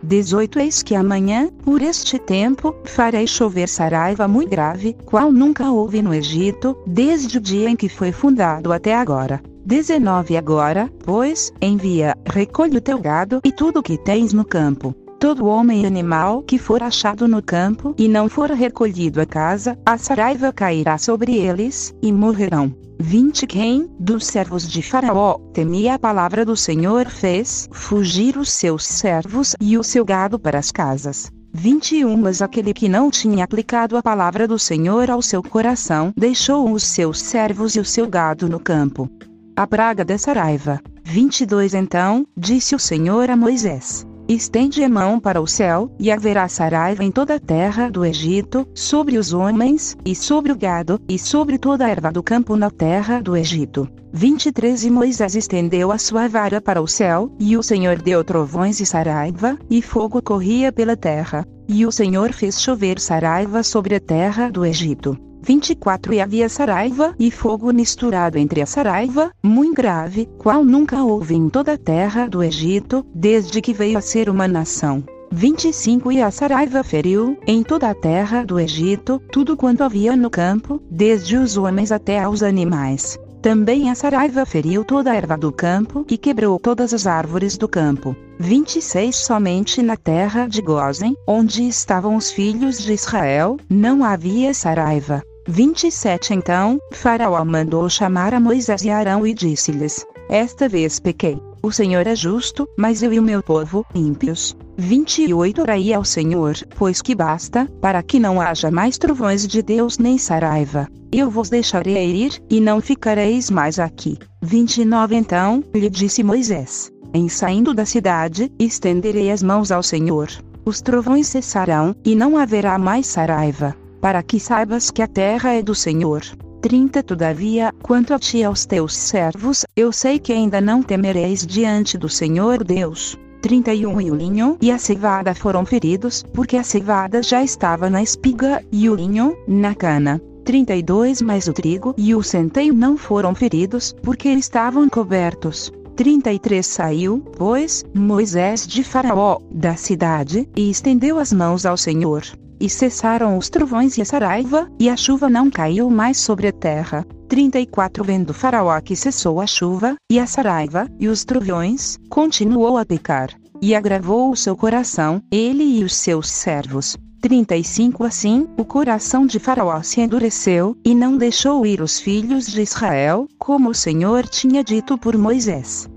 18 0.06 0.60
Eis 0.60 0.84
que 0.84 0.94
amanhã, 0.94 1.48
por 1.64 1.82
este 1.82 2.16
tempo, 2.16 2.72
farei 2.84 3.26
chover 3.26 3.68
saraiva 3.68 4.28
muito 4.28 4.50
grave, 4.50 4.96
qual 5.04 5.32
nunca 5.32 5.68
houve 5.68 6.00
no 6.00 6.14
Egito, 6.14 6.78
desde 6.86 7.38
o 7.38 7.40
dia 7.40 7.68
em 7.68 7.74
que 7.74 7.88
foi 7.88 8.12
fundado 8.12 8.72
até 8.72 8.94
agora. 8.94 9.42
19 9.64 10.36
Agora, 10.36 10.88
pois, 11.04 11.52
envia, 11.60 12.14
recolhe 12.24 12.76
o 12.76 12.80
teu 12.80 13.00
gado 13.00 13.40
e 13.44 13.50
tudo 13.50 13.80
o 13.80 13.82
que 13.82 13.98
tens 13.98 14.32
no 14.32 14.44
campo. 14.44 14.94
Todo 15.18 15.46
homem 15.46 15.82
e 15.82 15.86
animal 15.86 16.42
que 16.42 16.58
for 16.58 16.82
achado 16.82 17.26
no 17.26 17.42
campo 17.42 17.94
e 17.96 18.06
não 18.06 18.28
for 18.28 18.50
recolhido 18.50 19.18
a 19.18 19.24
casa, 19.24 19.78
a 19.84 19.96
saraiva 19.96 20.52
cairá 20.52 20.98
sobre 20.98 21.34
eles, 21.34 21.94
e 22.02 22.12
morrerão. 22.12 22.74
20 23.00 23.46
Quem, 23.46 23.90
dos 23.98 24.26
servos 24.26 24.68
de 24.68 24.82
Faraó, 24.82 25.38
temia 25.54 25.94
a 25.94 25.98
palavra 25.98 26.44
do 26.44 26.54
Senhor 26.54 27.08
fez 27.08 27.66
fugir 27.72 28.36
os 28.36 28.50
seus 28.50 28.84
servos 28.84 29.54
e 29.60 29.78
o 29.78 29.82
seu 29.82 30.04
gado 30.04 30.38
para 30.38 30.58
as 30.58 30.70
casas. 30.70 31.30
21 31.52 32.14
Mas 32.18 32.42
aquele 32.42 32.74
que 32.74 32.88
não 32.88 33.10
tinha 33.10 33.44
aplicado 33.44 33.96
a 33.96 34.02
palavra 34.02 34.46
do 34.46 34.58
Senhor 34.58 35.10
ao 35.10 35.22
seu 35.22 35.42
coração 35.42 36.12
deixou 36.14 36.70
os 36.70 36.82
seus 36.82 37.20
servos 37.20 37.74
e 37.74 37.80
o 37.80 37.84
seu 37.84 38.06
gado 38.06 38.48
no 38.48 38.60
campo. 38.60 39.10
A 39.56 39.66
praga 39.66 40.04
da 40.04 40.18
saraiva. 40.18 40.78
22 41.04 41.72
Então, 41.72 42.26
disse 42.36 42.74
o 42.74 42.78
Senhor 42.78 43.30
a 43.30 43.36
Moisés: 43.36 44.06
Estende 44.28 44.82
a 44.82 44.88
mão 44.88 45.20
para 45.20 45.40
o 45.40 45.46
céu, 45.46 45.88
e 46.00 46.10
haverá 46.10 46.48
saraiva 46.48 47.04
em 47.04 47.12
toda 47.12 47.36
a 47.36 47.40
terra 47.40 47.88
do 47.88 48.04
Egito, 48.04 48.66
sobre 48.74 49.18
os 49.18 49.32
homens, 49.32 49.96
e 50.04 50.16
sobre 50.16 50.50
o 50.50 50.56
gado, 50.56 51.00
e 51.08 51.16
sobre 51.16 51.56
toda 51.58 51.86
a 51.86 51.88
erva 51.88 52.10
do 52.10 52.24
campo 52.24 52.56
na 52.56 52.68
terra 52.68 53.20
do 53.20 53.36
Egito. 53.36 53.88
23 54.12 54.84
E 54.84 54.90
Moisés 54.90 55.36
estendeu 55.36 55.92
a 55.92 55.98
sua 55.98 56.26
vara 56.26 56.60
para 56.60 56.82
o 56.82 56.88
céu, 56.88 57.30
e 57.38 57.56
o 57.56 57.62
Senhor 57.62 58.02
deu 58.02 58.24
trovões 58.24 58.80
e 58.80 58.86
saraiva, 58.86 59.56
e 59.70 59.80
fogo 59.80 60.20
corria 60.20 60.72
pela 60.72 60.96
terra. 60.96 61.46
E 61.68 61.86
o 61.86 61.92
Senhor 61.92 62.32
fez 62.32 62.60
chover 62.60 62.98
saraiva 62.98 63.62
sobre 63.62 63.94
a 63.94 64.00
terra 64.00 64.50
do 64.50 64.64
Egito. 64.64 65.16
24 65.46 66.12
E 66.12 66.20
havia 66.20 66.48
saraiva 66.48 67.14
e 67.20 67.30
fogo 67.30 67.72
misturado 67.72 68.36
entre 68.36 68.60
a 68.60 68.66
saraiva, 68.66 69.30
muito 69.40 69.76
grave, 69.76 70.28
qual 70.36 70.64
nunca 70.64 71.04
houve 71.04 71.36
em 71.36 71.48
toda 71.48 71.74
a 71.74 71.78
terra 71.78 72.26
do 72.26 72.42
Egito, 72.42 73.06
desde 73.14 73.60
que 73.60 73.72
veio 73.72 73.96
a 73.96 74.00
ser 74.00 74.28
uma 74.28 74.48
nação. 74.48 75.04
25 75.30 76.10
E 76.10 76.20
a 76.20 76.32
saraiva 76.32 76.82
feriu, 76.82 77.38
em 77.46 77.62
toda 77.62 77.88
a 77.88 77.94
terra 77.94 78.42
do 78.42 78.58
Egito, 78.58 79.22
tudo 79.30 79.56
quanto 79.56 79.84
havia 79.84 80.16
no 80.16 80.28
campo, 80.28 80.82
desde 80.90 81.36
os 81.36 81.56
homens 81.56 81.92
até 81.92 82.18
aos 82.18 82.42
animais. 82.42 83.16
Também 83.40 83.88
a 83.88 83.94
saraiva 83.94 84.44
feriu 84.44 84.84
toda 84.84 85.12
a 85.12 85.14
erva 85.14 85.36
do 85.36 85.52
campo 85.52 86.04
e 86.10 86.18
quebrou 86.18 86.58
todas 86.58 86.92
as 86.92 87.06
árvores 87.06 87.56
do 87.56 87.68
campo. 87.68 88.16
26 88.40 89.14
Somente 89.14 89.80
na 89.80 89.96
terra 89.96 90.48
de 90.48 90.60
Gozen, 90.60 91.14
onde 91.24 91.68
estavam 91.68 92.16
os 92.16 92.32
filhos 92.32 92.78
de 92.78 92.92
Israel, 92.92 93.56
não 93.70 94.02
havia 94.02 94.52
saraiva. 94.52 95.22
27 95.48 96.34
Então, 96.34 96.76
Faraó 96.92 97.44
mandou 97.44 97.88
chamar 97.88 98.34
a 98.34 98.40
Moisés 98.40 98.82
e 98.82 98.90
Arão 98.90 99.24
e 99.24 99.32
disse-lhes: 99.32 100.04
Esta 100.28 100.68
vez 100.68 100.98
pequei. 100.98 101.40
O 101.62 101.70
Senhor 101.70 102.04
é 102.06 102.16
justo, 102.16 102.68
mas 102.76 103.00
eu 103.00 103.12
e 103.12 103.18
o 103.20 103.22
meu 103.22 103.40
povo, 103.42 103.86
ímpios. 103.94 104.56
28 104.76 105.60
Orai 105.62 105.92
ao 105.92 106.04
Senhor, 106.04 106.56
pois 106.76 107.00
que 107.00 107.14
basta, 107.14 107.66
para 107.80 108.02
que 108.02 108.18
não 108.18 108.40
haja 108.40 108.72
mais 108.72 108.98
trovões 108.98 109.46
de 109.46 109.62
Deus 109.62 109.98
nem 109.98 110.18
saraiva. 110.18 110.88
Eu 111.12 111.30
vos 111.30 111.48
deixarei 111.48 112.24
ir, 112.24 112.42
e 112.50 112.60
não 112.60 112.80
ficareis 112.80 113.48
mais 113.48 113.78
aqui. 113.78 114.18
29 114.42 115.14
Então, 115.14 115.62
lhe 115.72 115.88
disse 115.88 116.24
Moisés: 116.24 116.90
Em 117.14 117.28
saindo 117.28 117.72
da 117.72 117.86
cidade, 117.86 118.50
estenderei 118.58 119.30
as 119.30 119.44
mãos 119.44 119.70
ao 119.70 119.82
Senhor. 119.82 120.28
Os 120.64 120.80
trovões 120.80 121.28
cessarão, 121.28 121.94
e 122.04 122.16
não 122.16 122.36
haverá 122.36 122.76
mais 122.78 123.06
saraiva 123.06 123.76
para 124.00 124.22
que 124.22 124.38
saibas 124.38 124.90
que 124.90 125.02
a 125.02 125.06
terra 125.06 125.52
é 125.52 125.62
do 125.62 125.74
Senhor. 125.74 126.22
30 126.60 127.02
Todavia, 127.02 127.72
quanto 127.82 128.12
a 128.12 128.18
ti 128.18 128.38
e 128.38 128.44
aos 128.44 128.66
teus 128.66 128.94
servos, 128.94 129.64
eu 129.76 129.92
sei 129.92 130.18
que 130.18 130.32
ainda 130.32 130.60
não 130.60 130.82
temereis 130.82 131.46
diante 131.46 131.96
do 131.96 132.08
Senhor 132.08 132.64
Deus. 132.64 133.16
31 133.40 134.00
E 134.00 134.10
o 134.10 134.14
linho 134.14 134.58
e 134.60 134.72
a 134.72 134.78
cevada 134.78 135.34
foram 135.34 135.64
feridos, 135.64 136.24
porque 136.32 136.56
a 136.56 136.64
cevada 136.64 137.22
já 137.22 137.44
estava 137.44 137.88
na 137.88 138.02
espiga, 138.02 138.64
e 138.72 138.90
o 138.90 138.94
linho, 138.96 139.36
na 139.46 139.74
cana. 139.74 140.20
32 140.44 141.22
Mas 141.22 141.46
o 141.46 141.52
trigo 141.52 141.94
e 141.96 142.14
o 142.14 142.22
centeio 142.22 142.74
não 142.74 142.96
foram 142.96 143.34
feridos, 143.34 143.94
porque 144.02 144.28
estavam 144.28 144.88
cobertos. 144.88 145.72
33 145.94 146.66
Saiu, 146.66 147.24
pois, 147.36 147.84
Moisés 147.94 148.66
de 148.66 148.84
Faraó, 148.84 149.38
da 149.50 149.76
cidade, 149.76 150.48
e 150.54 150.68
estendeu 150.68 151.18
as 151.18 151.32
mãos 151.32 151.64
ao 151.64 151.76
Senhor. 151.76 152.22
E 152.60 152.70
cessaram 152.70 153.36
os 153.36 153.50
trovões 153.50 153.98
e 153.98 154.02
a 154.02 154.04
saraiva, 154.04 154.70
e 154.78 154.88
a 154.88 154.96
chuva 154.96 155.28
não 155.28 155.50
caiu 155.50 155.90
mais 155.90 156.18
sobre 156.18 156.48
a 156.48 156.52
terra. 156.52 157.06
34 157.28 158.04
Vendo 158.04 158.32
Faraó 158.32 158.80
que 158.80 158.96
cessou 158.96 159.40
a 159.40 159.46
chuva, 159.46 159.96
e 160.10 160.18
a 160.18 160.26
saraiva, 160.26 160.88
e 160.98 161.08
os 161.08 161.24
trovões, 161.24 161.98
continuou 162.08 162.78
a 162.78 162.84
pecar. 162.84 163.30
E 163.60 163.74
agravou 163.74 164.30
o 164.30 164.36
seu 164.36 164.56
coração, 164.56 165.20
ele 165.30 165.64
e 165.64 165.84
os 165.84 165.94
seus 165.94 166.30
servos. 166.30 166.96
35 167.20 168.04
Assim, 168.04 168.46
o 168.56 168.64
coração 168.64 169.26
de 169.26 169.38
Faraó 169.38 169.82
se 169.82 170.00
endureceu, 170.00 170.76
e 170.84 170.94
não 170.94 171.16
deixou 171.16 171.66
ir 171.66 171.80
os 171.80 171.98
filhos 171.98 172.46
de 172.46 172.62
Israel, 172.62 173.26
como 173.38 173.70
o 173.70 173.74
Senhor 173.74 174.26
tinha 174.28 174.62
dito 174.62 174.96
por 174.96 175.16
Moisés. 175.16 175.88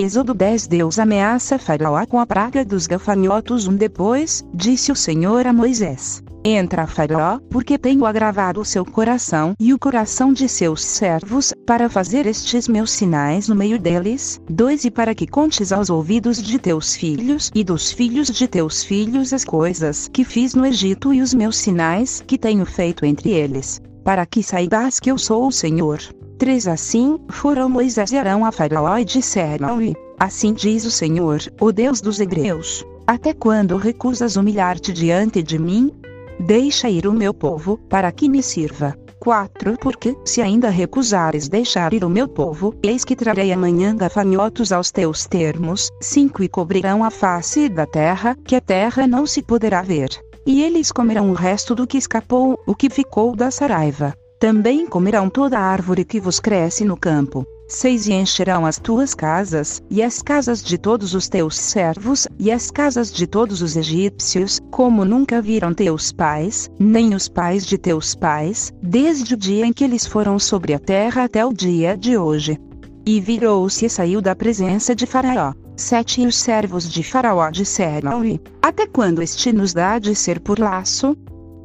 Êxodo 0.00 0.32
10 0.32 0.68
Deus 0.68 0.96
ameaça 0.96 1.58
Faraó 1.58 2.06
com 2.06 2.20
a 2.20 2.26
praga 2.26 2.64
dos 2.64 2.86
gafanhotos. 2.86 3.66
Um 3.66 3.74
depois, 3.74 4.44
disse 4.54 4.92
o 4.92 4.94
Senhor 4.94 5.44
a 5.44 5.52
Moisés: 5.52 6.22
Entra, 6.44 6.86
Faraó, 6.86 7.40
porque 7.50 7.76
tenho 7.76 8.06
agravado 8.06 8.60
o 8.60 8.64
seu 8.64 8.84
coração 8.84 9.56
e 9.58 9.74
o 9.74 9.78
coração 9.78 10.32
de 10.32 10.48
seus 10.48 10.84
servos, 10.84 11.52
para 11.66 11.90
fazer 11.90 12.26
estes 12.26 12.68
meus 12.68 12.92
sinais 12.92 13.48
no 13.48 13.56
meio 13.56 13.76
deles. 13.76 14.40
2 14.48 14.84
E 14.84 14.90
para 14.92 15.16
que 15.16 15.26
contes 15.26 15.72
aos 15.72 15.90
ouvidos 15.90 16.40
de 16.40 16.60
teus 16.60 16.94
filhos 16.94 17.50
e 17.52 17.64
dos 17.64 17.90
filhos 17.90 18.28
de 18.28 18.46
teus 18.46 18.84
filhos 18.84 19.32
as 19.32 19.44
coisas 19.44 20.08
que 20.12 20.22
fiz 20.22 20.54
no 20.54 20.64
Egito 20.64 21.12
e 21.12 21.20
os 21.20 21.34
meus 21.34 21.56
sinais 21.56 22.22
que 22.24 22.38
tenho 22.38 22.64
feito 22.64 23.04
entre 23.04 23.30
eles, 23.30 23.82
para 24.04 24.24
que 24.24 24.44
saibas 24.44 25.00
que 25.00 25.10
eu 25.10 25.18
sou 25.18 25.48
o 25.48 25.50
Senhor. 25.50 25.98
3 26.38 26.68
Assim, 26.68 27.18
foram 27.28 27.68
Moisés 27.68 28.12
e 28.12 28.16
Arão 28.16 28.44
a 28.44 28.52
Faraó 28.52 28.96
e 28.96 29.04
disseram-lhe: 29.04 29.96
Assim 30.20 30.52
diz 30.52 30.84
o 30.84 30.90
Senhor, 30.90 31.40
o 31.60 31.72
Deus 31.72 32.00
dos 32.00 32.20
Hebreus: 32.20 32.86
Até 33.04 33.34
quando 33.34 33.76
recusas 33.76 34.36
humilhar-te 34.36 34.92
diante 34.92 35.42
de 35.42 35.58
mim? 35.58 35.90
Deixa 36.38 36.88
ir 36.88 37.08
o 37.08 37.12
meu 37.12 37.34
povo, 37.34 37.76
para 37.88 38.12
que 38.12 38.28
me 38.28 38.40
sirva. 38.40 38.96
4 39.18 39.76
Porque, 39.80 40.16
se 40.24 40.40
ainda 40.40 40.70
recusares 40.70 41.48
deixar 41.48 41.92
ir 41.92 42.04
o 42.04 42.08
meu 42.08 42.28
povo, 42.28 42.72
eis 42.84 43.04
que 43.04 43.16
trarei 43.16 43.50
amanhã 43.52 43.96
gafanhotos 43.96 44.70
aos 44.70 44.92
teus 44.92 45.26
termos. 45.26 45.90
5 46.00 46.44
E 46.44 46.48
cobrirão 46.48 47.02
a 47.02 47.10
face 47.10 47.68
da 47.68 47.84
terra, 47.84 48.36
que 48.44 48.54
a 48.54 48.60
terra 48.60 49.08
não 49.08 49.26
se 49.26 49.42
poderá 49.42 49.82
ver. 49.82 50.10
E 50.46 50.62
eles 50.62 50.92
comerão 50.92 51.30
o 51.30 51.34
resto 51.34 51.74
do 51.74 51.84
que 51.84 51.98
escapou, 51.98 52.56
o 52.64 52.76
que 52.76 52.88
ficou 52.88 53.34
da 53.34 53.50
saraiva. 53.50 54.14
Também 54.38 54.86
comerão 54.86 55.28
toda 55.28 55.58
a 55.58 55.62
árvore 55.62 56.04
que 56.04 56.20
vos 56.20 56.38
cresce 56.38 56.84
no 56.84 56.96
campo. 56.96 57.44
6 57.66 58.06
E 58.06 58.12
encherão 58.12 58.64
as 58.64 58.78
tuas 58.78 59.12
casas, 59.12 59.82
e 59.90 60.00
as 60.00 60.22
casas 60.22 60.62
de 60.62 60.78
todos 60.78 61.12
os 61.12 61.28
teus 61.28 61.56
servos, 61.56 62.28
e 62.38 62.50
as 62.50 62.70
casas 62.70 63.12
de 63.12 63.26
todos 63.26 63.60
os 63.60 63.76
egípcios, 63.76 64.60
como 64.70 65.04
nunca 65.04 65.42
viram 65.42 65.74
teus 65.74 66.12
pais, 66.12 66.70
nem 66.78 67.16
os 67.16 67.28
pais 67.28 67.66
de 67.66 67.76
teus 67.76 68.14
pais, 68.14 68.72
desde 68.80 69.34
o 69.34 69.36
dia 69.36 69.66
em 69.66 69.72
que 69.72 69.82
eles 69.82 70.06
foram 70.06 70.38
sobre 70.38 70.72
a 70.72 70.78
terra 70.78 71.24
até 71.24 71.44
o 71.44 71.52
dia 71.52 71.96
de 71.96 72.16
hoje. 72.16 72.58
E 73.04 73.20
virou-se 73.20 73.86
e 73.86 73.90
saiu 73.90 74.20
da 74.20 74.36
presença 74.36 74.94
de 74.94 75.04
Faraó. 75.04 75.52
7 75.76 76.22
E 76.22 76.26
os 76.26 76.36
servos 76.36 76.88
de 76.88 77.02
Faraó 77.02 77.50
disseram-lhe: 77.50 78.40
Até 78.62 78.86
quando 78.86 79.20
este 79.20 79.52
nos 79.52 79.74
dá 79.74 79.98
de 79.98 80.14
ser 80.14 80.40
por 80.40 80.58
laço? 80.58 81.16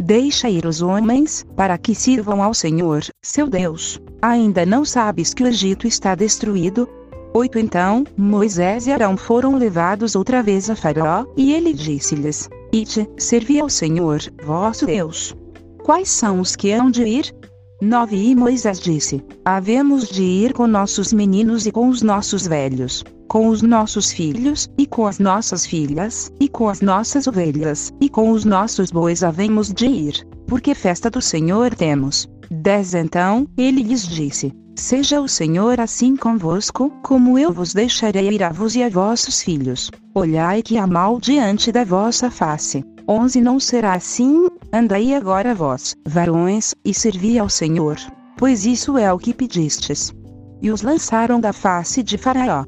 Deixa 0.05 0.49
ir 0.49 0.65
os 0.65 0.81
homens, 0.81 1.45
para 1.55 1.77
que 1.77 1.95
sirvam 1.95 2.43
ao 2.43 2.53
Senhor, 2.53 3.05
seu 3.21 3.47
Deus. 3.47 4.01
Ainda 4.21 4.65
não 4.65 4.83
sabes 4.83 5.33
que 5.33 5.41
o 5.41 5.47
Egito 5.47 5.87
está 5.87 6.13
destruído? 6.13 6.89
8 7.33 7.57
Então, 7.57 8.03
Moisés 8.17 8.85
e 8.85 8.91
Arão 8.91 9.15
foram 9.15 9.55
levados 9.55 10.13
outra 10.13 10.43
vez 10.43 10.69
a 10.69 10.75
Faraó, 10.75 11.25
e 11.37 11.53
ele 11.53 11.71
disse-lhes: 11.71 12.49
Ide, 12.73 13.09
servi 13.17 13.61
ao 13.61 13.69
Senhor, 13.69 14.19
vosso 14.43 14.85
Deus. 14.85 15.33
Quais 15.85 16.09
são 16.09 16.41
os 16.41 16.53
que 16.53 16.73
hão 16.73 16.91
de 16.91 17.05
ir? 17.05 17.33
9 17.81 18.13
E 18.17 18.35
Moisés 18.35 18.81
disse: 18.81 19.23
Havemos 19.45 20.09
de 20.09 20.23
ir 20.23 20.51
com 20.51 20.67
nossos 20.67 21.13
meninos 21.13 21.65
e 21.65 21.71
com 21.71 21.87
os 21.87 22.01
nossos 22.01 22.45
velhos, 22.45 23.05
com 23.33 23.47
os 23.47 23.63
nossos 23.63 24.11
filhos, 24.11 24.69
e 24.77 24.85
com 24.85 25.07
as 25.07 25.17
nossas 25.17 25.65
filhas, 25.65 26.31
e 26.39 26.47
com 26.47 26.69
as 26.69 26.81
nossas 26.81 27.25
ovelhas, 27.25 27.91
e 27.99 28.07
com 28.07 28.29
os 28.29 28.45
nossos 28.45 28.91
bois 28.91 29.23
havemos 29.23 29.73
de 29.73 29.87
ir, 29.87 30.27
porque 30.45 30.75
festa 30.75 31.09
do 31.09 31.19
Senhor 31.19 31.73
temos. 31.73 32.29
10 32.51 32.93
Então, 32.93 33.47
ele 33.57 33.81
lhes 33.81 34.07
disse: 34.07 34.53
Seja 34.75 35.19
o 35.19 35.27
Senhor 35.27 35.79
assim 35.79 36.15
convosco, 36.15 36.91
como 37.01 37.39
eu 37.39 37.51
vos 37.51 37.73
deixarei 37.73 38.29
ir 38.29 38.43
a 38.43 38.49
vos 38.49 38.75
e 38.75 38.83
a 38.83 38.89
vossos 38.89 39.41
filhos. 39.41 39.89
Olhai 40.13 40.61
que 40.61 40.77
há 40.77 40.85
mal 40.85 41.19
diante 41.19 41.71
da 41.71 41.83
vossa 41.83 42.29
face. 42.29 42.83
11 43.09 43.41
Não 43.41 43.59
será 43.59 43.95
assim, 43.95 44.47
andai 44.71 45.15
agora 45.15 45.55
vós, 45.55 45.95
varões, 46.07 46.75
e 46.85 46.93
servi 46.93 47.39
ao 47.39 47.49
Senhor, 47.49 47.97
pois 48.37 48.63
isso 48.63 48.95
é 48.95 49.11
o 49.11 49.17
que 49.17 49.33
pedistes. 49.33 50.13
E 50.61 50.69
os 50.69 50.83
lançaram 50.83 51.39
da 51.39 51.51
face 51.51 52.03
de 52.03 52.15
Faraó. 52.15 52.63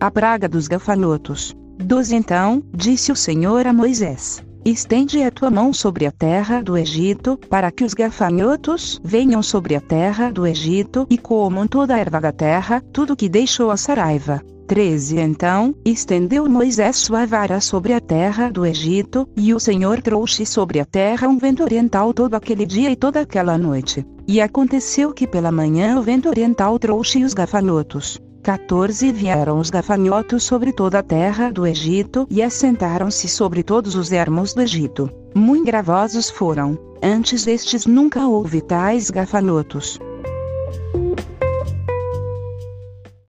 A 0.00 0.10
praga 0.10 0.48
dos 0.48 0.66
gafanhotos. 0.66 1.54
12 1.76 2.16
Então, 2.16 2.62
disse 2.74 3.12
o 3.12 3.16
Senhor 3.16 3.66
a 3.66 3.72
Moisés: 3.72 4.42
Estende 4.64 5.22
a 5.22 5.30
tua 5.30 5.50
mão 5.50 5.74
sobre 5.74 6.06
a 6.06 6.10
terra 6.10 6.62
do 6.62 6.74
Egito, 6.74 7.38
para 7.50 7.70
que 7.70 7.84
os 7.84 7.92
gafanhotos 7.92 8.98
venham 9.04 9.42
sobre 9.42 9.76
a 9.76 9.80
terra 9.80 10.32
do 10.32 10.46
Egito 10.46 11.06
e 11.10 11.18
comam 11.18 11.66
toda 11.66 11.94
a 11.94 11.98
erva 11.98 12.18
da 12.18 12.32
terra, 12.32 12.82
tudo 12.94 13.14
que 13.14 13.28
deixou 13.28 13.70
a 13.70 13.76
saraiva. 13.76 14.40
13 14.68 15.18
Então, 15.18 15.74
estendeu 15.84 16.48
Moisés 16.48 16.96
sua 16.96 17.26
vara 17.26 17.60
sobre 17.60 17.92
a 17.92 18.00
terra 18.00 18.50
do 18.50 18.64
Egito, 18.64 19.28
e 19.36 19.52
o 19.52 19.60
Senhor 19.60 20.00
trouxe 20.00 20.46
sobre 20.46 20.80
a 20.80 20.86
terra 20.86 21.28
um 21.28 21.36
vento 21.36 21.62
oriental 21.62 22.14
todo 22.14 22.36
aquele 22.36 22.64
dia 22.64 22.90
e 22.90 22.96
toda 22.96 23.20
aquela 23.20 23.58
noite. 23.58 24.02
E 24.26 24.40
aconteceu 24.40 25.12
que 25.12 25.26
pela 25.26 25.52
manhã 25.52 25.98
o 25.98 26.02
vento 26.02 26.26
oriental 26.26 26.78
trouxe 26.78 27.22
os 27.22 27.34
gafanhotos. 27.34 28.18
14 28.50 29.12
Vieram 29.12 29.60
os 29.60 29.70
gafanhotos 29.70 30.42
sobre 30.42 30.72
toda 30.72 30.98
a 30.98 31.02
terra 31.04 31.52
do 31.52 31.64
Egito 31.64 32.26
e 32.28 32.42
assentaram-se 32.42 33.28
sobre 33.28 33.62
todos 33.62 33.94
os 33.94 34.10
ermos 34.10 34.52
do 34.52 34.60
Egito. 34.60 35.08
Muito 35.32 35.64
gravosos 35.66 36.28
foram. 36.28 36.76
Antes 37.00 37.44
destes 37.44 37.86
nunca 37.86 38.26
houve 38.26 38.60
tais 38.60 39.08
gafanhotos. 39.08 40.00